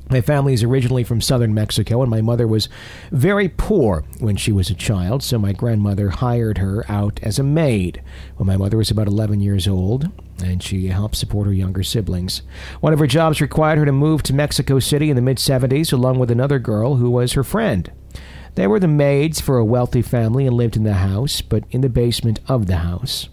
My 0.09 0.21
family 0.21 0.53
is 0.53 0.63
originally 0.63 1.03
from 1.03 1.19
southern 1.19 1.53
Mexico, 1.53 2.01
and 2.01 2.09
my 2.09 2.21
mother 2.21 2.47
was 2.47 2.69
very 3.11 3.49
poor 3.49 4.05
when 4.19 4.37
she 4.37 4.53
was 4.53 4.69
a 4.69 4.75
child, 4.75 5.21
so 5.21 5.37
my 5.37 5.51
grandmother 5.51 6.09
hired 6.09 6.59
her 6.59 6.89
out 6.89 7.19
as 7.23 7.37
a 7.37 7.43
maid 7.43 8.01
when 8.37 8.47
my 8.47 8.55
mother 8.55 8.77
was 8.77 8.89
about 8.89 9.07
11 9.07 9.41
years 9.41 9.67
old, 9.67 10.09
and 10.41 10.63
she 10.63 10.87
helped 10.87 11.17
support 11.17 11.47
her 11.47 11.53
younger 11.53 11.83
siblings. 11.83 12.41
One 12.79 12.93
of 12.93 12.99
her 12.99 13.07
jobs 13.07 13.41
required 13.41 13.79
her 13.79 13.85
to 13.85 13.91
move 13.91 14.23
to 14.23 14.33
Mexico 14.33 14.79
City 14.79 15.09
in 15.09 15.17
the 15.17 15.21
mid 15.21 15.37
70s 15.37 15.91
along 15.91 16.19
with 16.19 16.31
another 16.31 16.59
girl 16.59 16.95
who 16.95 17.11
was 17.11 17.33
her 17.33 17.43
friend. 17.43 17.91
They 18.57 18.65
were 18.65 18.79
the 18.79 18.87
maids 18.87 19.39
for 19.39 19.59
a 19.59 19.63
wealthy 19.63 20.01
family 20.01 20.47
and 20.47 20.55
lived 20.55 20.75
in 20.75 20.83
the 20.83 20.95
house, 20.95 21.41
but 21.41 21.65
in 21.69 21.81
the 21.81 21.89
basement 21.89 22.39
of 22.47 22.65
the 22.65 22.77
house. 22.77 23.29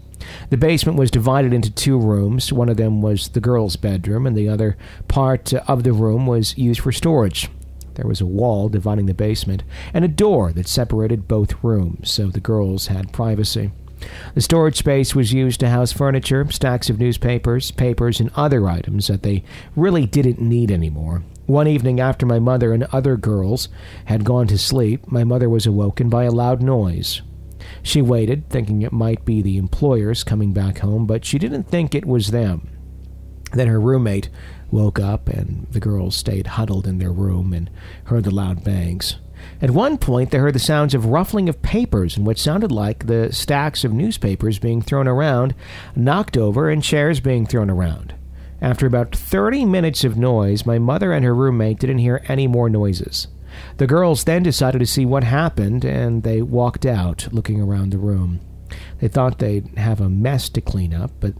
The 0.51 0.55
basement 0.55 0.99
was 0.99 1.09
divided 1.09 1.51
into 1.51 1.71
two 1.71 1.97
rooms. 1.97 2.53
One 2.53 2.69
of 2.69 2.77
them 2.77 3.01
was 3.01 3.29
the 3.29 3.39
girls' 3.39 3.75
bedroom, 3.75 4.27
and 4.27 4.37
the 4.37 4.47
other 4.47 4.77
part 5.07 5.51
of 5.51 5.81
the 5.81 5.93
room 5.93 6.27
was 6.27 6.55
used 6.59 6.81
for 6.81 6.91
storage. 6.91 7.49
There 7.95 8.05
was 8.05 8.21
a 8.21 8.25
wall 8.27 8.69
dividing 8.69 9.07
the 9.07 9.15
basement 9.15 9.63
and 9.95 10.05
a 10.05 10.07
door 10.07 10.53
that 10.53 10.67
separated 10.67 11.27
both 11.27 11.63
rooms, 11.63 12.11
so 12.11 12.27
the 12.27 12.39
girls 12.39 12.85
had 12.87 13.11
privacy. 13.11 13.71
The 14.35 14.41
storage 14.41 14.77
space 14.77 15.15
was 15.15 15.33
used 15.33 15.59
to 15.61 15.69
house 15.69 15.91
furniture, 15.91 16.45
stacks 16.51 16.87
of 16.87 16.99
newspapers, 16.99 17.71
papers, 17.71 18.19
and 18.19 18.29
other 18.35 18.69
items 18.69 19.07
that 19.07 19.23
they 19.23 19.43
really 19.75 20.05
didn't 20.05 20.39
need 20.39 20.69
anymore. 20.69 21.23
One 21.45 21.67
evening 21.67 21.99
after 21.99 22.25
my 22.25 22.39
mother 22.39 22.73
and 22.73 22.85
other 22.85 23.17
girls 23.17 23.69
had 24.05 24.25
gone 24.25 24.47
to 24.47 24.57
sleep, 24.57 25.11
my 25.11 25.23
mother 25.23 25.47
was 25.47 25.67
awoken 25.67 26.09
by 26.09 26.23
a 26.23 26.31
loud 26.31 26.61
noise. 26.61 27.21
She 27.83 28.01
waited, 28.01 28.49
thinking 28.49 28.81
it 28.81 28.91
might 28.91 29.25
be 29.25 29.41
the 29.41 29.57
employers 29.57 30.23
coming 30.23 30.53
back 30.53 30.79
home, 30.79 31.05
but 31.05 31.23
she 31.23 31.37
didn't 31.37 31.69
think 31.69 31.93
it 31.93 32.05
was 32.05 32.31
them. 32.31 32.69
Then 33.53 33.67
her 33.67 33.79
roommate 33.79 34.29
woke 34.71 34.99
up, 34.99 35.29
and 35.29 35.67
the 35.69 35.79
girls 35.79 36.15
stayed 36.15 36.47
huddled 36.47 36.87
in 36.87 36.97
their 36.97 37.11
room 37.11 37.53
and 37.53 37.69
heard 38.05 38.23
the 38.23 38.33
loud 38.33 38.63
bangs. 38.63 39.17
At 39.61 39.69
one 39.69 39.99
point, 39.99 40.31
they 40.31 40.39
heard 40.39 40.55
the 40.55 40.59
sounds 40.59 40.95
of 40.95 41.05
ruffling 41.05 41.47
of 41.47 41.61
papers 41.61 42.17
and 42.17 42.25
what 42.25 42.39
sounded 42.39 42.71
like 42.71 43.05
the 43.05 43.31
stacks 43.31 43.83
of 43.83 43.93
newspapers 43.93 44.57
being 44.57 44.81
thrown 44.81 45.07
around, 45.07 45.53
knocked 45.95 46.37
over, 46.37 46.71
and 46.71 46.81
chairs 46.81 47.19
being 47.19 47.45
thrown 47.45 47.69
around. 47.69 48.15
After 48.61 48.87
about 48.87 49.15
30 49.15 49.65
minutes 49.65 50.03
of 50.03 50.17
noise, 50.17 50.65
my 50.65 50.79
mother 50.79 51.11
and 51.11 51.25
her 51.25 51.35
roommate 51.35 51.79
didn't 51.79 51.97
hear 51.97 52.23
any 52.27 52.47
more 52.47 52.69
noises. 52.69 53.27
The 53.77 53.87
girls 53.87 54.23
then 54.23 54.43
decided 54.43 54.79
to 54.79 54.85
see 54.85 55.05
what 55.05 55.23
happened, 55.23 55.85
and 55.85 56.23
they 56.23 56.41
walked 56.41 56.85
out, 56.85 57.27
looking 57.31 57.61
around 57.61 57.91
the 57.91 57.97
room. 57.97 58.39
They 58.99 59.07
thought 59.07 59.39
they'd 59.39 59.77
have 59.77 60.01
a 60.01 60.09
mess 60.09 60.49
to 60.49 60.61
clean 60.61 60.93
up, 60.93 61.11
but 61.19 61.33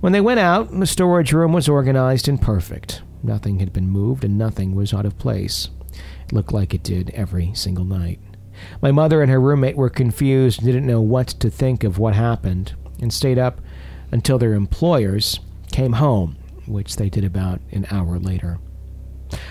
when 0.00 0.12
they 0.12 0.20
went 0.20 0.40
out, 0.40 0.70
the 0.78 0.86
storage 0.86 1.32
room 1.32 1.52
was 1.52 1.68
organized 1.68 2.28
and 2.28 2.40
perfect. 2.40 3.02
Nothing 3.22 3.60
had 3.60 3.72
been 3.72 3.88
moved, 3.88 4.24
and 4.24 4.38
nothing 4.38 4.74
was 4.74 4.94
out 4.94 5.06
of 5.06 5.18
place. 5.18 5.68
It 6.24 6.32
looked 6.32 6.52
like 6.52 6.74
it 6.74 6.82
did 6.82 7.10
every 7.10 7.52
single 7.54 7.84
night. 7.84 8.18
My 8.82 8.90
mother 8.90 9.22
and 9.22 9.30
her 9.30 9.40
roommate 9.40 9.76
were 9.76 9.90
confused 9.90 10.58
and 10.58 10.66
didn't 10.66 10.86
know 10.86 11.00
what 11.00 11.28
to 11.28 11.50
think 11.50 11.84
of 11.84 11.98
what 11.98 12.14
happened, 12.14 12.74
and 13.00 13.12
stayed 13.12 13.38
up 13.38 13.60
until 14.10 14.38
their 14.38 14.54
employers 14.54 15.40
came 15.72 15.94
home, 15.94 16.36
which 16.72 16.96
they 16.96 17.08
did 17.10 17.24
about 17.24 17.60
an 17.70 17.86
hour 17.90 18.18
later. 18.18 18.58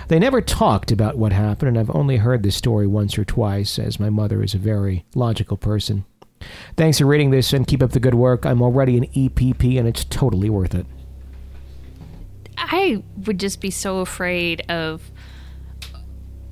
They 0.07 0.19
never 0.19 0.41
talked 0.41 0.91
about 0.91 1.17
what 1.17 1.31
happened, 1.31 1.69
and 1.69 1.79
I've 1.79 1.95
only 1.95 2.17
heard 2.17 2.43
this 2.43 2.55
story 2.55 2.87
once 2.87 3.17
or 3.17 3.23
twice, 3.23 3.79
as 3.79 3.99
my 3.99 4.09
mother 4.09 4.43
is 4.43 4.53
a 4.53 4.57
very 4.57 5.05
logical 5.15 5.57
person. 5.57 6.05
Thanks 6.75 6.99
for 6.99 7.05
reading 7.05 7.31
this 7.31 7.53
and 7.53 7.67
keep 7.67 7.83
up 7.83 7.91
the 7.91 7.99
good 7.99 8.15
work. 8.15 8.45
I'm 8.45 8.61
already 8.61 8.97
an 8.97 9.05
EPP, 9.07 9.77
and 9.77 9.87
it's 9.87 10.03
totally 10.05 10.49
worth 10.49 10.75
it. 10.75 10.85
I 12.57 13.03
would 13.25 13.39
just 13.39 13.61
be 13.61 13.71
so 13.71 13.99
afraid 13.99 14.61
of, 14.69 15.11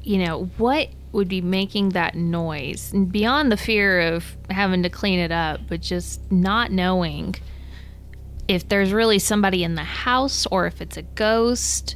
you 0.02 0.18
know, 0.20 0.46
what 0.58 0.90
would 1.12 1.28
be 1.28 1.42
making 1.42 1.90
that 1.90 2.16
noise. 2.16 2.94
And 2.94 3.12
beyond 3.12 3.52
the 3.52 3.58
fear 3.58 4.00
of 4.00 4.38
having 4.50 4.84
to 4.84 4.90
clean 4.90 5.20
it 5.20 5.32
up, 5.32 5.62
but 5.68 5.82
just 5.82 6.32
not 6.32 6.72
knowing 6.72 7.36
if 8.48 8.68
there's 8.70 8.94
really 8.94 9.20
somebody 9.20 9.64
in 9.64 9.76
the 9.76 9.84
house 9.84 10.46
or 10.48 10.66
if 10.68 10.82
it's 10.82 10.98
a 10.98 11.02
ghost 11.02 11.96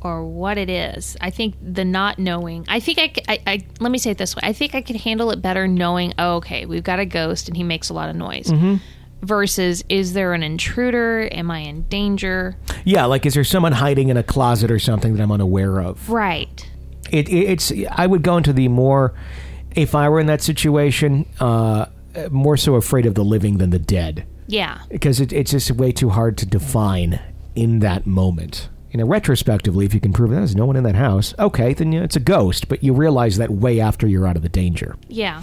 or 0.00 0.24
what 0.24 0.58
it 0.58 0.70
is. 0.70 1.16
I 1.20 1.30
think 1.30 1.56
the 1.60 1.84
not 1.84 2.18
knowing, 2.18 2.64
I 2.68 2.80
think 2.80 2.98
I—I 3.28 3.66
let 3.80 3.90
me 3.90 3.98
say 3.98 4.10
it 4.10 4.18
this 4.18 4.36
way 4.36 4.40
I 4.44 4.52
think 4.52 4.74
I 4.74 4.80
could 4.80 4.96
handle 4.96 5.30
it 5.30 5.42
better 5.42 5.66
knowing, 5.66 6.14
oh, 6.18 6.36
okay, 6.36 6.66
we've 6.66 6.84
got 6.84 6.98
a 7.00 7.06
ghost 7.06 7.48
and 7.48 7.56
he 7.56 7.64
makes 7.64 7.88
a 7.88 7.94
lot 7.94 8.08
of 8.08 8.16
noise. 8.16 8.52
Versus, 9.20 9.82
is 9.88 10.12
there 10.12 10.32
an 10.32 10.44
intruder? 10.44 11.28
Am 11.32 11.50
I 11.50 11.58
in 11.58 11.82
danger? 11.88 12.56
Yeah, 12.84 13.06
like 13.06 13.26
is 13.26 13.34
there 13.34 13.42
someone 13.42 13.72
hiding 13.72 14.10
in 14.10 14.16
a 14.16 14.22
closet 14.22 14.70
or 14.70 14.78
something 14.78 15.16
that 15.16 15.20
I'm 15.20 15.32
unaware 15.32 15.80
of? 15.80 16.08
Right. 16.08 16.70
It, 17.10 17.28
it, 17.28 17.50
it's 17.50 17.72
I 17.90 18.06
would 18.06 18.22
go 18.22 18.36
into 18.36 18.52
the 18.52 18.68
more 18.68 19.14
if 19.74 19.96
I 19.96 20.08
were 20.08 20.20
in 20.20 20.26
that 20.26 20.40
situation, 20.40 21.26
uh, 21.40 21.86
more 22.30 22.56
so 22.56 22.76
afraid 22.76 23.06
of 23.06 23.14
the 23.14 23.24
living 23.24 23.58
than 23.58 23.70
the 23.70 23.78
dead 23.80 24.24
Yeah. 24.48 24.80
because 24.90 25.20
it, 25.20 25.32
it's 25.32 25.52
just 25.52 25.70
way 25.70 25.92
too 25.92 26.08
hard 26.08 26.36
to 26.38 26.46
define 26.46 27.20
in 27.54 27.78
that 27.80 28.06
moment. 28.06 28.68
You 28.90 28.98
know, 28.98 29.06
retrospectively, 29.06 29.84
if 29.84 29.92
you 29.92 30.00
can 30.00 30.12
prove 30.14 30.30
that 30.30 30.36
there's 30.36 30.56
no 30.56 30.64
one 30.64 30.74
in 30.74 30.82
that 30.84 30.94
house, 30.96 31.34
okay, 31.38 31.74
then 31.74 31.92
you 31.92 32.00
know, 32.00 32.04
it's 32.04 32.16
a 32.16 32.20
ghost. 32.20 32.68
But 32.68 32.82
you 32.82 32.94
realize 32.94 33.36
that 33.36 33.50
way 33.50 33.78
after 33.80 34.06
you're 34.06 34.26
out 34.26 34.36
of 34.36 34.42
the 34.42 34.48
danger. 34.48 34.96
Yeah. 35.08 35.42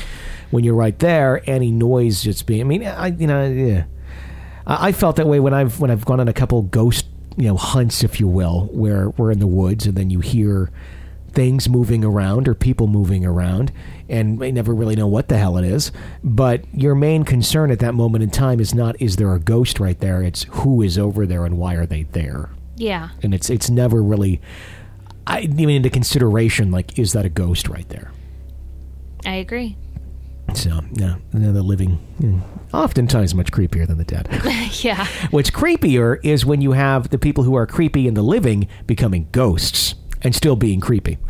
When 0.50 0.64
you're 0.64 0.76
right 0.76 0.98
there, 0.98 1.48
any 1.48 1.70
noise 1.72 2.24
just 2.24 2.48
being, 2.48 2.62
I 2.62 2.64
mean, 2.64 2.84
I, 2.86 3.08
you 3.08 3.28
know, 3.28 3.46
yeah. 3.46 3.86
I 4.66 4.88
I 4.88 4.92
felt 4.92 5.18
that 5.18 5.28
way 5.28 5.40
when 5.40 5.54
I've 5.54 5.80
when 5.80 5.92
I've 5.92 6.06
gone 6.06 6.20
on 6.20 6.28
a 6.28 6.34
couple 6.34 6.64
ghost 6.64 7.06
you 7.38 7.48
know 7.48 7.58
hunts, 7.58 8.04
if 8.04 8.20
you 8.20 8.28
will, 8.28 8.68
where 8.72 9.10
we're 9.12 9.32
in 9.32 9.40
the 9.40 9.48
woods 9.48 9.86
and 9.86 9.96
then 9.96 10.10
you 10.10 10.22
hear 10.22 10.72
things 11.32 11.68
moving 11.70 12.04
around 12.04 12.48
or 12.48 12.56
people 12.56 12.88
moving 12.88 13.26
around 13.26 13.72
and 14.10 14.38
may 14.38 14.52
never 14.52 14.74
really 14.74 14.96
know 14.96 15.08
what 15.08 15.28
the 15.28 15.38
hell 15.38 15.58
it 15.58 15.66
is. 15.66 15.92
But 16.24 16.64
your 16.74 16.96
main 16.96 17.24
concern 17.24 17.72
at 17.72 17.80
that 17.80 17.94
moment 17.94 18.24
in 18.24 18.30
time 18.30 18.60
is 18.60 18.74
not 18.74 19.00
is 19.02 19.16
there 19.16 19.34
a 19.34 19.40
ghost 19.40 19.80
right 19.80 20.00
there? 20.00 20.22
It's 20.22 20.44
who 20.50 20.82
is 20.82 20.98
over 20.98 21.26
there 21.26 21.46
and 21.46 21.58
why 21.58 21.76
are 21.76 21.86
they 21.86 22.04
there? 22.04 22.50
Yeah. 22.76 23.10
And 23.24 23.34
it's 23.34 23.50
it's 23.50 23.70
never 23.70 24.02
really 24.02 24.42
I 25.28 25.42
even 25.42 25.70
into 25.70 25.90
consideration 25.90 26.72
like 26.72 26.98
is 27.00 27.14
that 27.14 27.26
a 27.26 27.30
ghost 27.30 27.68
right 27.68 27.88
there? 27.90 28.12
I 29.26 29.36
agree. 29.36 29.78
So 30.54 30.82
yeah, 30.94 31.16
the 31.32 31.64
living 31.64 31.96
hmm, 32.20 32.40
oftentimes 32.72 33.34
much 33.34 33.52
creepier 33.52 33.88
than 33.88 33.98
the 33.98 34.04
dead. 34.04 34.28
yeah. 34.84 35.08
What's 35.32 35.50
creepier 35.50 36.20
is 36.24 36.46
when 36.46 36.62
you 36.62 36.74
have 36.74 37.10
the 37.10 37.18
people 37.18 37.44
who 37.44 37.56
are 37.56 37.66
creepy 37.66 38.08
in 38.08 38.14
the 38.14 38.22
living 38.22 38.68
becoming 38.86 39.28
ghosts 39.32 39.96
and 40.22 40.36
still 40.36 40.56
being 40.56 40.80
creepy. 40.80 41.18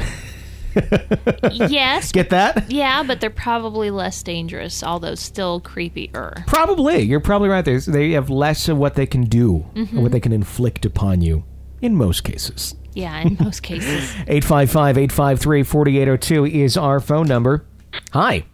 yes. 1.51 2.11
Get 2.11 2.29
that? 2.29 2.69
Yeah, 2.71 3.03
but 3.03 3.21
they're 3.21 3.29
probably 3.29 3.91
less 3.91 4.21
dangerous, 4.23 4.83
although 4.83 5.15
still 5.15 5.61
creepier. 5.61 6.45
Probably. 6.47 7.01
You're 7.01 7.19
probably 7.19 7.49
right. 7.49 7.63
There's, 7.63 7.85
they 7.85 8.11
have 8.11 8.29
less 8.29 8.67
of 8.67 8.77
what 8.77 8.95
they 8.95 9.05
can 9.05 9.23
do, 9.23 9.65
and 9.75 10.01
what 10.01 10.11
they 10.11 10.19
can 10.19 10.31
inflict 10.31 10.85
upon 10.85 11.21
you 11.21 11.43
in 11.81 11.95
most 11.95 12.23
cases. 12.23 12.75
Yeah, 12.93 13.19
in 13.19 13.37
most 13.39 13.61
cases. 13.61 14.09
855 14.27 14.97
853 14.97 15.63
4802 15.63 16.45
is 16.45 16.77
our 16.77 16.99
phone 16.99 17.27
number. 17.27 17.65
Hi. 18.13 18.45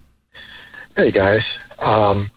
Hey 0.97 1.11
guys, 1.11 1.41
um, 1.79 2.29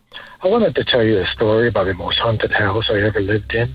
I 0.43 0.47
wanted 0.47 0.75
to 0.77 0.85
tell 0.85 1.03
you 1.03 1.19
a 1.19 1.27
story 1.35 1.69
about 1.69 1.87
the 1.87 1.95
most 1.95 2.19
haunted 2.19 2.53
house 2.53 2.85
I 2.89 3.01
ever 3.01 3.21
lived 3.21 3.53
in. 3.53 3.75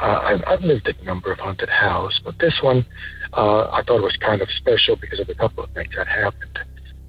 Uh, 0.00 0.20
I've, 0.22 0.44
I've 0.46 0.60
lived 0.62 0.86
in 0.88 0.96
a 1.00 1.04
number 1.04 1.32
of 1.32 1.40
haunted 1.40 1.68
houses, 1.68 2.20
but 2.24 2.38
this 2.38 2.54
one 2.62 2.86
uh, 3.32 3.70
I 3.70 3.82
thought 3.86 3.98
it 3.98 4.02
was 4.02 4.16
kind 4.20 4.42
of 4.42 4.48
special 4.56 4.96
because 4.96 5.20
of 5.20 5.28
a 5.28 5.34
couple 5.34 5.64
of 5.64 5.70
things 5.72 5.92
that 5.96 6.06
happened. 6.06 6.58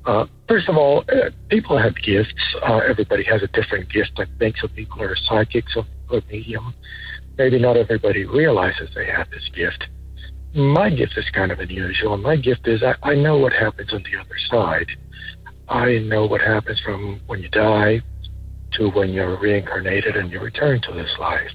Uh, 0.05 0.25
first 0.47 0.69
of 0.69 0.77
all, 0.77 1.03
uh, 1.09 1.29
people 1.49 1.77
have 1.77 1.95
gifts. 1.95 2.33
Uh, 2.67 2.77
everybody 2.77 3.23
has 3.23 3.43
a 3.43 3.47
different 3.47 3.91
gift. 3.91 4.11
I 4.17 4.25
think 4.39 4.57
some 4.57 4.69
people 4.69 5.01
are 5.01 5.15
psychics, 5.27 5.73
some 5.73 5.85
people 5.85 6.17
are 6.17 6.31
medium. 6.31 6.73
Maybe 7.37 7.59
not 7.59 7.77
everybody 7.77 8.25
realizes 8.25 8.89
they 8.95 9.05
have 9.05 9.29
this 9.29 9.47
gift. 9.53 9.87
My 10.55 10.89
gift 10.89 11.13
is 11.15 11.25
kind 11.33 11.51
of 11.51 11.59
unusual. 11.59 12.17
My 12.17 12.35
gift 12.35 12.67
is 12.67 12.81
I, 12.81 12.95
I 13.03 13.15
know 13.15 13.37
what 13.37 13.53
happens 13.53 13.93
on 13.93 14.03
the 14.03 14.19
other 14.19 14.35
side. 14.49 14.87
I 15.67 15.99
know 15.99 16.25
what 16.25 16.41
happens 16.41 16.81
from 16.83 17.21
when 17.27 17.41
you 17.41 17.49
die 17.49 18.01
to 18.73 18.89
when 18.89 19.09
you're 19.09 19.39
reincarnated 19.39 20.15
and 20.15 20.31
you 20.31 20.39
return 20.39 20.81
to 20.81 20.93
this 20.93 21.11
life. 21.19 21.51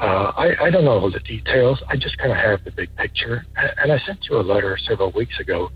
Uh, 0.00 0.32
I, 0.36 0.66
I 0.66 0.70
don't 0.70 0.84
know 0.84 0.98
all 0.98 1.10
the 1.10 1.20
details. 1.20 1.82
I 1.88 1.96
just 1.96 2.18
kind 2.18 2.32
of 2.32 2.38
have 2.38 2.64
the 2.64 2.72
big 2.72 2.94
picture. 2.96 3.46
And 3.56 3.92
I 3.92 3.98
sent 3.98 4.26
you 4.28 4.36
a 4.36 4.42
letter 4.42 4.76
several 4.88 5.12
weeks 5.12 5.38
ago, 5.38 5.70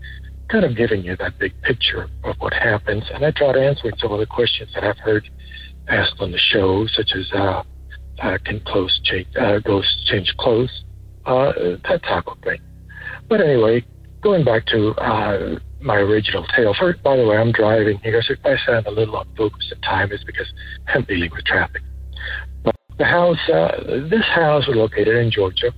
kind 0.49 0.65
of 0.65 0.75
giving 0.75 1.03
you 1.03 1.15
that 1.17 1.39
big 1.39 1.53
picture 1.61 2.09
of 2.23 2.35
what 2.39 2.53
happens. 2.53 3.03
And 3.13 3.25
I 3.25 3.31
tried 3.31 3.55
answering 3.55 3.95
some 3.97 4.11
of 4.11 4.19
the 4.19 4.25
questions 4.25 4.69
that 4.73 4.83
I've 4.83 4.97
heard 4.97 5.29
asked 5.87 6.15
on 6.19 6.31
the 6.31 6.37
show, 6.37 6.85
such 6.87 7.11
as 7.15 7.31
uh, 7.33 7.63
uh, 8.21 8.37
can 8.43 8.59
clothes 8.61 8.99
change, 9.03 9.27
uh, 9.39 9.59
ghosts 9.59 10.05
change 10.11 10.33
clothes, 10.37 10.83
uh, 11.25 11.53
that 11.87 12.03
type 12.03 12.27
of 12.27 12.37
thing. 12.39 12.59
But 13.29 13.41
anyway, 13.41 13.85
going 14.21 14.43
back 14.43 14.65
to 14.67 14.89
uh, 14.95 15.59
my 15.81 15.95
original 15.95 16.45
tale. 16.55 16.75
First, 16.77 17.01
by 17.03 17.15
the 17.15 17.25
way, 17.25 17.37
I'm 17.37 17.51
driving 17.51 17.99
here, 17.99 18.21
so 18.21 18.33
if 18.33 18.39
I 18.45 18.57
sound 18.65 18.87
a 18.87 18.91
little 18.91 19.19
unfocused 19.19 19.71
at 19.71 19.81
time, 19.81 20.11
it's 20.11 20.23
because 20.23 20.51
I'm 20.87 21.03
dealing 21.03 21.31
with 21.31 21.45
traffic. 21.45 21.81
The 22.99 23.05
house, 23.05 23.49
uh, 23.49 24.07
this 24.09 24.25
house 24.25 24.67
was 24.67 24.75
located 24.75 25.15
in 25.15 25.31
Georgia, 25.31 25.71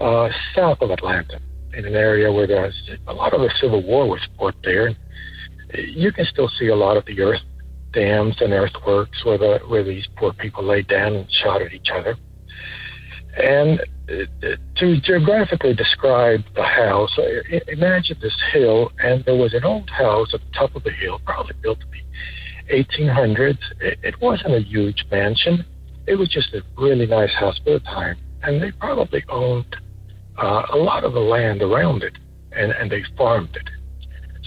uh, 0.00 0.30
south 0.56 0.78
of 0.80 0.90
Atlanta, 0.90 1.38
in 1.74 1.84
an 1.84 1.94
area 1.94 2.32
where 2.32 2.46
there's 2.46 2.74
a 3.06 3.12
lot 3.12 3.34
of 3.34 3.42
the 3.42 3.50
Civil 3.60 3.82
War 3.82 4.08
was 4.08 4.20
fought 4.38 4.54
there. 4.64 4.96
You 5.74 6.10
can 6.10 6.24
still 6.24 6.48
see 6.58 6.68
a 6.68 6.74
lot 6.74 6.96
of 6.96 7.04
the 7.04 7.20
earth 7.20 7.42
dams 7.92 8.36
and 8.40 8.54
earthworks 8.54 9.22
where 9.26 9.36
the 9.36 9.58
where 9.68 9.84
these 9.84 10.06
poor 10.16 10.32
people 10.32 10.64
laid 10.64 10.88
down 10.88 11.14
and 11.14 11.30
shot 11.30 11.60
at 11.60 11.74
each 11.74 11.88
other. 11.92 12.16
And 13.36 13.80
uh, 14.08 14.56
to 14.76 15.00
geographically 15.02 15.74
describe 15.74 16.44
the 16.54 16.62
house, 16.62 17.10
uh, 17.18 17.58
imagine 17.68 18.16
this 18.22 18.36
hill, 18.54 18.90
and 19.00 19.22
there 19.26 19.36
was 19.36 19.52
an 19.52 19.64
old 19.64 19.90
house 19.90 20.32
at 20.32 20.40
the 20.40 20.58
top 20.58 20.74
of 20.74 20.82
the 20.84 20.92
hill, 20.92 21.20
probably 21.26 21.56
built 21.62 21.78
in 21.82 21.88
the 22.70 22.84
1800s. 22.84 23.58
It, 23.80 23.98
it 24.02 24.20
wasn't 24.22 24.54
a 24.54 24.60
huge 24.60 25.04
mansion; 25.10 25.64
it 26.06 26.16
was 26.16 26.28
just 26.28 26.52
a 26.54 26.62
really 26.76 27.06
nice 27.06 27.32
house 27.32 27.58
for 27.64 27.74
the 27.74 27.80
time, 27.80 28.16
and 28.42 28.62
they 28.62 28.70
probably 28.72 29.24
owned 29.28 29.76
uh, 30.42 30.62
a 30.72 30.76
lot 30.76 31.04
of 31.04 31.12
the 31.12 31.20
land 31.20 31.62
around 31.62 32.02
it, 32.02 32.16
and, 32.52 32.72
and 32.72 32.90
they 32.90 33.02
farmed 33.16 33.54
it. 33.56 33.68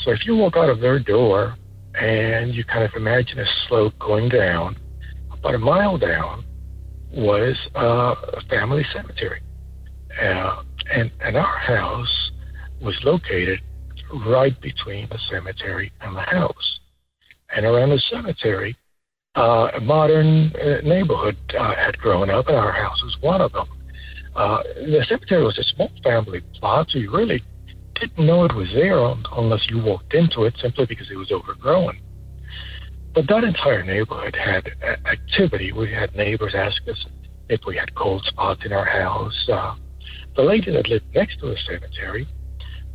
So 0.03 0.11
if 0.11 0.25
you 0.25 0.35
walk 0.35 0.55
out 0.55 0.69
of 0.69 0.79
their 0.79 0.99
door 0.99 1.55
and 1.99 2.53
you 2.53 2.63
kind 2.63 2.83
of 2.83 2.91
imagine 2.95 3.39
a 3.39 3.45
slope 3.67 3.97
going 3.99 4.29
down, 4.29 4.77
about 5.31 5.55
a 5.55 5.59
mile 5.59 5.97
down 5.97 6.45
was 7.11 7.57
uh, 7.75 8.15
a 8.33 8.41
family 8.49 8.85
cemetery. 8.93 9.41
Uh, 10.21 10.63
and, 10.93 11.11
and 11.21 11.35
our 11.35 11.57
house 11.57 12.31
was 12.81 12.95
located 13.03 13.59
right 14.27 14.59
between 14.61 15.07
the 15.09 15.19
cemetery 15.29 15.91
and 16.01 16.15
the 16.15 16.21
house. 16.21 16.79
And 17.55 17.65
around 17.65 17.89
the 17.89 18.01
cemetery, 18.11 18.77
uh, 19.37 19.69
a 19.75 19.79
modern 19.79 20.51
uh, 20.55 20.81
neighborhood 20.83 21.37
uh, 21.57 21.75
had 21.75 21.97
grown 21.99 22.29
up, 22.29 22.47
and 22.47 22.57
our 22.57 22.71
house 22.71 23.01
was 23.03 23.15
one 23.21 23.39
of 23.39 23.53
them. 23.53 23.67
Uh, 24.35 24.63
the 24.75 25.05
cemetery 25.07 25.43
was 25.43 25.57
a 25.59 25.63
small 25.75 25.91
family 26.03 26.41
plot, 26.55 26.87
so 26.89 26.97
you 26.97 27.15
really 27.15 27.43
didn't 27.99 28.25
know 28.25 28.45
it 28.45 28.55
was 28.55 28.67
there 28.73 28.99
un- 28.99 29.23
unless 29.37 29.65
you 29.69 29.81
walked 29.81 30.13
into 30.15 30.43
it 30.43 30.55
simply 30.59 30.85
because 30.87 31.09
it 31.11 31.15
was 31.15 31.31
overgrown. 31.31 31.99
But 33.13 33.27
that 33.29 33.43
entire 33.43 33.83
neighborhood 33.83 34.35
had 34.35 34.71
a- 34.81 35.07
activity. 35.07 35.71
We 35.71 35.91
had 35.91 36.15
neighbors 36.15 36.53
ask 36.55 36.81
us 36.87 37.05
if 37.47 37.61
we 37.65 37.77
had 37.77 37.93
cold 37.93 38.23
spots 38.25 38.61
in 38.65 38.73
our 38.73 38.85
house. 38.85 39.49
Uh, 39.51 39.75
the 40.35 40.43
lady 40.43 40.71
that 40.71 40.89
lived 40.89 41.05
next 41.13 41.39
to 41.39 41.47
the 41.47 41.57
cemetery 41.67 42.27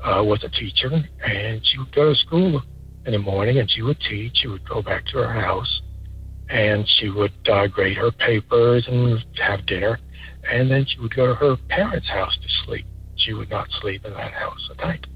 uh, 0.05 0.23
was 0.25 0.43
a 0.43 0.49
teacher, 0.49 0.91
and 1.25 1.65
she 1.65 1.79
would 1.79 1.95
go 1.95 2.13
to 2.13 2.19
school 2.19 2.63
in 3.07 3.13
the 3.13 3.19
morning 3.19 3.59
and 3.59 3.71
she 3.71 3.83
would 3.83 3.99
teach. 4.01 4.33
She 4.35 4.49
would 4.49 4.69
go 4.69 4.83
back 4.83 5.07
to 5.07 5.19
her 5.19 5.33
house 5.41 5.83
and 6.49 6.89
she 6.99 7.09
would 7.09 7.33
uh, 7.51 7.67
grade 7.67 7.97
her 7.97 8.11
papers 8.13 8.87
and 8.89 9.25
have 9.39 9.67
dinner, 9.67 9.99
and 10.51 10.71
then 10.71 10.87
she 10.87 11.01
would 11.01 11.15
go 11.15 11.27
to 11.27 11.35
her 11.35 11.57
parents' 11.69 12.09
house 12.09 12.37
to 12.43 12.49
sleep. 12.67 12.87
She 13.17 13.33
would 13.33 13.51
not 13.51 13.69
sleep 13.81 14.05
in 14.05 14.13
that 14.15 14.33
house 14.33 14.69
at 14.71 14.79
night. 14.79 15.07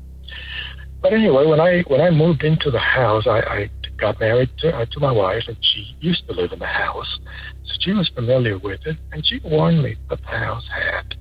But 1.03 1.12
anyway, 1.12 1.47
when 1.47 1.61
I 1.61 1.83
when 1.83 2.01
I 2.01 2.11
moved 2.11 2.43
into 2.43 2.70
the 2.70 2.79
house, 2.79 3.27
I, 3.27 3.41
I 3.41 3.70
got 3.99 4.18
married 4.20 4.51
to, 4.59 4.74
uh, 4.74 4.87
to 4.87 5.01
my 5.01 5.12
wife, 5.12 5.45
and 5.47 5.57
she 5.61 5.97
used 6.01 6.27
to 6.27 6.35
live 6.35 6.53
in 6.53 6.59
the 6.59 6.66
house, 6.66 7.18
so 7.64 7.74
she 7.81 7.93
was 7.93 8.09
familiar 8.14 8.59
with 8.59 8.81
it, 8.87 8.97
and 9.12 9.27
she 9.27 9.41
warned 9.45 9.83
me 9.83 9.97
that 10.09 10.20
the 10.20 10.27
house 10.27 10.64
had 10.74 11.16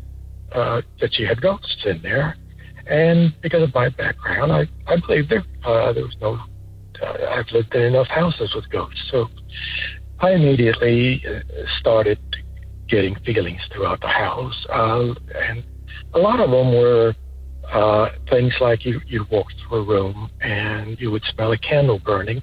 uh, 0.54 0.82
that 1.02 1.14
she 1.14 1.24
had 1.24 1.42
ghosts 1.42 1.84
in 1.86 2.02
there, 2.02 2.36
and 2.88 3.34
because 3.42 3.64
of 3.64 3.74
my 3.74 3.90
background, 3.90 4.52
I 4.52 4.68
I 4.88 4.98
believed 5.06 5.32
her. 5.32 5.44
Uh, 5.64 5.94
there 5.94 6.04
was 6.04 6.16
no. 6.22 6.40
Uh, 7.02 7.30
I've 7.30 7.52
lived 7.52 7.76
in 7.76 7.82
enough 7.82 8.08
houses 8.08 8.54
with 8.56 8.70
ghosts, 8.70 9.02
so 9.12 9.28
I 10.20 10.32
immediately 10.32 11.24
uh, 11.28 11.40
started 11.80 12.20
getting 12.88 13.16
feelings 13.26 13.60
throughout 13.74 14.00
the 14.02 14.08
house, 14.08 14.66
uh, 14.72 15.14
and 15.48 15.64
a 16.14 16.20
lot 16.20 16.40
of 16.40 16.52
them 16.52 16.74
were 16.74 17.14
uh, 17.72 18.10
things 18.30 18.54
like 18.62 18.86
you 18.86 19.02
you 19.08 19.26
walk 19.32 19.48
through 19.68 19.80
a 19.80 19.84
room 19.84 20.30
and 20.40 21.00
you 21.00 21.12
would 21.12 21.24
smell 21.34 21.52
a 21.52 21.58
candle 21.58 22.00
burning, 22.00 22.42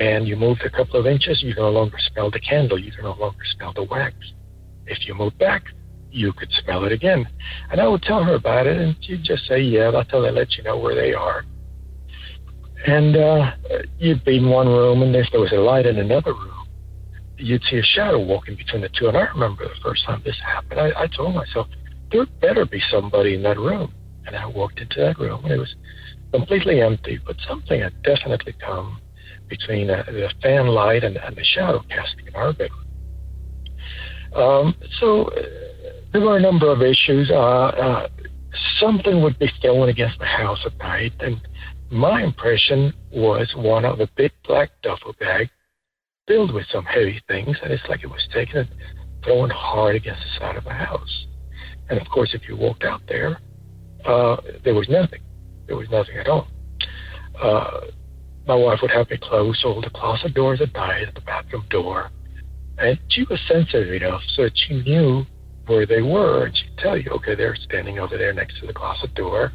and 0.00 0.26
you 0.26 0.36
moved 0.36 0.62
a 0.62 0.70
couple 0.70 0.98
of 0.98 1.06
inches, 1.06 1.42
you 1.42 1.54
no 1.54 1.70
longer 1.70 1.98
smell 2.12 2.30
the 2.30 2.40
candle, 2.40 2.78
you 2.78 2.92
no 3.02 3.14
longer 3.14 3.44
smell 3.56 3.72
the 3.74 3.84
wax. 3.84 4.14
If 4.86 5.06
you 5.06 5.14
move 5.14 5.36
back, 5.38 5.64
you 6.10 6.32
could 6.32 6.50
smell 6.64 6.84
it 6.84 6.92
again. 6.92 7.28
And 7.70 7.80
I 7.80 7.88
would 7.88 8.02
tell 8.02 8.24
her 8.24 8.34
about 8.34 8.66
it, 8.66 8.78
and 8.78 8.96
she'd 9.02 9.24
just 9.24 9.46
say, 9.46 9.60
"Yeah, 9.60 9.90
that's 9.90 10.10
how 10.10 10.20
they 10.20 10.30
let 10.30 10.56
you 10.56 10.62
know 10.62 10.78
where 10.78 10.94
they 10.94 11.12
are." 11.12 11.44
And 12.86 13.16
uh, 13.16 13.52
you'd 13.98 14.24
be 14.24 14.38
in 14.38 14.48
one 14.48 14.68
room, 14.68 15.02
and 15.02 15.14
if 15.14 15.26
there 15.32 15.40
was 15.40 15.52
a 15.52 15.56
light 15.56 15.84
in 15.84 15.98
another 15.98 16.32
room, 16.32 16.57
you'd 17.38 17.62
see 17.64 17.78
a 17.78 17.82
shadow 17.82 18.20
walking 18.20 18.56
between 18.56 18.82
the 18.82 18.88
two. 18.88 19.08
And 19.08 19.16
I 19.16 19.28
remember 19.28 19.64
the 19.64 19.80
first 19.82 20.04
time 20.04 20.22
this 20.24 20.36
happened, 20.44 20.80
I, 20.80 20.92
I 21.02 21.06
told 21.06 21.34
myself, 21.34 21.68
there 22.10 22.26
better 22.40 22.64
be 22.64 22.82
somebody 22.90 23.34
in 23.34 23.42
that 23.42 23.58
room. 23.58 23.94
And 24.26 24.36
I 24.36 24.46
walked 24.46 24.80
into 24.80 25.00
that 25.00 25.18
room, 25.18 25.44
and 25.44 25.52
it 25.52 25.58
was 25.58 25.74
completely 26.32 26.82
empty, 26.82 27.18
but 27.24 27.36
something 27.46 27.80
had 27.80 28.02
definitely 28.02 28.54
come 28.60 29.00
between 29.48 29.86
the 29.86 30.30
fan 30.42 30.66
light 30.66 31.02
and, 31.04 31.16
and 31.16 31.34
the 31.34 31.44
shadow 31.44 31.82
casting 31.88 32.26
in 32.26 32.34
our 32.34 32.52
bedroom. 32.52 32.84
Um, 34.34 34.74
so 35.00 35.24
uh, 35.24 35.42
there 36.12 36.20
were 36.20 36.36
a 36.36 36.40
number 36.40 36.70
of 36.70 36.82
issues. 36.82 37.30
Uh, 37.30 37.38
uh, 37.38 38.08
something 38.78 39.22
would 39.22 39.38
be 39.38 39.50
thrown 39.62 39.88
against 39.88 40.18
the 40.18 40.26
house 40.26 40.58
at 40.66 40.76
night, 40.78 41.14
and 41.20 41.40
my 41.90 42.22
impression 42.22 42.92
was 43.10 43.50
one 43.56 43.86
of 43.86 44.00
a 44.00 44.08
big 44.16 44.32
black 44.46 44.70
duffel 44.82 45.14
bag 45.18 45.48
filled 46.28 46.52
with 46.52 46.66
some 46.70 46.84
heavy 46.84 47.20
things, 47.26 47.56
and 47.62 47.72
it's 47.72 47.82
like 47.88 48.04
it 48.04 48.06
was 48.06 48.24
taken 48.32 48.58
and 48.58 48.68
throwing 49.24 49.50
hard 49.50 49.96
against 49.96 50.20
the 50.20 50.38
side 50.38 50.56
of 50.56 50.66
a 50.66 50.72
house. 50.72 51.26
And 51.90 51.98
of 51.98 52.06
course, 52.08 52.30
if 52.34 52.42
you 52.48 52.56
walked 52.56 52.84
out 52.84 53.00
there, 53.08 53.40
uh, 54.04 54.36
there 54.62 54.74
was 54.74 54.88
nothing. 54.88 55.20
There 55.66 55.76
was 55.76 55.88
nothing 55.90 56.16
at 56.18 56.28
all. 56.28 56.46
Uh, 57.40 57.80
my 58.46 58.54
wife 58.54 58.78
would 58.82 58.90
have 58.90 59.10
me 59.10 59.18
close 59.20 59.60
all 59.64 59.80
the 59.80 59.90
closet 59.90 60.34
doors 60.34 60.60
at 60.60 60.72
night, 60.74 61.06
the 61.14 61.20
bathroom 61.22 61.64
door, 61.70 62.10
and 62.78 62.98
she 63.08 63.24
was 63.24 63.40
sensitive 63.48 63.92
enough 63.92 64.22
so 64.34 64.44
that 64.44 64.52
she 64.54 64.82
knew 64.82 65.24
where 65.66 65.86
they 65.86 66.00
were, 66.00 66.46
and 66.46 66.56
she'd 66.56 66.78
tell 66.78 66.96
you, 66.96 67.10
okay, 67.10 67.34
they're 67.34 67.56
standing 67.56 67.98
over 67.98 68.16
there 68.16 68.32
next 68.32 68.58
to 68.60 68.66
the 68.66 68.72
closet 68.72 69.14
door, 69.14 69.52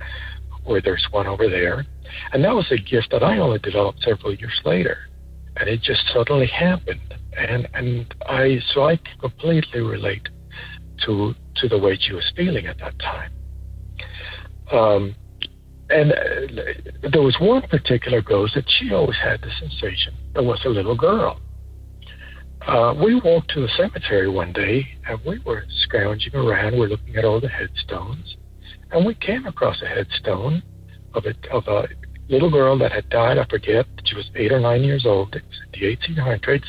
or 0.66 0.82
there's 0.82 1.06
one 1.12 1.28
over 1.28 1.50
there. 1.50 1.86
And 2.32 2.44
that 2.44 2.54
was 2.54 2.68
a 2.72 2.78
gift 2.78 3.10
that 3.12 3.24
I 3.24 3.40
only 3.40 3.60
developed 3.60 4.04
several 4.04 4.36
years 4.36 4.60
later. 4.64 5.10
And 5.58 5.70
it 5.70 5.82
just 5.82 6.04
suddenly 6.14 6.47
happened. 6.47 7.14
And 7.38 7.68
and 7.74 8.14
I 8.26 8.60
so 8.74 8.86
I 8.86 8.99
completely 9.20 9.82
relate 9.82 10.28
to 11.06 11.36
to 11.56 11.68
the 11.68 11.78
way 11.78 11.97
she 11.99 12.14
was 12.14 12.32
feeling 12.36 12.68
at 12.68 12.78
that 12.80 12.97
time. 12.99 13.32
Um, 14.72 15.16
and 15.89 16.12
uh, 16.12 17.10
there 17.12 17.22
was 17.22 17.36
one 17.39 17.62
particular 17.64 18.22
ghost 18.22 18.56
that 18.56 18.66
she 18.68 18.93
always 18.93 19.18
had 19.18 19.41
the 19.41 19.51
sensation. 19.60 20.14
There 20.34 20.43
was 20.43 20.62
a 20.66 20.70
little 20.70 20.95
girl. 20.95 21.39
Uh, 22.66 22.93
we 22.97 23.20
walked 23.20 23.49
to 23.51 23.62
the 23.62 23.68
cemetery 23.76 24.30
one 24.30 24.54
day 24.54 24.88
and 25.08 25.20
we 25.26 25.39
were 25.39 25.66
scrounging 25.84 26.34
around. 26.34 26.78
We're 26.78 26.88
looking 26.88 27.16
at 27.18 27.26
all 27.26 27.41
the 27.41 27.49
headstones, 27.49 28.38
and 28.91 29.06
we 29.06 29.16
came 29.16 29.45
across 29.45 29.82
a 29.82 29.88
headstone 29.88 30.64
of 31.14 31.26
a 31.26 31.34
of 31.51 31.68
a 31.68 31.88
little 32.30 32.50
girl 32.50 32.78
that 32.80 32.92
had 32.92 33.10
died. 33.10 33.38
I 33.38 33.46
forget. 33.46 33.86
She 34.06 34.16
was 34.16 34.30
eight 34.36 34.52
or 34.52 34.60
nine 34.60 34.84
years 34.84 35.06
old. 35.06 35.36
It 35.36 35.44
was 35.48 35.60
in 35.74 35.80
the 35.80 36.22
1800s, 36.22 36.66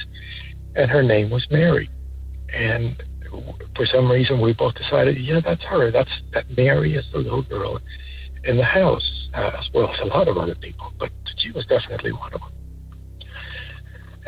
and 0.77 0.91
her 0.91 1.03
name 1.03 1.31
was 1.31 1.47
Mary. 1.51 1.91
And 2.53 3.03
for 3.75 3.87
some 3.87 4.11
reason, 4.11 4.41
we 4.41 4.53
both 4.53 4.75
decided, 4.75 5.19
yeah, 5.19 5.41
that's 5.45 5.63
her. 5.65 5.91
That's 5.91 6.11
that 6.33 6.57
Mary 6.57 6.95
is 6.95 7.05
the 7.13 7.19
little 7.19 7.43
girl 7.43 7.81
in 8.45 8.57
the 8.57 8.65
house, 8.65 9.29
uh, 9.35 9.51
as 9.59 9.69
well 9.73 9.91
as 9.91 9.99
a 10.01 10.05
lot 10.05 10.29
of 10.29 10.37
other 10.37 10.55
people, 10.55 10.93
but 10.99 11.11
she 11.39 11.51
was 11.51 11.65
definitely 11.67 12.13
one 12.13 12.33
of 12.35 12.41
them. 12.41 12.51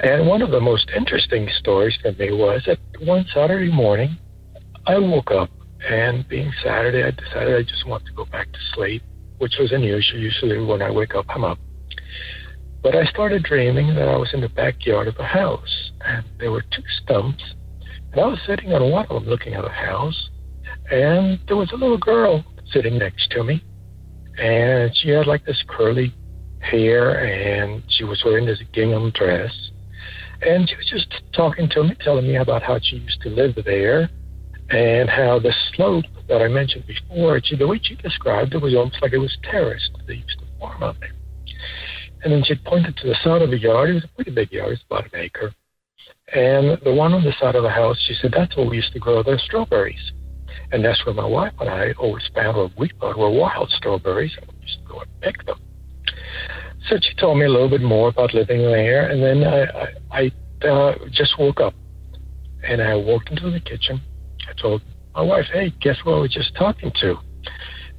And 0.03 0.27
one 0.27 0.43
of 0.43 0.51
the 0.51 0.61
most 0.61 0.91
interesting 0.95 1.49
stories 1.59 1.97
for 2.03 2.13
me 2.13 2.33
was 2.33 2.63
that 2.67 2.79
one 3.01 3.27
Saturday 3.33 3.71
morning, 3.71 4.19
I 4.87 4.99
woke 4.99 5.31
up, 5.31 5.51
and 5.89 6.27
being 6.29 6.53
Saturday, 6.63 7.03
I 7.05 7.11
decided 7.11 7.57
I 7.57 7.63
just 7.63 7.87
want 7.87 8.05
to 8.07 8.13
go 8.13 8.25
back 8.27 8.51
to 8.53 8.59
sleep, 8.75 9.03
which 9.39 9.55
was 9.59 9.73
unusual. 9.73 10.19
Usually, 10.19 10.59
when 10.65 10.83
I 10.83 10.91
wake 10.91 11.15
up, 11.15 11.27
I'm 11.29 11.45
up. 11.45 11.59
But 12.83 12.95
I 12.95 13.05
started 13.07 13.43
dreaming 13.43 13.95
that 13.95 14.09
I 14.09 14.17
was 14.17 14.33
in 14.33 14.41
the 14.41 14.49
backyard 14.49 15.09
of 15.09 15.17
a 15.19 15.25
house, 15.25 15.93
and 16.05 16.25
there 16.39 16.53
were 16.53 16.63
two 16.63 16.83
stumps, 17.03 17.43
and 18.13 18.21
I 18.21 18.27
was 18.27 18.39
sitting 18.47 18.73
on 18.73 18.91
one 18.91 19.07
of 19.07 19.23
them 19.23 19.29
looking 19.29 19.55
at 19.55 19.63
the 19.63 19.71
house, 19.71 20.31
and 20.91 21.41
there 21.49 21.57
was 21.57 21.73
a 21.73 21.77
little 21.77 21.99
girl 21.99 22.45
sitting 22.71 22.99
next 22.99 23.31
to 23.33 23.43
me 23.43 23.63
and 24.39 24.95
she 24.97 25.11
had 25.11 25.27
like 25.27 25.45
this 25.45 25.63
curly 25.69 26.15
hair, 26.61 27.25
and 27.25 27.83
she 27.89 28.05
was 28.05 28.23
wearing 28.25 28.47
this 28.47 28.61
gingham 28.73 29.11
dress, 29.11 29.53
and 30.43 30.69
she 30.69 30.77
was 30.77 30.87
just 30.91 31.23
talking 31.33 31.69
to 31.71 31.85
me, 31.85 31.97
telling 32.01 32.27
me 32.27 32.37
about 32.37 32.63
how 32.63 32.79
she 32.83 32.97
used 32.97 33.21
to 33.23 33.31
live 33.31 33.57
there, 33.65 34.11
and 34.71 35.09
how 35.09 35.39
the 35.39 35.55
slope 35.75 36.05
that 36.29 36.43
I 36.43 36.49
mentioned 36.49 36.87
before, 36.87 37.41
she, 37.43 37.57
the 37.57 37.67
way 37.67 37.81
she 37.83 37.95
described 37.97 38.55
it 38.55 38.63
was 38.63 38.75
almost 38.75 39.01
like 39.03 39.13
it 39.13 39.19
was 39.19 39.37
terraced. 39.43 39.91
They 40.07 40.15
used 40.15 40.39
to 40.39 40.45
farm 40.59 40.83
out 40.83 40.97
there. 41.01 41.13
And 42.23 42.33
then 42.33 42.43
she 42.45 42.55
pointed 42.57 42.97
to 42.99 43.09
the 43.09 43.17
side 43.23 43.43
of 43.43 43.51
the 43.51 43.59
yard. 43.59 43.91
It 43.91 43.95
was 43.95 44.05
a 44.05 44.09
pretty 44.09 44.31
big 44.31 44.51
yard, 44.51 44.73
it's 44.73 44.83
about 44.91 45.05
an 45.13 45.21
acre. 45.21 45.55
And 46.35 46.79
the 46.83 46.93
one 46.93 47.15
on 47.15 47.23
the 47.23 47.35
side 47.39 47.55
of 47.55 47.63
the 47.63 47.71
house, 47.71 47.97
she 48.07 48.15
said, 48.21 48.33
that's 48.37 48.57
where 48.57 48.67
we 48.67 48.77
used 48.77 48.93
to 48.93 48.99
grow 48.99 49.23
the 49.23 49.39
strawberries. 49.45 50.13
And 50.73 50.85
that's 50.85 51.05
where 51.07 51.15
my 51.15 51.27
wife 51.27 51.53
and 51.61 51.69
I 51.69 51.93
always 51.99 52.29
found 52.35 52.57
what 52.57 52.73
we 52.77 52.91
thought 52.99 53.17
were 53.17 53.31
wild 53.31 53.71
strawberries, 53.71 54.33
and 54.41 54.51
we 54.53 54.67
used 54.67 54.79
to 54.81 54.93
go 54.93 55.01
and 55.01 55.21
pick 55.21 55.45
them. 55.47 55.61
So 56.89 56.97
she 57.01 57.15
told 57.15 57.39
me 57.39 57.45
a 57.45 57.49
little 57.49 57.69
bit 57.69 57.83
more 57.83 58.09
about 58.09 58.35
living 58.35 58.59
there, 58.59 59.09
and 59.11 59.23
then 59.23 59.45
I, 59.45 59.63
I, 60.11 60.31
I 60.63 60.67
uh, 60.67 60.95
just 61.13 61.39
woke 61.39 61.61
up, 61.61 61.75
and 62.67 62.83
I 62.83 62.97
walked 62.97 63.31
into 63.31 63.51
the 63.51 63.61
kitchen. 63.61 64.01
I 64.49 64.61
told 64.61 64.83
my 65.17 65.23
wife, 65.23 65.47
"Hey, 65.53 65.71
guess 65.81 65.97
what 66.05 66.15
I 66.15 66.19
was 66.21 66.33
just 66.33 66.55
talking 66.55 66.93
to?" 67.01 67.19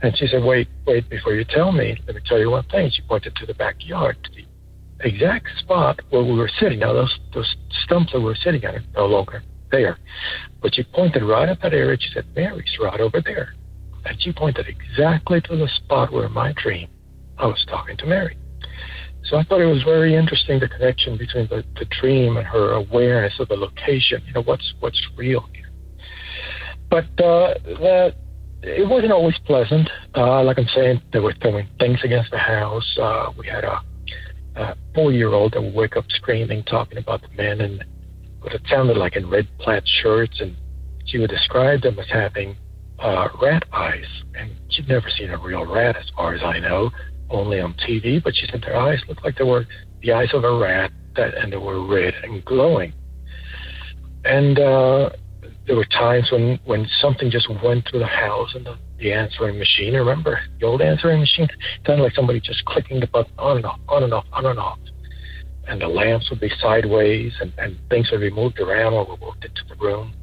And 0.01 0.15
she 0.17 0.27
said, 0.27 0.43
"Wait, 0.43 0.69
wait, 0.85 1.09
before 1.09 1.33
you 1.33 1.43
tell 1.43 1.71
me, 1.71 1.97
let 2.05 2.15
me 2.15 2.21
tell 2.25 2.39
you 2.39 2.51
one 2.51 2.63
thing." 2.65 2.89
She 2.91 3.01
pointed 3.01 3.35
to 3.35 3.45
the 3.45 3.55
backyard, 3.55 4.17
to 4.23 4.29
the 4.31 4.45
exact 4.99 5.47
spot 5.59 5.99
where 6.09 6.23
we 6.23 6.33
were 6.33 6.51
sitting. 6.59 6.79
Now, 6.79 6.93
those 6.93 7.19
those 7.33 7.55
stumps 7.83 8.13
that 8.13 8.19
we 8.19 8.25
were 8.25 8.35
sitting 8.35 8.65
on 8.65 8.75
are 8.75 8.83
no 8.95 9.07
longer 9.07 9.43
there. 9.71 9.97
But 10.61 10.75
she 10.75 10.83
pointed 10.83 11.23
right 11.23 11.49
at 11.49 11.61
that 11.61 11.73
area. 11.73 11.97
She 11.99 12.13
said, 12.13 12.25
Mary's 12.35 12.77
right 12.79 12.99
over 12.99 13.21
there. 13.21 13.53
And 14.05 14.21
she 14.21 14.31
pointed 14.31 14.67
exactly 14.67 15.41
to 15.41 15.55
the 15.55 15.67
spot 15.67 16.11
where 16.11 16.29
my 16.29 16.53
dream 16.53 16.87
I 17.37 17.47
was 17.47 17.63
talking 17.67 17.97
to 17.97 18.05
Mary. 18.05 18.37
So 19.23 19.37
I 19.37 19.43
thought 19.43 19.61
it 19.61 19.65
was 19.65 19.83
very 19.83 20.15
interesting 20.15 20.59
the 20.59 20.69
connection 20.69 21.17
between 21.17 21.47
the, 21.49 21.63
the 21.77 21.85
dream 21.99 22.37
and 22.37 22.47
her 22.47 22.73
awareness 22.73 23.33
of 23.39 23.49
the 23.49 23.55
location. 23.55 24.21
You 24.25 24.33
know, 24.33 24.43
what's 24.43 24.73
what's 24.79 25.01
real 25.17 25.45
here. 25.53 25.66
But 26.89 27.05
uh, 27.19 27.53
that 27.81 28.15
it 28.63 28.87
wasn't 28.87 29.11
always 29.11 29.37
pleasant. 29.45 29.89
Uh, 30.15 30.43
like 30.43 30.57
I'm 30.57 30.67
saying, 30.73 31.01
they 31.13 31.19
were 31.19 31.33
throwing 31.41 31.67
things 31.79 31.99
against 32.03 32.31
the 32.31 32.37
house. 32.37 32.97
Uh, 32.99 33.31
we 33.37 33.47
had 33.47 33.63
a, 33.63 33.81
a 34.55 34.75
four-year-old 34.95 35.53
that 35.53 35.61
would 35.61 35.73
wake 35.73 35.95
up 35.95 36.05
screaming, 36.09 36.63
talking 36.63 36.97
about 36.97 37.21
the 37.21 37.29
men 37.37 37.61
and 37.61 37.83
what 38.41 38.53
it 38.53 38.61
sounded 38.69 38.97
like 38.97 39.15
in 39.15 39.29
red 39.29 39.47
plaid 39.59 39.83
shirts, 40.01 40.39
and 40.39 40.55
she 41.05 41.17
would 41.17 41.29
describe 41.29 41.81
them 41.81 41.99
as 41.99 42.07
having 42.11 42.55
uh, 42.99 43.27
rat 43.41 43.63
eyes. 43.73 44.05
And 44.35 44.51
she'd 44.69 44.87
never 44.87 45.09
seen 45.09 45.29
a 45.29 45.37
real 45.37 45.65
rat, 45.65 45.95
as 45.95 46.09
far 46.15 46.33
as 46.33 46.41
I 46.43 46.59
know, 46.59 46.89
only 47.29 47.59
on 47.59 47.73
TV. 47.73 48.23
But 48.23 48.35
she 48.35 48.47
said 48.47 48.61
their 48.61 48.77
eyes 48.77 48.99
looked 49.07 49.23
like 49.23 49.37
they 49.37 49.43
were 49.43 49.65
the 50.01 50.13
eyes 50.13 50.29
of 50.33 50.43
a 50.43 50.57
rat, 50.57 50.91
that, 51.15 51.35
and 51.35 51.51
they 51.51 51.57
were 51.57 51.85
red 51.85 52.13
and 52.23 52.43
glowing. 52.43 52.93
And 54.25 54.59
uh, 54.59 55.09
there 55.67 55.75
were 55.75 55.85
times 55.85 56.29
when 56.31 56.59
when 56.65 56.87
something 57.01 57.29
just 57.29 57.47
went 57.63 57.87
through 57.89 57.99
the 57.99 58.07
house 58.07 58.55
and 58.55 58.65
the, 58.65 58.77
the 58.97 59.13
answering 59.13 59.59
machine. 59.59 59.93
Remember 59.93 60.39
the 60.59 60.65
old 60.65 60.81
answering 60.81 61.19
machine? 61.19 61.45
It 61.45 61.85
sounded 61.85 62.03
like 62.03 62.15
somebody 62.15 62.39
just 62.39 62.65
clicking 62.65 62.99
the 62.99 63.07
button 63.07 63.33
on 63.37 63.57
and 63.57 63.65
off, 63.65 63.79
on 63.89 64.03
and 64.03 64.13
off, 64.13 64.25
on 64.31 64.45
and 64.45 64.59
off 64.59 64.79
and 65.67 65.81
the 65.81 65.87
lamps 65.87 66.29
would 66.29 66.39
be 66.39 66.51
sideways 66.61 67.33
and, 67.41 67.53
and 67.57 67.77
things 67.89 68.09
would 68.11 68.21
be 68.21 68.29
moved 68.29 68.59
around 68.59 68.93
or 68.93 69.05
we 69.05 69.15
walked 69.21 69.43
into 69.43 69.61
the 69.67 69.75
room. 69.75 70.13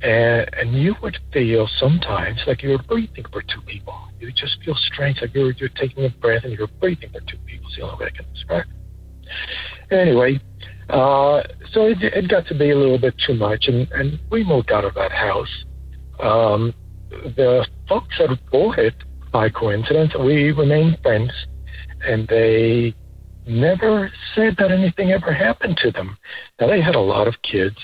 And, 0.00 0.48
and 0.54 0.74
you 0.74 0.94
would 1.02 1.18
feel 1.32 1.68
sometimes 1.78 2.40
like 2.46 2.62
you 2.62 2.70
were 2.70 2.82
breathing 2.82 3.24
for 3.32 3.42
two 3.42 3.60
people. 3.66 3.96
You 4.20 4.32
just 4.32 4.58
feel 4.64 4.74
strange, 4.74 5.20
like 5.20 5.34
you're, 5.34 5.52
you're 5.52 5.68
taking 5.68 6.04
a 6.04 6.08
breath 6.08 6.44
and 6.44 6.56
you're 6.56 6.68
breathing 6.80 7.10
for 7.10 7.20
two 7.20 7.38
people. 7.46 7.68
It's 7.68 7.76
the 7.76 7.82
only 7.82 7.96
way 7.98 8.12
I 8.12 8.16
can 8.16 8.32
describe 8.32 8.64
it. 8.66 9.94
Anyway, 9.94 10.40
uh, 10.92 11.42
so 11.72 11.86
it, 11.86 12.02
it 12.02 12.28
got 12.28 12.46
to 12.46 12.54
be 12.54 12.70
a 12.70 12.76
little 12.76 12.98
bit 12.98 13.14
too 13.26 13.34
much, 13.34 13.64
and, 13.66 13.90
and 13.92 14.20
we 14.30 14.44
moved 14.44 14.70
out 14.70 14.84
of 14.84 14.94
that 14.94 15.10
house. 15.10 15.48
Um, 16.20 16.74
the 17.10 17.66
folks 17.88 18.14
that 18.18 18.38
bought 18.50 18.78
it, 18.78 18.94
by 19.32 19.48
coincidence, 19.48 20.12
we 20.18 20.52
remained 20.52 20.98
friends, 21.02 21.32
and 22.06 22.28
they 22.28 22.94
never 23.46 24.12
said 24.34 24.54
that 24.58 24.70
anything 24.70 25.12
ever 25.12 25.32
happened 25.32 25.78
to 25.78 25.90
them. 25.90 26.18
Now, 26.60 26.66
they 26.66 26.82
had 26.82 26.94
a 26.94 27.00
lot 27.00 27.26
of 27.26 27.34
kids, 27.42 27.76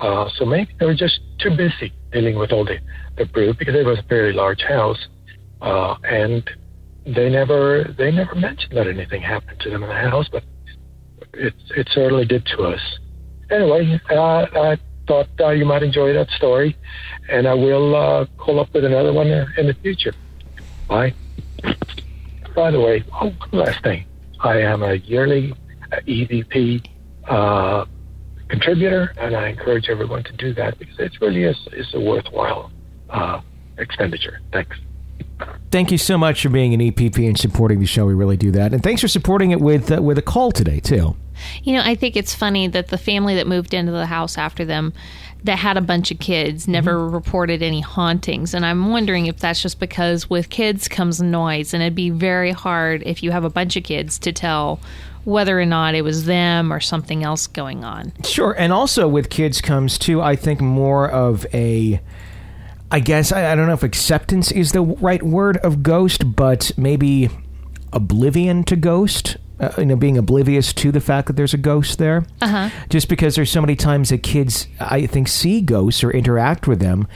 uh, 0.00 0.28
so 0.34 0.44
maybe 0.44 0.74
they 0.80 0.86
were 0.86 0.94
just 0.94 1.20
too 1.38 1.50
busy 1.56 1.92
dealing 2.12 2.36
with 2.36 2.50
all 2.50 2.64
the, 2.64 2.78
the 3.16 3.26
brood 3.26 3.58
because 3.58 3.76
it 3.76 3.86
was 3.86 4.00
a 4.00 4.08
very 4.08 4.32
large 4.32 4.62
house, 4.62 4.98
uh, 5.62 5.94
and 6.02 6.42
they 7.06 7.30
never 7.30 7.94
they 7.96 8.10
never 8.10 8.34
mentioned 8.34 8.76
that 8.76 8.86
anything 8.86 9.22
happened 9.22 9.58
to 9.60 9.70
them 9.70 9.82
in 9.82 9.88
the 9.88 9.94
house, 9.94 10.28
but 10.30 10.42
it 11.34 11.54
it 11.76 11.88
certainly 11.92 12.24
did 12.24 12.44
to 12.46 12.62
us. 12.62 12.80
Anyway, 13.50 14.00
uh, 14.10 14.46
I 14.54 14.78
thought 15.06 15.28
uh, 15.40 15.50
you 15.50 15.64
might 15.64 15.82
enjoy 15.82 16.12
that 16.12 16.30
story, 16.30 16.76
and 17.28 17.46
I 17.46 17.54
will 17.54 17.96
uh, 17.96 18.26
call 18.38 18.60
up 18.60 18.72
with 18.72 18.84
another 18.84 19.12
one 19.12 19.28
in 19.28 19.66
the 19.66 19.74
future. 19.82 20.14
Bye. 20.88 21.14
By 22.54 22.70
the 22.70 22.80
way, 22.80 23.04
oh, 23.20 23.32
last 23.52 23.82
thing. 23.82 24.06
I 24.40 24.60
am 24.60 24.82
a 24.82 24.94
yearly 24.94 25.52
EPP 25.92 26.86
uh, 27.28 27.84
contributor, 28.48 29.12
and 29.18 29.36
I 29.36 29.48
encourage 29.48 29.88
everyone 29.88 30.24
to 30.24 30.32
do 30.32 30.54
that 30.54 30.78
because 30.78 30.98
it 30.98 31.12
really 31.20 31.44
is, 31.44 31.56
is 31.72 31.92
a 31.94 32.00
worthwhile 32.00 32.70
uh, 33.10 33.40
expenditure. 33.78 34.40
Thanks. 34.52 34.76
Thank 35.70 35.92
you 35.92 35.98
so 35.98 36.18
much 36.18 36.42
for 36.42 36.48
being 36.48 36.74
an 36.74 36.80
EPP 36.80 37.24
and 37.26 37.38
supporting 37.38 37.78
the 37.78 37.86
show. 37.86 38.04
We 38.04 38.14
really 38.14 38.36
do 38.36 38.50
that, 38.52 38.72
and 38.72 38.82
thanks 38.82 39.00
for 39.00 39.08
supporting 39.08 39.52
it 39.52 39.60
with 39.60 39.92
uh, 39.92 40.02
with 40.02 40.18
a 40.18 40.22
call 40.22 40.50
today 40.50 40.80
too. 40.80 41.16
You 41.62 41.74
know, 41.74 41.82
I 41.84 41.94
think 41.94 42.16
it's 42.16 42.34
funny 42.34 42.66
that 42.68 42.88
the 42.88 42.98
family 42.98 43.36
that 43.36 43.46
moved 43.46 43.72
into 43.72 43.92
the 43.92 44.06
house 44.06 44.36
after 44.36 44.64
them 44.64 44.92
that 45.44 45.58
had 45.58 45.76
a 45.76 45.80
bunch 45.80 46.10
of 46.10 46.18
kids 46.18 46.68
never 46.68 46.94
mm-hmm. 46.94 47.14
reported 47.14 47.62
any 47.62 47.80
hauntings. 47.80 48.52
And 48.52 48.66
I'm 48.66 48.90
wondering 48.90 49.26
if 49.26 49.38
that's 49.38 49.62
just 49.62 49.80
because 49.80 50.28
with 50.28 50.50
kids 50.50 50.88
comes 50.88 51.22
noise, 51.22 51.72
and 51.72 51.82
it'd 51.82 51.94
be 51.94 52.10
very 52.10 52.50
hard 52.50 53.02
if 53.06 53.22
you 53.22 53.30
have 53.30 53.44
a 53.44 53.50
bunch 53.50 53.76
of 53.76 53.84
kids 53.84 54.18
to 54.20 54.32
tell 54.32 54.80
whether 55.24 55.60
or 55.60 55.66
not 55.66 55.94
it 55.94 56.02
was 56.02 56.24
them 56.24 56.72
or 56.72 56.80
something 56.80 57.22
else 57.22 57.46
going 57.46 57.84
on. 57.84 58.12
Sure, 58.24 58.54
and 58.58 58.72
also 58.72 59.06
with 59.06 59.30
kids 59.30 59.60
comes 59.60 59.98
too, 59.98 60.20
I 60.20 60.34
think 60.36 60.60
more 60.60 61.08
of 61.08 61.46
a. 61.54 62.00
I 62.90 63.00
guess 63.00 63.32
I, 63.32 63.52
I 63.52 63.54
don't 63.54 63.66
know 63.66 63.74
if 63.74 63.82
acceptance 63.82 64.50
is 64.50 64.72
the 64.72 64.82
right 64.82 65.22
word 65.22 65.58
of 65.58 65.82
ghost, 65.82 66.34
but 66.34 66.72
maybe 66.76 67.30
oblivion 67.92 68.64
to 68.64 68.76
ghost. 68.76 69.36
Uh, 69.58 69.70
you 69.76 69.84
know, 69.84 69.96
being 69.96 70.16
oblivious 70.16 70.72
to 70.72 70.90
the 70.90 71.02
fact 71.02 71.26
that 71.26 71.34
there's 71.34 71.52
a 71.52 71.58
ghost 71.58 71.98
there. 71.98 72.24
Uh-huh. 72.40 72.70
Just 72.88 73.10
because 73.10 73.34
there's 73.34 73.50
so 73.50 73.60
many 73.60 73.76
times 73.76 74.08
that 74.08 74.22
kids, 74.22 74.66
I 74.80 75.04
think, 75.04 75.28
see 75.28 75.60
ghosts 75.60 76.02
or 76.02 76.10
interact 76.10 76.66
with 76.66 76.80
them, 76.80 77.06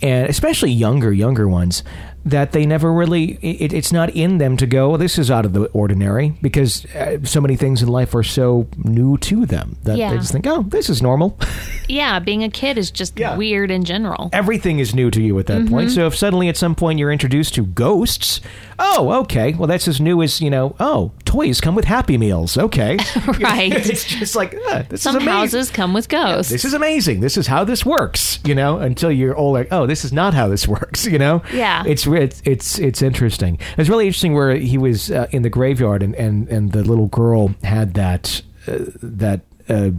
and 0.00 0.26
especially 0.26 0.70
younger, 0.70 1.12
younger 1.12 1.46
ones, 1.46 1.82
that 2.24 2.52
they 2.52 2.66
never 2.66 2.92
really, 2.92 3.32
it, 3.42 3.72
it's 3.72 3.92
not 3.92 4.10
in 4.10 4.38
them 4.38 4.56
to 4.58 4.66
go, 4.66 4.96
this 4.96 5.18
is 5.18 5.30
out 5.30 5.44
of 5.46 5.52
the 5.54 5.64
ordinary, 5.68 6.34
because 6.42 6.84
uh, 6.94 7.18
so 7.24 7.40
many 7.40 7.56
things 7.56 7.82
in 7.82 7.88
life 7.88 8.14
are 8.14 8.22
so 8.22 8.66
new 8.76 9.16
to 9.18 9.46
them 9.46 9.76
that 9.84 9.96
Yeah. 9.96 10.10
they 10.10 10.18
just 10.18 10.30
think, 10.32 10.46
oh, 10.46 10.62
this 10.64 10.90
is 10.90 11.00
normal. 11.02 11.38
Yeah, 11.88 12.20
being 12.20 12.44
a 12.44 12.48
kid 12.48 12.78
is 12.78 12.92
just 12.92 13.18
Yeah. 13.18 13.36
weird 13.36 13.68
in 13.72 13.82
general. 13.84 14.30
Everything 14.32 14.78
is 14.78 14.94
new 14.94 15.10
to 15.10 15.20
you 15.20 15.36
at 15.40 15.46
that 15.46 15.66
point. 15.68 15.90
So 15.90 16.06
if 16.06 16.14
suddenly 16.16 16.48
at 16.48 16.56
some 16.56 16.76
point 16.76 17.00
you're 17.00 17.10
introduced 17.10 17.54
to 17.56 17.66
ghosts, 17.66 18.40
oh, 18.80 19.12
okay, 19.20 19.52
well, 19.54 19.66
that's 19.68 19.86
as 19.86 20.00
new 20.00 20.22
as, 20.22 20.40
you 20.40 20.50
know, 20.50 20.74
oh, 20.80 21.12
toys 21.24 21.60
come 21.60 21.74
with 21.74 21.84
Happy 21.84 22.16
Meals. 22.18 22.56
Okay. 22.58 22.98
Right. 23.40 23.72
it's 23.86 24.04
just 24.04 24.34
like, 24.34 24.54
ah, 24.68 24.84
this 24.88 25.02
Some 25.02 25.16
is 25.16 25.22
amazing. 25.22 25.32
houses 25.38 25.70
come 25.70 25.92
with 25.94 26.08
ghosts. 26.08 26.50
this 26.50 26.64
is 26.64 26.74
amazing. 26.74 27.20
This 27.20 27.36
is 27.36 27.46
how 27.46 27.64
this 27.64 27.86
works, 27.86 28.38
you 28.44 28.54
know, 28.54 28.78
until 28.78 29.10
you're 29.12 29.36
all 29.36 29.52
like, 29.52 29.68
oh, 29.70 29.86
this 29.86 30.04
is 30.04 30.12
not 30.12 30.34
how 30.34 30.48
this 30.48 30.66
works, 30.76 31.06
you 31.06 31.18
know? 31.18 31.42
Yeah. 31.52 31.84
It's 31.86 32.06
it's 32.06 32.42
it's, 32.44 32.78
it's 32.78 33.02
interesting. 33.02 33.58
It's 33.78 33.88
really 33.88 34.06
interesting 34.06 34.34
where 34.34 34.54
he 34.56 34.76
was 34.78 35.10
uh, 35.10 35.26
in 35.30 35.42
the 35.42 35.50
graveyard 35.50 36.02
and, 36.02 36.14
and, 36.16 36.48
and 36.48 36.72
the 36.72 36.82
little 36.82 37.06
girl 37.06 37.54
had 37.62 37.94
that, 37.94 38.42
uh, 38.66 38.78
that 39.02 39.40
uh, 39.68 39.90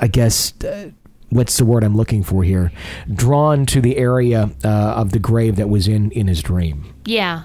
I 0.00 0.06
guess, 0.08 0.52
uh, 0.64 0.90
what's 1.30 1.56
the 1.56 1.64
word 1.64 1.82
I'm 1.84 1.96
looking 1.96 2.22
for 2.22 2.44
here? 2.44 2.70
Drawn 3.12 3.66
to 3.66 3.80
the 3.80 3.96
area 3.96 4.50
uh, 4.64 4.68
of 4.68 5.12
the 5.12 5.18
grave 5.18 5.56
that 5.56 5.68
was 5.68 5.88
in, 5.88 6.10
in 6.12 6.26
his 6.28 6.42
dream. 6.42 6.92
yeah. 7.06 7.44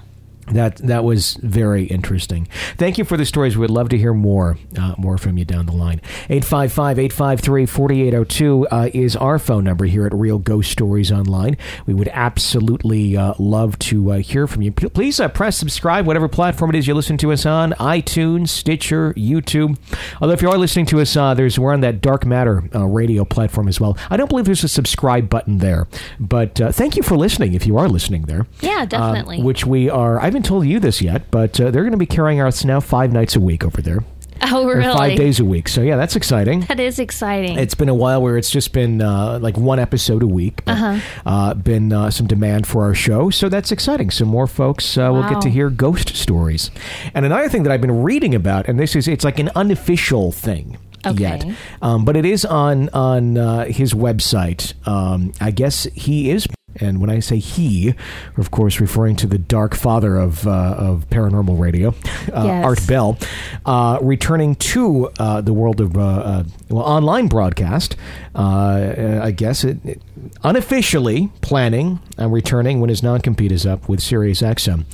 That 0.52 0.76
that 0.78 1.04
was 1.04 1.34
very 1.42 1.84
interesting. 1.84 2.48
Thank 2.76 2.98
you 2.98 3.04
for 3.04 3.16
the 3.16 3.24
stories. 3.26 3.56
We'd 3.58 3.70
love 3.70 3.88
to 3.90 3.98
hear 3.98 4.14
more 4.14 4.56
uh, 4.78 4.94
more 4.98 5.18
from 5.18 5.38
you 5.38 5.44
down 5.44 5.66
the 5.66 5.72
line. 5.72 6.00
855-853-4802 6.28 8.66
uh, 8.70 8.90
is 8.94 9.16
our 9.16 9.38
phone 9.38 9.64
number 9.64 9.84
here 9.86 10.06
at 10.06 10.14
Real 10.14 10.38
Ghost 10.38 10.70
Stories 10.70 11.10
Online. 11.12 11.56
We 11.86 11.94
would 11.94 12.08
absolutely 12.12 13.16
uh, 13.16 13.34
love 13.38 13.78
to 13.80 14.12
uh, 14.12 14.18
hear 14.18 14.46
from 14.46 14.62
you. 14.62 14.72
P- 14.72 14.88
Please 14.88 15.20
uh, 15.20 15.28
press 15.28 15.56
subscribe, 15.56 16.06
whatever 16.06 16.28
platform 16.28 16.70
it 16.70 16.76
is 16.78 16.86
you 16.86 16.94
listen 16.94 17.16
to 17.18 17.32
us 17.32 17.44
on, 17.46 17.72
iTunes, 17.72 18.48
Stitcher, 18.48 19.12
YouTube. 19.14 19.78
Although 20.20 20.34
if 20.34 20.42
you 20.42 20.50
are 20.50 20.58
listening 20.58 20.86
to 20.86 21.00
us, 21.00 21.16
uh, 21.16 21.34
there's 21.34 21.58
we're 21.58 21.72
on 21.72 21.80
that 21.80 22.00
Dark 22.00 22.24
Matter 22.26 22.62
uh, 22.74 22.84
radio 22.86 23.24
platform 23.24 23.68
as 23.68 23.80
well. 23.80 23.96
I 24.10 24.16
don't 24.16 24.28
believe 24.28 24.44
there's 24.46 24.64
a 24.64 24.68
subscribe 24.68 25.28
button 25.28 25.58
there, 25.58 25.86
but 26.20 26.60
uh, 26.60 26.72
thank 26.72 26.96
you 26.96 27.02
for 27.02 27.16
listening 27.16 27.54
if 27.54 27.66
you 27.66 27.76
are 27.78 27.88
listening 27.88 28.22
there 28.22 28.46
Yeah, 28.60 28.84
definitely. 28.86 29.42
which 29.42 29.66
we 29.66 29.88
are. 29.90 30.20
I 30.20 30.30
haven't 30.38 30.48
told 30.48 30.66
you 30.66 30.78
this 30.78 31.02
yet, 31.02 31.30
but 31.32 31.60
uh, 31.60 31.70
they're 31.70 31.82
going 31.82 31.92
to 31.92 31.96
be 31.98 32.06
carrying 32.06 32.40
us 32.40 32.64
now 32.64 32.78
five 32.80 33.12
nights 33.12 33.34
a 33.34 33.40
week 33.40 33.64
over 33.64 33.82
there, 33.82 34.04
oh, 34.42 34.66
really? 34.68 34.84
five 34.92 35.16
days 35.16 35.40
a 35.40 35.44
week. 35.44 35.68
So 35.68 35.82
yeah, 35.82 35.96
that's 35.96 36.14
exciting. 36.14 36.60
That 36.68 36.78
is 36.78 37.00
exciting. 37.00 37.58
It's 37.58 37.74
been 37.74 37.88
a 37.88 37.94
while 37.94 38.22
where 38.22 38.36
it's 38.36 38.50
just 38.50 38.72
been 38.72 39.02
uh, 39.02 39.40
like 39.40 39.56
one 39.56 39.80
episode 39.80 40.22
a 40.22 40.28
week, 40.28 40.64
but 40.64 40.72
Uh-huh. 40.76 41.00
uh, 41.26 41.54
been 41.54 41.92
uh, 41.92 42.10
some 42.12 42.28
demand 42.28 42.68
for 42.68 42.84
our 42.84 42.94
show, 42.94 43.30
so 43.30 43.48
that's 43.48 43.72
exciting. 43.72 44.10
So 44.10 44.24
more 44.24 44.46
folks 44.46 44.96
uh, 44.96 45.10
will 45.12 45.28
get 45.28 45.40
to 45.42 45.50
hear 45.50 45.70
ghost 45.70 46.14
stories. 46.14 46.70
And 47.14 47.24
another 47.24 47.48
thing 47.48 47.64
that 47.64 47.72
I've 47.72 47.80
been 47.80 48.02
reading 48.04 48.34
about, 48.36 48.68
and 48.68 48.78
this 48.78 48.94
is 48.94 49.08
it's 49.08 49.24
like 49.24 49.40
an 49.40 49.50
unofficial 49.56 50.30
thing. 50.30 50.78
Okay. 51.06 51.20
Yet, 51.22 51.44
um, 51.82 52.04
but 52.04 52.16
it 52.16 52.24
is 52.24 52.44
on 52.44 52.88
on 52.90 53.38
uh, 53.38 53.64
his 53.66 53.92
website. 53.94 54.74
Um, 54.86 55.32
I 55.40 55.50
guess 55.52 55.84
he 55.94 56.30
is, 56.30 56.46
and 56.80 57.00
when 57.00 57.10
I 57.10 57.20
say 57.20 57.38
he, 57.38 57.94
we're 58.36 58.40
of 58.42 58.50
course 58.50 58.80
referring 58.80 59.16
to 59.16 59.26
the 59.26 59.38
dark 59.38 59.74
father 59.74 60.16
of 60.16 60.46
uh, 60.46 60.50
of 60.78 61.08
paranormal 61.10 61.58
radio, 61.58 61.88
uh, 62.32 62.44
Yes. 62.44 62.64
Art 62.64 62.86
Bell, 62.86 63.18
uh, 63.66 63.98
returning 64.02 64.54
to 64.56 65.10
uh, 65.18 65.40
the 65.40 65.52
world 65.52 65.80
of 65.80 65.96
uh, 65.96 66.00
uh, 66.00 66.44
well 66.68 66.84
online 66.84 67.26
broadcast. 67.28 67.96
Uh, 68.34 69.20
I 69.22 69.30
guess 69.32 69.64
it, 69.64 69.78
it- 69.84 70.02
unofficially 70.44 71.30
planning 71.40 72.00
on 72.18 72.30
returning 72.30 72.80
when 72.80 72.88
his 72.90 73.02
non 73.02 73.20
compete 73.20 73.52
is 73.52 73.64
up 73.66 73.88
with 73.88 74.00
Sirius 74.02 74.42
XM. 74.42 74.84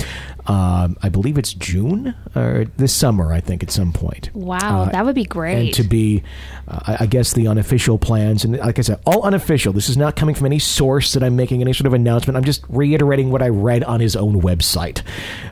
Um, 0.47 0.97
I 1.03 1.09
believe 1.09 1.38
it's 1.38 1.55
June 1.55 2.14
or 2.36 2.66
this 2.76 2.92
summer. 2.95 3.32
I 3.32 3.40
think 3.40 3.62
at 3.62 3.70
some 3.70 3.92
point. 3.92 4.30
wow, 4.34 4.82
Uh, 4.82 4.90
that 4.90 5.05
would 5.07 5.14
be 5.14 5.24
great. 5.24 5.55
and 5.66 5.74
to 5.74 5.82
be, 5.82 6.22
uh, 6.68 6.97
I 7.01 7.07
guess, 7.07 7.32
the 7.32 7.49
unofficial 7.49 7.97
plans. 7.99 8.45
And 8.45 8.59
like 8.59 8.78
I 8.78 8.82
said, 8.82 9.01
all 9.07 9.22
unofficial. 9.22 9.72
This 9.72 9.88
is 9.88 9.97
not 9.97 10.16
coming 10.16 10.34
from 10.34 10.47
any 10.47 10.59
source 10.59 11.14
that 11.14 11.22
I'm 11.22 11.34
making 11.36 11.62
any 11.62 11.72
sort 11.72 11.86
of 11.86 11.95
announcement. 11.95 12.36
I'm 12.36 12.45
just 12.45 12.62
reiterating 12.68 13.30
what 13.30 13.42
I 13.42 13.49
read 13.49 13.84
on 13.84 14.01
his 14.01 14.16
own 14.16 14.42
website. 14.42 15.03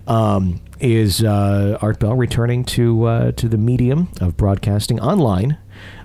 Um, 0.06 0.60
is 0.80 1.22
uh, 1.22 1.78
Art 1.80 1.98
Bell 2.00 2.14
returning 2.14 2.64
to 2.64 3.04
uh, 3.04 3.32
to 3.32 3.48
the 3.48 3.56
medium 3.56 4.08
of 4.20 4.36
broadcasting 4.36 4.98
online? 5.00 5.56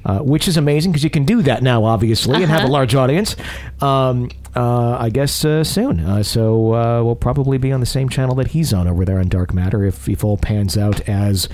Uh, 0.07 0.19
which 0.19 0.47
is 0.47 0.55
amazing 0.55 0.89
because 0.89 1.03
you 1.03 1.09
can 1.09 1.25
do 1.25 1.41
that 1.41 1.61
now, 1.61 1.83
obviously, 1.83 2.37
and 2.41 2.45
have 2.45 2.61
a 2.61 2.63
Uh-huh. 2.63 2.71
large 2.71 2.95
audience. 2.95 3.35
Um, 3.81 4.29
uh, 4.55 4.95
I 4.97 5.09
guess 5.09 5.43
uh, 5.43 5.65
soon. 5.65 5.99
Uh, 5.99 6.23
so 6.23 6.73
uh, 6.73 7.03
we'll 7.03 7.17
probably 7.17 7.57
be 7.57 7.73
on 7.73 7.81
the 7.81 7.85
same 7.85 8.07
channel 8.07 8.33
that 8.35 8.47
he's 8.47 8.71
on 8.73 8.87
over 8.87 9.03
there 9.03 9.19
on 9.19 9.27
Dark 9.27 9.53
Matter 9.53 9.83
if, 9.83 10.07
if 10.07 10.23
all 10.23 10.37
pans 10.37 10.77
out 10.77 11.01
as 11.09 11.49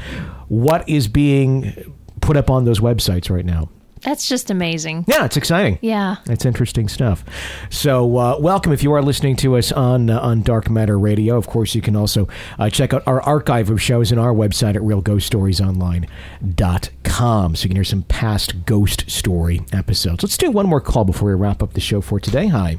what 0.50 0.88
is 0.88 1.08
being 1.08 1.74
put 2.22 2.38
up 2.38 2.52
on 2.52 2.66
those 2.66 2.80
websites 2.80 3.28
right 3.32 3.44
now. 3.46 3.70
That's 4.04 4.28
just 4.28 4.52
amazing. 4.52 5.06
Yeah, 5.08 5.24
it's 5.26 5.38
exciting. 5.38 5.80
Yeah. 5.82 6.18
It's 6.26 6.46
interesting 6.46 6.90
stuff. 6.90 7.24
So, 7.70 8.18
uh, 8.18 8.38
welcome 8.40 8.74
if 8.74 8.84
you 8.84 8.92
are 8.94 9.02
listening 9.02 9.38
to 9.38 9.56
us 9.56 9.72
on 9.72 10.10
uh, 10.10 10.20
on 10.20 10.42
Dark 10.42 10.70
Matter 10.70 11.00
Radio. 11.00 11.38
Of 11.38 11.48
course, 11.48 11.74
you 11.74 11.82
can 11.82 11.96
also 11.96 12.28
uh, 12.60 12.70
check 12.70 12.94
out 12.94 13.04
our 13.08 13.22
archive 13.22 13.70
of 13.70 13.82
shows 13.82 14.12
on 14.12 14.20
our 14.20 14.34
website 14.34 14.76
at 14.76 14.82
realghoststoriesonline.com 14.82 17.56
so 17.56 17.64
you 17.64 17.70
can 17.70 17.78
hear 17.78 17.84
some 17.84 18.04
past 18.04 18.66
ghost 18.66 19.10
story 19.10 19.62
episodes. 19.72 20.24
Let's 20.24 20.38
do 20.38 20.52
one 20.52 20.68
more 20.68 20.82
call 20.82 21.06
before 21.06 21.30
we 21.30 21.36
wrap 21.36 21.64
up 21.64 21.74
the 21.74 21.82
show 21.82 22.02
for 22.02 22.20
today. 22.20 22.48
Hi. 22.48 22.78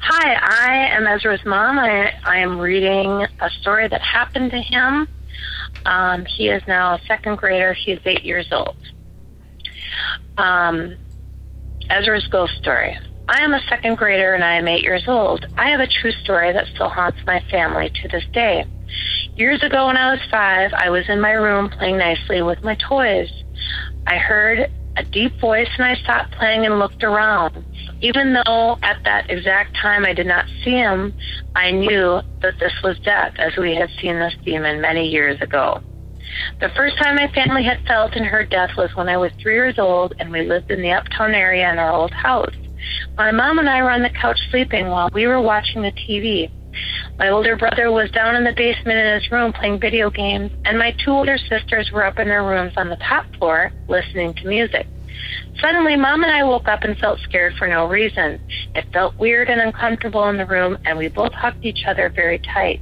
Hi, 0.00 0.34
I 0.34 0.96
am 0.96 1.06
Ezra's 1.06 1.44
mom. 1.44 1.78
I, 1.78 2.12
I 2.24 2.38
am 2.38 2.58
reading 2.58 3.26
a 3.40 3.50
story 3.60 3.88
that 3.88 4.00
happened 4.00 4.50
to 4.50 4.60
him. 4.60 5.06
Um, 5.86 6.24
he 6.26 6.48
is 6.48 6.62
now 6.66 6.94
a 6.94 7.00
second 7.06 7.36
grader. 7.36 7.74
He 7.74 7.92
is 7.92 8.00
eight 8.04 8.24
years 8.24 8.48
old. 8.52 8.76
Um, 10.36 10.96
Ezra's 11.90 12.26
ghost 12.28 12.54
story. 12.60 12.96
I 13.28 13.40
am 13.40 13.54
a 13.54 13.60
second 13.68 13.96
grader 13.96 14.34
and 14.34 14.44
I 14.44 14.56
am 14.56 14.68
eight 14.68 14.82
years 14.82 15.04
old. 15.06 15.46
I 15.56 15.70
have 15.70 15.80
a 15.80 15.86
true 15.86 16.12
story 16.22 16.52
that 16.52 16.66
still 16.74 16.88
haunts 16.88 17.18
my 17.26 17.42
family 17.50 17.90
to 18.02 18.08
this 18.08 18.24
day. 18.32 18.66
Years 19.36 19.62
ago, 19.62 19.86
when 19.86 19.96
I 19.96 20.12
was 20.12 20.20
five, 20.30 20.72
I 20.74 20.90
was 20.90 21.08
in 21.08 21.20
my 21.20 21.32
room 21.32 21.70
playing 21.70 21.98
nicely 21.98 22.42
with 22.42 22.62
my 22.62 22.76
toys. 22.76 23.30
I 24.06 24.16
heard 24.16 24.70
a 24.96 25.04
deep 25.04 25.40
voice 25.40 25.68
and 25.76 25.86
I 25.86 25.94
stopped 25.96 26.32
playing 26.32 26.66
and 26.66 26.78
looked 26.78 27.02
around. 27.02 27.64
Even 28.00 28.34
though 28.34 28.78
at 28.82 29.02
that 29.04 29.30
exact 29.30 29.76
time 29.76 30.04
I 30.04 30.12
did 30.12 30.26
not 30.26 30.46
see 30.62 30.72
him, 30.72 31.14
I 31.56 31.70
knew 31.70 32.20
that 32.42 32.58
this 32.60 32.74
was 32.82 32.98
death, 33.00 33.34
as 33.38 33.56
we 33.56 33.74
had 33.74 33.88
seen 34.00 34.18
this 34.18 34.34
demon 34.44 34.80
many 34.80 35.08
years 35.08 35.40
ago. 35.40 35.80
The 36.60 36.70
first 36.76 36.96
time 36.98 37.16
my 37.16 37.28
family 37.32 37.64
had 37.64 37.84
felt 37.86 38.14
and 38.14 38.24
heard 38.24 38.50
death 38.50 38.70
was 38.76 38.94
when 38.94 39.08
I 39.08 39.16
was 39.16 39.32
three 39.40 39.54
years 39.54 39.78
old 39.78 40.14
and 40.18 40.30
we 40.30 40.42
lived 40.42 40.70
in 40.70 40.82
the 40.82 40.92
uptown 40.92 41.34
area 41.34 41.70
in 41.70 41.78
our 41.78 41.92
old 41.92 42.12
house. 42.12 42.54
My 43.16 43.30
mom 43.30 43.58
and 43.58 43.68
I 43.68 43.82
were 43.82 43.90
on 43.90 44.02
the 44.02 44.10
couch 44.10 44.38
sleeping 44.50 44.88
while 44.88 45.08
we 45.12 45.26
were 45.26 45.40
watching 45.40 45.82
the 45.82 45.92
TV. 45.92 46.50
My 47.18 47.28
older 47.28 47.56
brother 47.56 47.92
was 47.92 48.10
down 48.10 48.34
in 48.34 48.44
the 48.44 48.52
basement 48.56 48.98
in 48.98 49.20
his 49.20 49.30
room 49.30 49.52
playing 49.52 49.78
video 49.78 50.10
games, 50.10 50.50
and 50.64 50.78
my 50.78 50.94
two 51.04 51.12
older 51.12 51.38
sisters 51.38 51.90
were 51.92 52.04
up 52.04 52.18
in 52.18 52.26
their 52.26 52.42
rooms 52.42 52.72
on 52.76 52.88
the 52.88 52.96
top 52.96 53.24
floor 53.36 53.72
listening 53.88 54.34
to 54.34 54.48
music. 54.48 54.86
Suddenly, 55.60 55.96
Mom 55.96 56.24
and 56.24 56.32
I 56.32 56.42
woke 56.42 56.66
up 56.66 56.82
and 56.82 56.98
felt 56.98 57.20
scared 57.20 57.54
for 57.56 57.68
no 57.68 57.86
reason. 57.86 58.40
It 58.74 58.92
felt 58.92 59.16
weird 59.16 59.48
and 59.48 59.60
uncomfortable 59.60 60.28
in 60.28 60.36
the 60.36 60.46
room, 60.46 60.76
and 60.84 60.98
we 60.98 61.08
both 61.08 61.32
hugged 61.32 61.64
each 61.64 61.84
other 61.86 62.08
very 62.08 62.40
tight. 62.40 62.80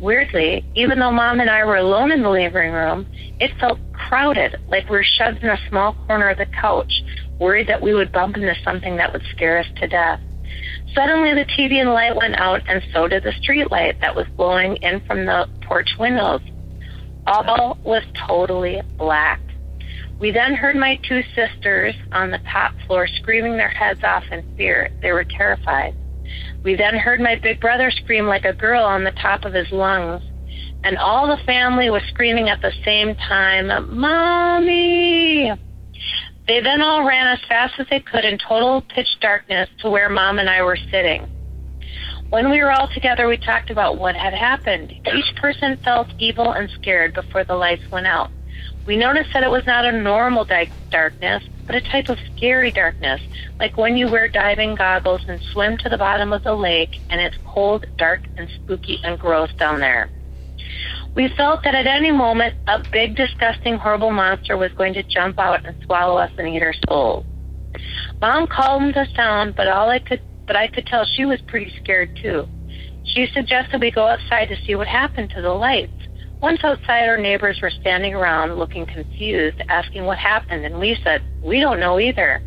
Weirdly, 0.00 0.64
even 0.74 0.98
though 0.98 1.10
Mom 1.10 1.40
and 1.40 1.48
I 1.48 1.64
were 1.64 1.76
alone 1.76 2.12
in 2.12 2.22
the 2.22 2.28
living 2.28 2.72
room, 2.72 3.06
it 3.40 3.50
felt 3.58 3.78
crowded, 3.92 4.56
like 4.68 4.84
we 4.90 4.96
were 4.96 5.04
shoved 5.04 5.42
in 5.42 5.48
a 5.48 5.58
small 5.68 5.94
corner 6.06 6.28
of 6.28 6.38
the 6.38 6.46
couch, 6.46 7.02
worried 7.38 7.68
that 7.68 7.80
we 7.80 7.94
would 7.94 8.12
bump 8.12 8.36
into 8.36 8.54
something 8.62 8.96
that 8.96 9.12
would 9.12 9.22
scare 9.34 9.58
us 9.58 9.66
to 9.76 9.88
death. 9.88 10.20
Suddenly, 10.94 11.34
the 11.34 11.50
TV 11.58 11.80
and 11.80 11.90
light 11.90 12.14
went 12.14 12.36
out, 12.36 12.62
and 12.68 12.82
so 12.92 13.08
did 13.08 13.22
the 13.22 13.32
street 13.40 13.70
light 13.70 14.00
that 14.00 14.14
was 14.14 14.26
blowing 14.36 14.76
in 14.76 15.00
from 15.06 15.24
the 15.24 15.48
porch 15.62 15.90
windows. 15.98 16.40
All 17.26 17.78
was 17.82 18.02
totally 18.26 18.80
black. 18.96 19.40
We 20.20 20.30
then 20.30 20.54
heard 20.54 20.76
my 20.76 20.98
two 21.08 21.22
sisters 21.34 21.94
on 22.12 22.30
the 22.30 22.38
top 22.50 22.72
floor 22.86 23.06
screaming 23.06 23.56
their 23.56 23.68
heads 23.68 24.00
off 24.04 24.24
in 24.30 24.44
fear. 24.56 24.90
They 25.02 25.12
were 25.12 25.24
terrified. 25.24 25.94
We 26.66 26.74
then 26.74 26.96
heard 26.96 27.20
my 27.20 27.36
big 27.36 27.60
brother 27.60 27.92
scream 27.92 28.26
like 28.26 28.44
a 28.44 28.52
girl 28.52 28.82
on 28.82 29.04
the 29.04 29.12
top 29.12 29.44
of 29.44 29.54
his 29.54 29.70
lungs. 29.70 30.20
and 30.82 30.98
all 30.98 31.28
the 31.28 31.42
family 31.44 31.90
was 31.90 32.02
screaming 32.08 32.48
at 32.48 32.60
the 32.60 32.72
same 32.84 33.14
time, 33.14 33.68
Mommy! 33.96 35.52
They 36.48 36.60
then 36.60 36.82
all 36.82 37.04
ran 37.04 37.28
as 37.28 37.38
fast 37.48 37.74
as 37.78 37.86
they 37.88 38.00
could 38.00 38.24
in 38.24 38.38
total 38.38 38.82
pitch 38.82 39.06
darkness 39.20 39.68
to 39.80 39.90
where 39.90 40.08
Mom 40.08 40.40
and 40.40 40.50
I 40.50 40.62
were 40.62 40.78
sitting. 40.90 41.28
When 42.30 42.50
we 42.50 42.60
were 42.62 42.72
all 42.72 42.88
together, 42.92 43.28
we 43.28 43.36
talked 43.36 43.70
about 43.70 43.98
what 43.98 44.16
had 44.16 44.34
happened. 44.34 44.92
Each 44.92 45.36
person 45.36 45.78
felt 45.84 46.08
evil 46.18 46.52
and 46.52 46.68
scared 46.80 47.14
before 47.14 47.44
the 47.44 47.54
lights 47.54 47.82
went 47.92 48.08
out. 48.08 48.30
We 48.86 48.96
noticed 48.96 49.30
that 49.34 49.42
it 49.42 49.50
was 49.50 49.66
not 49.66 49.84
a 49.84 49.90
normal 49.90 50.44
darkness, 50.44 51.42
but 51.66 51.74
a 51.74 51.80
type 51.80 52.08
of 52.08 52.18
scary 52.36 52.70
darkness, 52.70 53.20
like 53.58 53.76
when 53.76 53.96
you 53.96 54.08
wear 54.08 54.28
diving 54.28 54.76
goggles 54.76 55.22
and 55.26 55.40
swim 55.52 55.76
to 55.78 55.88
the 55.88 55.98
bottom 55.98 56.32
of 56.32 56.44
the 56.44 56.54
lake 56.54 57.00
and 57.10 57.20
it's 57.20 57.36
cold, 57.44 57.84
dark, 57.98 58.20
and 58.36 58.48
spooky 58.48 59.00
and 59.02 59.18
gross 59.18 59.52
down 59.58 59.80
there. 59.80 60.08
We 61.16 61.28
felt 61.36 61.64
that 61.64 61.74
at 61.74 61.86
any 61.86 62.12
moment 62.12 62.54
a 62.68 62.82
big, 62.92 63.16
disgusting, 63.16 63.76
horrible 63.76 64.12
monster 64.12 64.56
was 64.56 64.70
going 64.72 64.94
to 64.94 65.02
jump 65.02 65.38
out 65.38 65.64
and 65.64 65.74
swallow 65.84 66.18
us 66.18 66.30
and 66.38 66.46
eat 66.46 66.62
our 66.62 66.74
souls. 66.86 67.24
Mom 68.20 68.46
calmed 68.46 68.96
us 68.96 69.10
down, 69.16 69.52
but 69.56 69.66
all 69.66 69.90
I 69.90 69.98
could 69.98 70.20
but 70.46 70.54
I 70.54 70.68
could 70.68 70.86
tell 70.86 71.04
she 71.04 71.24
was 71.24 71.40
pretty 71.48 71.72
scared 71.82 72.16
too. 72.22 72.46
She 73.04 73.26
suggested 73.34 73.80
we 73.80 73.90
go 73.90 74.06
outside 74.06 74.46
to 74.46 74.56
see 74.64 74.76
what 74.76 74.86
happened 74.86 75.30
to 75.30 75.42
the 75.42 75.50
lights. 75.50 75.90
Once 76.46 76.62
outside, 76.62 77.08
our 77.08 77.16
neighbors 77.16 77.58
were 77.60 77.72
standing 77.80 78.14
around 78.14 78.54
looking 78.54 78.86
confused, 78.86 79.60
asking 79.68 80.04
what 80.04 80.16
happened, 80.16 80.64
and 80.64 80.78
we 80.78 80.96
said, 81.02 81.20
We 81.42 81.58
don't 81.58 81.80
know 81.80 81.98
either. 81.98 82.40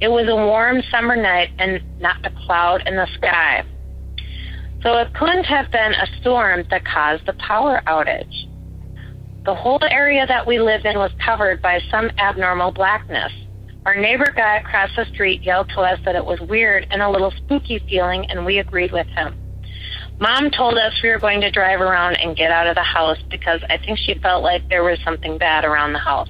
It 0.00 0.08
was 0.08 0.26
a 0.28 0.34
warm 0.34 0.82
summer 0.90 1.14
night 1.14 1.50
and 1.56 1.80
not 2.00 2.16
a 2.26 2.30
cloud 2.30 2.82
in 2.84 2.96
the 2.96 3.06
sky. 3.14 3.62
So 4.82 4.98
it 4.98 5.14
couldn't 5.14 5.44
have 5.44 5.70
been 5.70 5.92
a 5.92 6.08
storm 6.20 6.64
that 6.70 6.84
caused 6.84 7.26
the 7.26 7.32
power 7.34 7.80
outage. 7.86 8.48
The 9.44 9.54
whole 9.54 9.84
area 9.88 10.26
that 10.26 10.44
we 10.44 10.58
lived 10.58 10.84
in 10.84 10.98
was 10.98 11.12
covered 11.24 11.62
by 11.62 11.78
some 11.92 12.10
abnormal 12.18 12.72
blackness. 12.72 13.30
Our 13.86 13.94
neighbor 13.94 14.32
guy 14.34 14.56
across 14.56 14.90
the 14.96 15.04
street 15.14 15.44
yelled 15.44 15.68
to 15.76 15.82
us 15.82 16.00
that 16.04 16.16
it 16.16 16.24
was 16.24 16.40
weird 16.40 16.88
and 16.90 17.02
a 17.02 17.08
little 17.08 17.30
spooky 17.30 17.78
feeling, 17.88 18.28
and 18.32 18.44
we 18.44 18.58
agreed 18.58 18.90
with 18.90 19.06
him. 19.06 19.36
Mom 20.20 20.50
told 20.50 20.76
us 20.76 20.92
we 21.02 21.10
were 21.10 21.18
going 21.18 21.40
to 21.40 21.50
drive 21.50 21.80
around 21.80 22.16
and 22.16 22.36
get 22.36 22.50
out 22.50 22.66
of 22.66 22.74
the 22.74 22.82
house 22.82 23.18
because 23.30 23.60
I 23.70 23.78
think 23.78 23.98
she 23.98 24.14
felt 24.14 24.42
like 24.42 24.68
there 24.68 24.82
was 24.82 24.98
something 25.04 25.38
bad 25.38 25.64
around 25.64 25.92
the 25.92 26.00
house. 26.00 26.28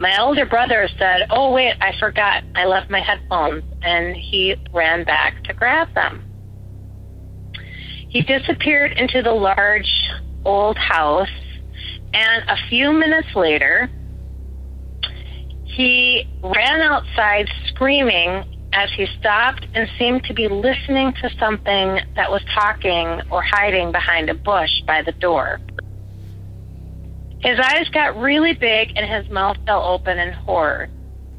My 0.00 0.20
older 0.20 0.44
brother 0.44 0.88
said, 0.98 1.28
Oh, 1.30 1.52
wait, 1.52 1.74
I 1.80 1.92
forgot. 2.00 2.42
I 2.56 2.64
left 2.64 2.90
my 2.90 3.00
headphones. 3.00 3.62
And 3.82 4.16
he 4.16 4.56
ran 4.72 5.04
back 5.04 5.44
to 5.44 5.54
grab 5.54 5.94
them. 5.94 6.24
He 8.08 8.22
disappeared 8.22 8.92
into 8.92 9.22
the 9.22 9.32
large 9.32 9.90
old 10.44 10.76
house, 10.76 11.30
and 12.12 12.42
a 12.48 12.56
few 12.68 12.92
minutes 12.92 13.28
later, 13.34 13.88
he 15.64 16.28
ran 16.42 16.82
outside 16.82 17.48
screaming 17.68 18.44
as 18.72 18.90
he 18.96 19.06
stopped 19.18 19.66
and 19.74 19.88
seemed 19.98 20.24
to 20.24 20.34
be 20.34 20.48
listening 20.48 21.12
to 21.22 21.30
something 21.38 22.00
that 22.16 22.30
was 22.30 22.42
talking 22.54 23.20
or 23.30 23.42
hiding 23.42 23.92
behind 23.92 24.30
a 24.30 24.34
bush 24.34 24.70
by 24.86 25.02
the 25.02 25.12
door. 25.12 25.60
His 27.40 27.58
eyes 27.58 27.88
got 27.92 28.16
really 28.16 28.54
big 28.54 28.92
and 28.96 29.04
his 29.10 29.30
mouth 29.30 29.56
fell 29.66 29.82
open 29.82 30.18
in 30.18 30.32
horror. 30.32 30.88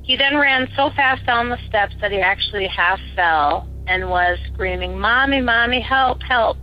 He 0.02 0.18
then 0.18 0.36
ran 0.38 0.68
so 0.76 0.90
fast 0.96 1.26
down 1.26 1.50
the 1.50 1.58
steps 1.68 1.96
that 2.02 2.12
he 2.12 2.20
actually 2.20 2.68
half 2.68 3.00
fell 3.16 3.68
and 3.88 4.10
was 4.10 4.38
screaming, 4.54 5.00
Mommy, 5.00 5.42
Mommy, 5.42 5.82
help, 5.82 6.22
help. 6.24 6.58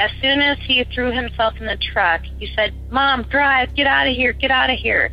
As 0.00 0.10
soon 0.22 0.40
as 0.40 0.56
he 0.66 0.84
threw 0.94 1.12
himself 1.12 1.54
in 1.60 1.66
the 1.66 1.76
truck, 1.92 2.22
he 2.38 2.48
said, 2.54 2.72
Mom, 2.90 3.24
drive, 3.24 3.74
get 3.74 3.86
out 3.86 4.06
of 4.06 4.14
here, 4.14 4.32
get 4.32 4.50
out 4.50 4.70
of 4.70 4.78
here. 4.78 5.12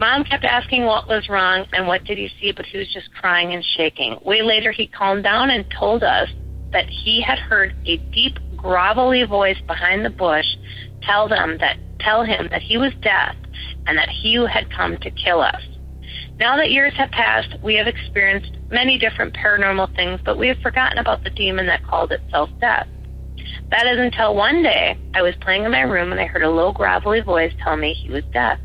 Mom 0.00 0.24
kept 0.24 0.44
asking 0.44 0.86
what 0.86 1.06
was 1.08 1.28
wrong 1.28 1.66
and 1.74 1.86
what 1.86 2.04
did 2.04 2.16
he 2.16 2.30
see, 2.40 2.52
but 2.52 2.64
he 2.64 2.78
was 2.78 2.88
just 2.90 3.12
crying 3.12 3.52
and 3.52 3.62
shaking. 3.76 4.18
Way 4.24 4.40
later, 4.40 4.72
he 4.72 4.86
calmed 4.86 5.24
down 5.24 5.50
and 5.50 5.62
told 5.78 6.02
us 6.02 6.26
that 6.72 6.86
he 6.88 7.20
had 7.20 7.38
heard 7.38 7.74
a 7.84 7.98
deep, 8.10 8.38
grovelly 8.56 9.28
voice 9.28 9.60
behind 9.66 10.02
the 10.02 10.10
bush 10.10 10.46
tell 11.02 11.28
them 11.28 11.58
that 11.60 11.76
tell 11.98 12.24
him 12.24 12.48
that 12.50 12.62
he 12.62 12.78
was 12.78 12.92
death 13.02 13.36
and 13.86 13.98
that 13.98 14.08
he 14.08 14.42
had 14.50 14.72
come 14.74 14.96
to 14.96 15.10
kill 15.10 15.42
us. 15.42 15.60
Now 16.38 16.56
that 16.56 16.70
years 16.70 16.94
have 16.96 17.10
passed, 17.10 17.56
we 17.62 17.74
have 17.74 17.86
experienced 17.86 18.56
many 18.70 18.98
different 18.98 19.34
paranormal 19.34 19.94
things, 19.96 20.18
but 20.24 20.38
we 20.38 20.48
have 20.48 20.58
forgotten 20.62 20.96
about 20.96 21.24
the 21.24 21.30
demon 21.30 21.66
that 21.66 21.84
called 21.84 22.10
itself 22.10 22.48
death. 22.58 22.88
That 23.70 23.86
is 23.86 23.98
until 23.98 24.34
one 24.34 24.62
day 24.62 24.98
I 25.12 25.20
was 25.20 25.34
playing 25.42 25.64
in 25.64 25.72
my 25.72 25.82
room 25.82 26.10
and 26.10 26.20
I 26.20 26.24
heard 26.24 26.42
a 26.42 26.50
low, 26.50 26.72
gravelly 26.72 27.20
voice 27.20 27.52
tell 27.62 27.76
me 27.76 27.92
he 27.92 28.10
was 28.10 28.24
death. 28.32 28.58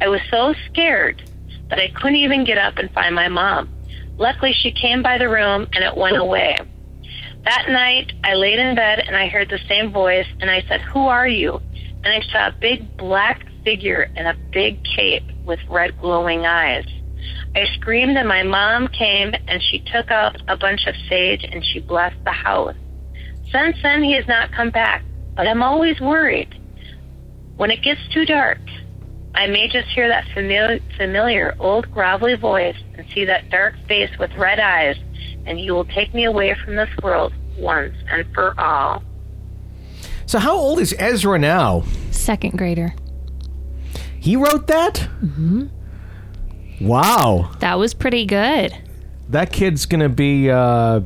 I 0.00 0.08
was 0.08 0.20
so 0.30 0.54
scared 0.66 1.22
that 1.70 1.78
I 1.78 1.88
couldn't 1.88 2.16
even 2.16 2.44
get 2.44 2.58
up 2.58 2.78
and 2.78 2.90
find 2.92 3.14
my 3.14 3.28
mom. 3.28 3.68
Luckily, 4.18 4.52
she 4.52 4.72
came 4.72 5.02
by 5.02 5.18
the 5.18 5.28
room 5.28 5.66
and 5.72 5.84
it 5.84 5.96
went 5.96 6.16
away. 6.16 6.56
That 7.44 7.66
night, 7.68 8.12
I 8.24 8.34
laid 8.34 8.58
in 8.58 8.74
bed 8.74 9.00
and 9.00 9.16
I 9.16 9.28
heard 9.28 9.50
the 9.50 9.60
same 9.68 9.92
voice 9.92 10.26
and 10.40 10.50
I 10.50 10.62
said, 10.68 10.80
Who 10.80 11.06
are 11.06 11.28
you? 11.28 11.60
And 12.02 12.06
I 12.06 12.20
saw 12.32 12.48
a 12.48 12.54
big 12.60 12.96
black 12.96 13.46
figure 13.64 14.10
in 14.16 14.26
a 14.26 14.34
big 14.52 14.82
cape 14.84 15.24
with 15.44 15.60
red 15.68 16.00
glowing 16.00 16.46
eyes. 16.46 16.86
I 17.54 17.66
screamed 17.74 18.16
and 18.16 18.28
my 18.28 18.42
mom 18.42 18.88
came 18.88 19.32
and 19.48 19.62
she 19.62 19.80
took 19.80 20.10
out 20.10 20.40
a 20.48 20.56
bunch 20.56 20.86
of 20.86 20.94
sage 21.08 21.44
and 21.44 21.64
she 21.64 21.80
blessed 21.80 22.22
the 22.24 22.32
house. 22.32 22.74
Since 23.52 23.76
then, 23.82 24.02
he 24.02 24.12
has 24.12 24.26
not 24.26 24.52
come 24.52 24.70
back, 24.70 25.02
but 25.34 25.46
I'm 25.46 25.62
always 25.62 26.00
worried. 26.00 26.60
When 27.56 27.70
it 27.70 27.82
gets 27.82 28.00
too 28.12 28.26
dark, 28.26 28.58
I 29.36 29.46
may 29.46 29.68
just 29.68 29.88
hear 29.88 30.08
that 30.08 30.26
familiar, 30.34 30.80
familiar 30.96 31.54
old 31.58 31.90
gravelly 31.90 32.36
voice 32.36 32.76
and 32.96 33.06
see 33.14 33.24
that 33.26 33.50
dark 33.50 33.74
face 33.86 34.10
with 34.18 34.32
red 34.38 34.58
eyes, 34.58 34.96
and 35.44 35.60
you 35.60 35.72
will 35.74 35.84
take 35.84 36.12
me 36.14 36.24
away 36.24 36.54
from 36.64 36.76
this 36.76 36.88
world 37.02 37.32
once 37.58 37.94
and 38.10 38.26
for 38.34 38.58
all. 38.58 39.02
So, 40.26 40.38
how 40.38 40.56
old 40.56 40.78
is 40.80 40.94
Ezra 40.98 41.38
now? 41.38 41.84
Second 42.10 42.56
grader. 42.58 42.94
He 44.18 44.34
wrote 44.36 44.66
that? 44.66 44.94
Mm-hmm. 45.22 45.66
Wow. 46.80 47.50
That 47.60 47.78
was 47.78 47.94
pretty 47.94 48.26
good. 48.26 48.76
That 49.28 49.52
kid's 49.52 49.86
going 49.86 50.00
to 50.00 50.08
be 50.08 50.50
uh, 50.50 51.00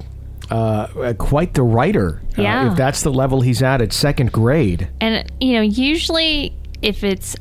uh, 0.50 1.14
quite 1.18 1.54
the 1.54 1.62
writer. 1.62 2.22
uh, 2.38 2.42
Yeah. 2.42 2.70
if 2.72 2.76
that's 2.76 3.02
the 3.02 3.12
level 3.12 3.40
he's 3.42 3.62
at 3.62 3.80
at 3.82 3.92
second 3.92 4.32
grade. 4.32 4.88
And, 5.00 5.30
you 5.40 5.52
know, 5.54 5.60
usually 5.62 6.54
if 6.82 7.04
it's 7.04 7.36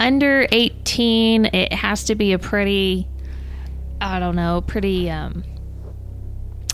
under 0.00 0.48
18, 0.50 1.44
it 1.46 1.72
has 1.72 2.04
to 2.04 2.14
be 2.16 2.32
a 2.32 2.38
pretty, 2.38 3.06
I 4.00 4.18
don't 4.18 4.34
know, 4.34 4.62
pretty 4.66 5.08
um, 5.10 5.44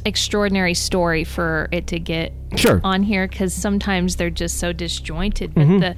extraordinary 0.04 0.74
story 0.74 1.24
for 1.24 1.68
it 1.72 1.88
to 1.88 1.98
get 1.98 2.32
Sure. 2.56 2.80
on 2.84 3.02
here 3.02 3.26
because 3.26 3.52
sometimes 3.52 4.16
they're 4.16 4.30
just 4.30 4.58
so 4.58 4.72
disjointed. 4.72 5.54
But 5.54 5.66
the, 5.66 5.96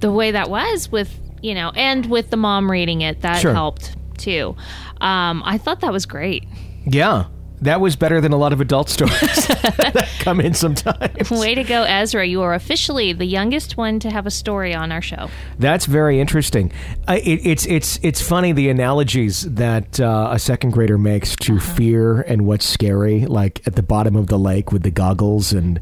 the 0.00 0.10
way 0.10 0.30
that 0.32 0.48
was 0.50 0.90
with, 0.90 1.16
you 1.42 1.54
know, 1.54 1.70
and 1.76 2.06
with 2.06 2.30
the 2.30 2.36
mom 2.38 2.70
reading 2.70 3.02
it, 3.02 3.20
that 3.20 3.40
Sure. 3.42 3.52
helped 3.52 3.94
too. 4.18 4.56
Um, 5.00 5.42
I 5.44 5.58
thought 5.58 5.80
that 5.80 5.92
was 5.92 6.06
great. 6.06 6.48
Yeah. 6.86 7.26
That 7.64 7.80
was 7.80 7.96
better 7.96 8.20
than 8.20 8.32
a 8.32 8.36
lot 8.36 8.52
of 8.52 8.60
adult 8.60 8.90
stories 8.90 9.20
that 9.46 10.06
come 10.18 10.38
in 10.38 10.52
sometimes. 10.52 11.30
Way 11.30 11.54
to 11.54 11.64
go, 11.64 11.84
Ezra. 11.84 12.26
You 12.26 12.42
are 12.42 12.52
officially 12.52 13.14
the 13.14 13.24
youngest 13.24 13.78
one 13.78 13.98
to 14.00 14.10
have 14.10 14.26
a 14.26 14.30
story 14.30 14.74
on 14.74 14.92
our 14.92 15.00
show. 15.00 15.30
That's 15.58 15.86
very 15.86 16.20
interesting. 16.20 16.72
Uh, 17.08 17.18
it, 17.22 17.40
it's 17.46 17.64
it's 17.64 17.98
it's 18.02 18.20
funny 18.20 18.52
the 18.52 18.68
analogies 18.68 19.42
that 19.54 19.98
uh, 19.98 20.28
a 20.32 20.38
second 20.38 20.72
grader 20.72 20.98
makes 20.98 21.36
to 21.36 21.58
fear 21.58 22.20
and 22.20 22.46
what's 22.46 22.66
scary, 22.66 23.24
like 23.24 23.66
at 23.66 23.76
the 23.76 23.82
bottom 23.82 24.14
of 24.14 24.26
the 24.26 24.38
lake 24.38 24.70
with 24.70 24.82
the 24.82 24.90
goggles, 24.90 25.54
and 25.54 25.80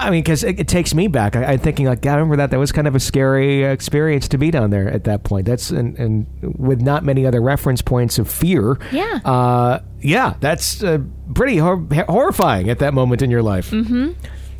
I 0.00 0.10
mean, 0.10 0.24
because 0.24 0.42
it, 0.42 0.58
it 0.58 0.66
takes 0.66 0.94
me 0.94 1.06
back. 1.06 1.36
I, 1.36 1.44
I'm 1.44 1.60
thinking 1.60 1.86
like, 1.86 2.04
I 2.06 2.14
remember 2.14 2.36
that. 2.36 2.50
That 2.50 2.58
was 2.58 2.72
kind 2.72 2.88
of 2.88 2.96
a 2.96 3.00
scary 3.00 3.62
experience 3.62 4.26
to 4.28 4.38
be 4.38 4.50
down 4.50 4.70
there 4.70 4.90
at 4.90 5.04
that 5.04 5.22
point. 5.22 5.46
That's 5.46 5.70
and, 5.70 5.96
and 5.96 6.26
with 6.58 6.80
not 6.80 7.04
many 7.04 7.24
other 7.24 7.40
reference 7.40 7.82
points 7.82 8.18
of 8.18 8.28
fear. 8.28 8.78
Yeah. 8.90 9.20
Uh, 9.24 9.80
yeah, 10.00 10.34
that's 10.40 10.82
uh, 10.82 10.98
pretty 11.34 11.56
hor- 11.58 11.86
horrifying 12.08 12.68
at 12.70 12.78
that 12.80 12.94
moment 12.94 13.22
in 13.22 13.30
your 13.30 13.42
life. 13.42 13.70
Mm-hmm. 13.70 14.12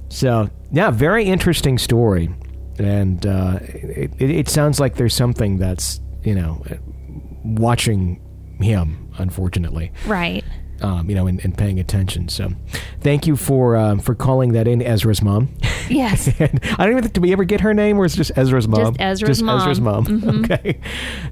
So, 0.08 0.50
yeah, 0.72 0.90
very 0.90 1.24
interesting 1.24 1.78
story, 1.78 2.30
and 2.78 3.24
uh, 3.24 3.58
it, 3.62 4.12
it, 4.18 4.30
it 4.30 4.48
sounds 4.48 4.80
like 4.80 4.96
there's 4.96 5.14
something 5.14 5.58
that's 5.58 6.00
you 6.24 6.34
know 6.34 6.62
watching 7.44 8.20
him, 8.60 9.10
unfortunately, 9.18 9.92
Right. 10.06 10.44
um, 10.82 11.08
you 11.08 11.14
know, 11.16 11.26
and, 11.26 11.42
and 11.44 11.56
paying 11.56 11.78
attention. 11.80 12.28
So, 12.28 12.50
thank 13.00 13.26
you 13.26 13.36
for 13.36 13.76
um, 13.76 13.98
for 14.00 14.14
calling 14.14 14.52
that 14.52 14.66
in, 14.68 14.82
Ezra's 14.82 15.22
mom. 15.22 15.48
Yes. 15.88 16.28
and 16.40 16.60
I 16.78 16.84
don't 16.84 16.90
even 16.92 17.02
think 17.02 17.14
did 17.14 17.22
we 17.22 17.32
ever 17.32 17.44
get 17.44 17.60
her 17.62 17.72
name, 17.74 17.98
or 17.98 18.04
is 18.04 18.14
it 18.14 18.18
just 18.18 18.32
Ezra's 18.36 18.68
mom? 18.68 18.96
Ezra's 18.98 19.42
mom. 19.42 19.60
Ezra's 19.60 19.80
mom. 19.80 20.04
Mhm. 20.20 20.44
Okay. 20.44 20.80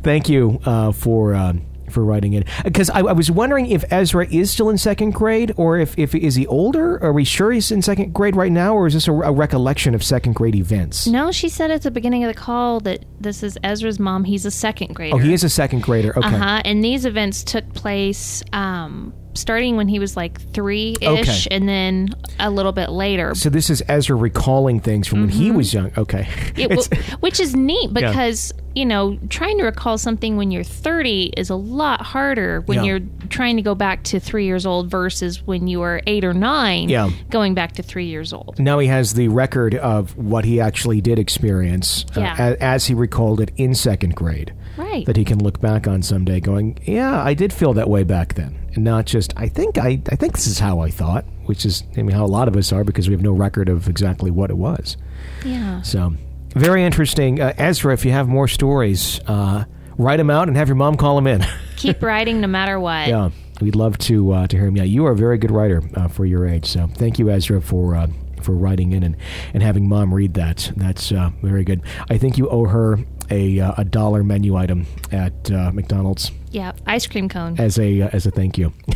Thank 0.02 0.28
you 0.28 0.60
uh, 0.64 0.92
for 0.92 1.34
um, 1.34 1.62
for 1.92 2.04
writing 2.04 2.32
it 2.32 2.46
because 2.64 2.90
I, 2.90 3.00
I 3.00 3.12
was 3.12 3.30
wondering 3.30 3.66
if 3.66 3.84
Ezra 3.90 4.26
is 4.26 4.50
still 4.50 4.70
in 4.70 4.78
second 4.78 5.12
grade 5.12 5.52
or 5.56 5.78
if, 5.78 5.98
if 5.98 6.14
is 6.14 6.34
he 6.34 6.46
older? 6.46 7.02
Are 7.02 7.12
we 7.12 7.24
sure 7.24 7.52
he's 7.52 7.70
in 7.70 7.82
second 7.82 8.12
grade 8.12 8.36
right 8.36 8.52
now, 8.52 8.74
or 8.74 8.86
is 8.86 8.94
this 8.94 9.08
a, 9.08 9.12
a 9.12 9.32
recollection 9.32 9.94
of 9.94 10.02
second 10.02 10.34
grade 10.34 10.54
events? 10.54 11.06
No, 11.06 11.30
she 11.30 11.48
said 11.48 11.70
at 11.70 11.82
the 11.82 11.90
beginning 11.90 12.24
of 12.24 12.28
the 12.28 12.38
call 12.38 12.80
that 12.80 13.04
this 13.20 13.42
is 13.42 13.58
Ezra's 13.62 13.98
mom. 13.98 14.24
He's 14.24 14.44
a 14.44 14.50
second 14.50 14.94
grader. 14.94 15.16
Oh, 15.16 15.18
he 15.18 15.32
is 15.32 15.44
a 15.44 15.48
second 15.48 15.82
grader. 15.82 16.16
Okay. 16.18 16.26
Uh 16.26 16.38
huh. 16.38 16.62
And 16.64 16.84
these 16.84 17.04
events 17.04 17.44
took 17.44 17.72
place 17.74 18.42
um, 18.52 19.12
starting 19.34 19.76
when 19.76 19.88
he 19.88 19.98
was 19.98 20.16
like 20.16 20.40
three 20.52 20.96
ish, 21.00 21.46
Okay. 21.46 21.54
and 21.56 21.68
then 21.68 22.08
a 22.40 22.50
little 22.50 22.72
bit 22.72 22.90
later. 22.90 23.34
So 23.34 23.48
this 23.50 23.70
is 23.70 23.82
Ezra 23.88 24.16
recalling 24.16 24.80
things 24.80 25.06
from 25.06 25.20
when 25.20 25.28
he 25.28 25.50
was 25.50 25.72
young. 25.72 25.92
Okay. 25.96 26.24
Mm-hmm. 26.24 26.72
It- 26.72 27.20
which 27.20 27.40
is 27.40 27.54
neat 27.54 27.92
because 27.92 28.52
you 28.74 28.84
know 28.84 29.18
trying 29.28 29.58
to 29.58 29.64
recall 29.64 29.96
something 29.98 30.36
when 30.36 30.50
you're 30.50 30.62
30 30.64 31.32
is 31.36 31.50
a 31.50 31.54
lot 31.56 32.02
harder 32.02 32.60
when 32.66 32.78
Yeah. 32.78 32.84
you're 32.84 33.00
trying 33.28 33.56
to 33.56 33.62
go 33.62 33.74
back 33.74 34.02
to 34.04 34.20
three 34.20 34.44
years 34.46 34.66
old 34.66 34.90
versus 34.90 35.44
when 35.46 35.66
you 35.68 35.80
were 35.80 36.00
eight 36.06 36.24
or 36.24 36.34
nine 36.34 36.88
Yeah. 36.88 37.10
going 37.30 37.54
back 37.54 37.72
to 37.72 37.82
three 37.82 38.06
years 38.06 38.32
old 38.32 38.58
now 38.58 38.78
he 38.78 38.86
has 38.88 39.14
the 39.14 39.28
record 39.28 39.74
of 39.74 40.16
what 40.16 40.44
he 40.44 40.60
actually 40.60 41.00
did 41.00 41.18
experience 41.18 42.04
uh, 42.16 42.20
Yeah. 42.20 42.48
a- 42.52 42.62
as 42.62 42.86
he 42.86 42.94
recalled 42.94 43.40
it 43.40 43.50
in 43.56 43.74
second 43.74 44.14
grade. 44.14 44.52
Right 44.78 45.04
that 45.06 45.16
he 45.16 45.24
can 45.24 45.42
look 45.42 45.60
back 45.60 45.86
on 45.86 46.02
someday 46.02 46.40
going, 46.40 46.78
yeah, 46.84 47.22
I 47.22 47.34
did 47.34 47.52
feel 47.52 47.72
that 47.74 47.88
way 47.90 48.04
back 48.04 48.34
then. 48.34 48.58
And 48.74 48.84
not 48.84 49.06
just, 49.06 49.32
I 49.36 49.48
think 49.48 49.78
I, 49.78 50.00
I 50.10 50.16
think 50.16 50.34
this 50.34 50.46
is 50.46 50.58
how 50.58 50.80
I 50.80 50.90
thought, 50.90 51.24
which 51.46 51.64
is 51.66 51.82
I 51.96 52.02
mean, 52.02 52.14
how 52.14 52.24
a 52.24 52.26
lot 52.26 52.48
of 52.48 52.56
us 52.56 52.72
are 52.72 52.84
because 52.84 53.08
we 53.08 53.14
have 53.14 53.22
no 53.22 53.32
record 53.32 53.68
of 53.68 53.88
exactly 53.88 54.30
what 54.30 54.50
it 54.50 54.56
was. 54.56 54.96
yeah 55.44 55.82
So, 55.82 56.14
very 56.50 56.82
interesting. 56.84 57.40
Uh, 57.40 57.52
Ezra, 57.58 57.92
if 57.92 58.04
you 58.04 58.10
have 58.12 58.28
more 58.28 58.48
stories, 58.48 59.20
uh, 59.26 59.64
write 59.98 60.16
them 60.16 60.30
out 60.30 60.48
and 60.48 60.56
have 60.56 60.68
your 60.68 60.76
mom 60.76 60.96
call 60.96 61.16
them 61.16 61.26
in. 61.26 61.44
keep 61.76 62.02
writing 62.02 62.40
no 62.40 62.46
matter 62.46 62.78
what 62.80 63.08
yeah, 63.08 63.30
we'd 63.60 63.76
love 63.76 63.98
to 63.98 64.32
uh, 64.32 64.46
to 64.46 64.56
hear 64.56 64.66
them. 64.66 64.76
Yeah, 64.76 64.84
you 64.84 65.06
are 65.06 65.12
a 65.12 65.16
very 65.16 65.38
good 65.38 65.50
writer 65.50 65.82
uh, 65.94 66.08
for 66.08 66.24
your 66.24 66.46
age. 66.46 66.66
So, 66.66 66.86
thank 66.86 67.18
you, 67.18 67.30
Ezra, 67.30 67.60
for 67.60 67.94
uh, 67.94 68.06
for 68.42 68.52
writing 68.52 68.92
in 68.92 69.02
and, 69.02 69.16
and 69.52 69.62
having 69.62 69.88
mom 69.88 70.14
read 70.14 70.34
that. 70.34 70.72
That's 70.76 71.10
uh, 71.12 71.30
very 71.42 71.64
good. 71.64 71.82
I 72.08 72.18
think 72.18 72.38
you 72.38 72.48
owe 72.48 72.66
her 72.66 72.98
a 73.30 73.60
uh, 73.60 73.72
a 73.78 73.84
dollar 73.84 74.22
menu 74.24 74.56
item 74.56 74.86
at 75.12 75.50
uh, 75.50 75.70
McDonald's. 75.72 76.30
Yeah 76.50 76.72
ice 76.86 77.06
cream 77.06 77.28
cone 77.28 77.56
as 77.58 77.78
a 77.78 78.02
uh, 78.02 78.10
as 78.12 78.26
a 78.26 78.30
thank 78.30 78.56
you. 78.56 78.72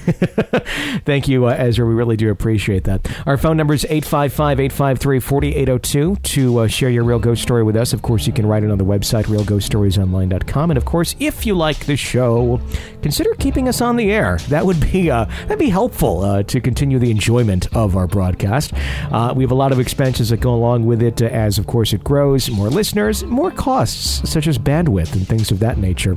thank 1.05 1.27
you, 1.29 1.45
uh, 1.47 1.51
Ezra. 1.51 1.87
We 1.87 1.95
really 1.95 2.17
do 2.17 2.31
appreciate 2.31 2.85
that. 2.85 3.09
Our 3.27 3.37
phone 3.37 3.57
number 3.57 3.75
is 3.75 3.83
855-853-4802 3.85 6.23
to 6.23 6.59
uh, 6.59 6.69
share 6.69 6.91
your 6.91 7.03
real 7.05 7.19
ghost 7.19 7.43
story 7.43 7.65
with 7.65 7.77
us. 7.77 7.93
Of 7.93 8.03
course, 8.03 8.27
you 8.27 8.33
can 8.33 8.47
write 8.47 8.65
it 8.65 8.71
on 8.71 8.79
the 8.79 8.85
website 8.85 9.25
realghoststoriesonline.com. 9.25 10.71
And 10.71 10.79
of 10.79 10.85
course, 10.85 11.17
if 11.19 11.45
you 11.45 11.55
like 11.55 11.87
the 11.87 11.97
show, 11.97 12.61
consider 13.03 13.35
keeping 13.35 13.69
us 13.69 13.81
on 13.81 13.97
the 13.97 14.13
air. 14.13 14.39
That 14.49 14.65
would 14.65 14.81
be 14.81 15.11
uh, 15.11 15.25
that'd 15.25 15.59
be 15.59 15.71
helpful 15.71 16.23
uh, 16.23 16.43
to 16.45 16.61
continue 16.61 16.99
the 16.99 17.11
enjoyment 17.11 17.75
of 17.75 17.97
our 17.97 18.07
broadcast. 18.07 18.73
Uh, 19.11 19.33
we 19.35 19.43
have 19.45 19.51
a 19.51 19.57
lot 19.57 19.73
of 19.73 19.81
expenses 19.81 20.29
that 20.31 20.39
go 20.39 20.55
along 20.55 20.87
with 20.87 21.03
it, 21.03 21.21
as 21.21 21.59
of 21.59 21.67
course 21.67 21.93
it 21.93 22.05
grows. 22.05 22.49
More 22.51 22.71
listeners, 22.71 23.25
more 23.25 23.51
costs 23.51 24.29
such 24.29 24.47
as 24.47 24.59
bandwidth 24.59 25.15
and 25.15 25.27
things 25.27 25.51
of 25.51 25.59
that 25.61 25.79
nature, 25.79 26.17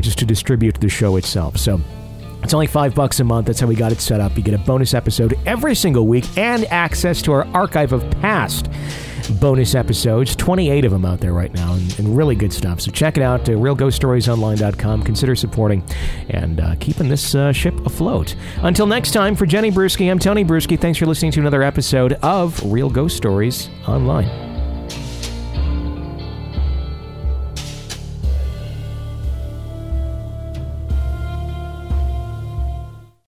just 0.00 0.18
to 0.18 0.26
distribute 0.26 0.59
the 0.60 0.88
show 0.88 1.16
itself. 1.16 1.56
So. 1.56 1.80
It's 2.42 2.54
only 2.54 2.68
five 2.68 2.94
bucks 2.94 3.20
a 3.20 3.24
month. 3.24 3.48
That's 3.48 3.60
how 3.60 3.66
we 3.66 3.74
got 3.74 3.92
it 3.92 4.00
set 4.00 4.18
up. 4.18 4.34
You 4.34 4.42
get 4.42 4.54
a 4.54 4.58
bonus 4.58 4.94
episode 4.94 5.38
every 5.44 5.74
single 5.74 6.06
week 6.06 6.24
and 6.38 6.64
access 6.72 7.20
to 7.22 7.32
our 7.32 7.44
archive 7.48 7.92
of 7.92 8.10
past 8.22 8.70
bonus 9.38 9.74
episodes. 9.74 10.34
28 10.36 10.84
of 10.84 10.92
them 10.92 11.04
out 11.04 11.20
there 11.20 11.32
right 11.32 11.52
now, 11.52 11.74
and, 11.74 11.98
and 11.98 12.16
really 12.16 12.34
good 12.34 12.52
stuff. 12.52 12.80
So 12.80 12.90
check 12.90 13.16
it 13.16 13.22
out, 13.22 13.48
uh, 13.48 13.52
realghoststoriesonline.com. 13.52 15.02
Consider 15.02 15.36
supporting 15.36 15.84
and 16.28 16.60
uh, 16.60 16.74
keeping 16.80 17.08
this 17.08 17.34
uh, 17.34 17.52
ship 17.52 17.74
afloat. 17.86 18.34
Until 18.62 18.86
next 18.86 19.12
time, 19.12 19.36
for 19.36 19.46
Jenny 19.46 19.70
Brueschi, 19.70 20.10
I'm 20.10 20.18
Tony 20.18 20.44
Brueschi. 20.44 20.78
Thanks 20.78 20.98
for 20.98 21.06
listening 21.06 21.32
to 21.32 21.40
another 21.40 21.62
episode 21.62 22.14
of 22.14 22.60
Real 22.64 22.90
Ghost 22.90 23.16
Stories 23.16 23.68
Online. 23.86 24.49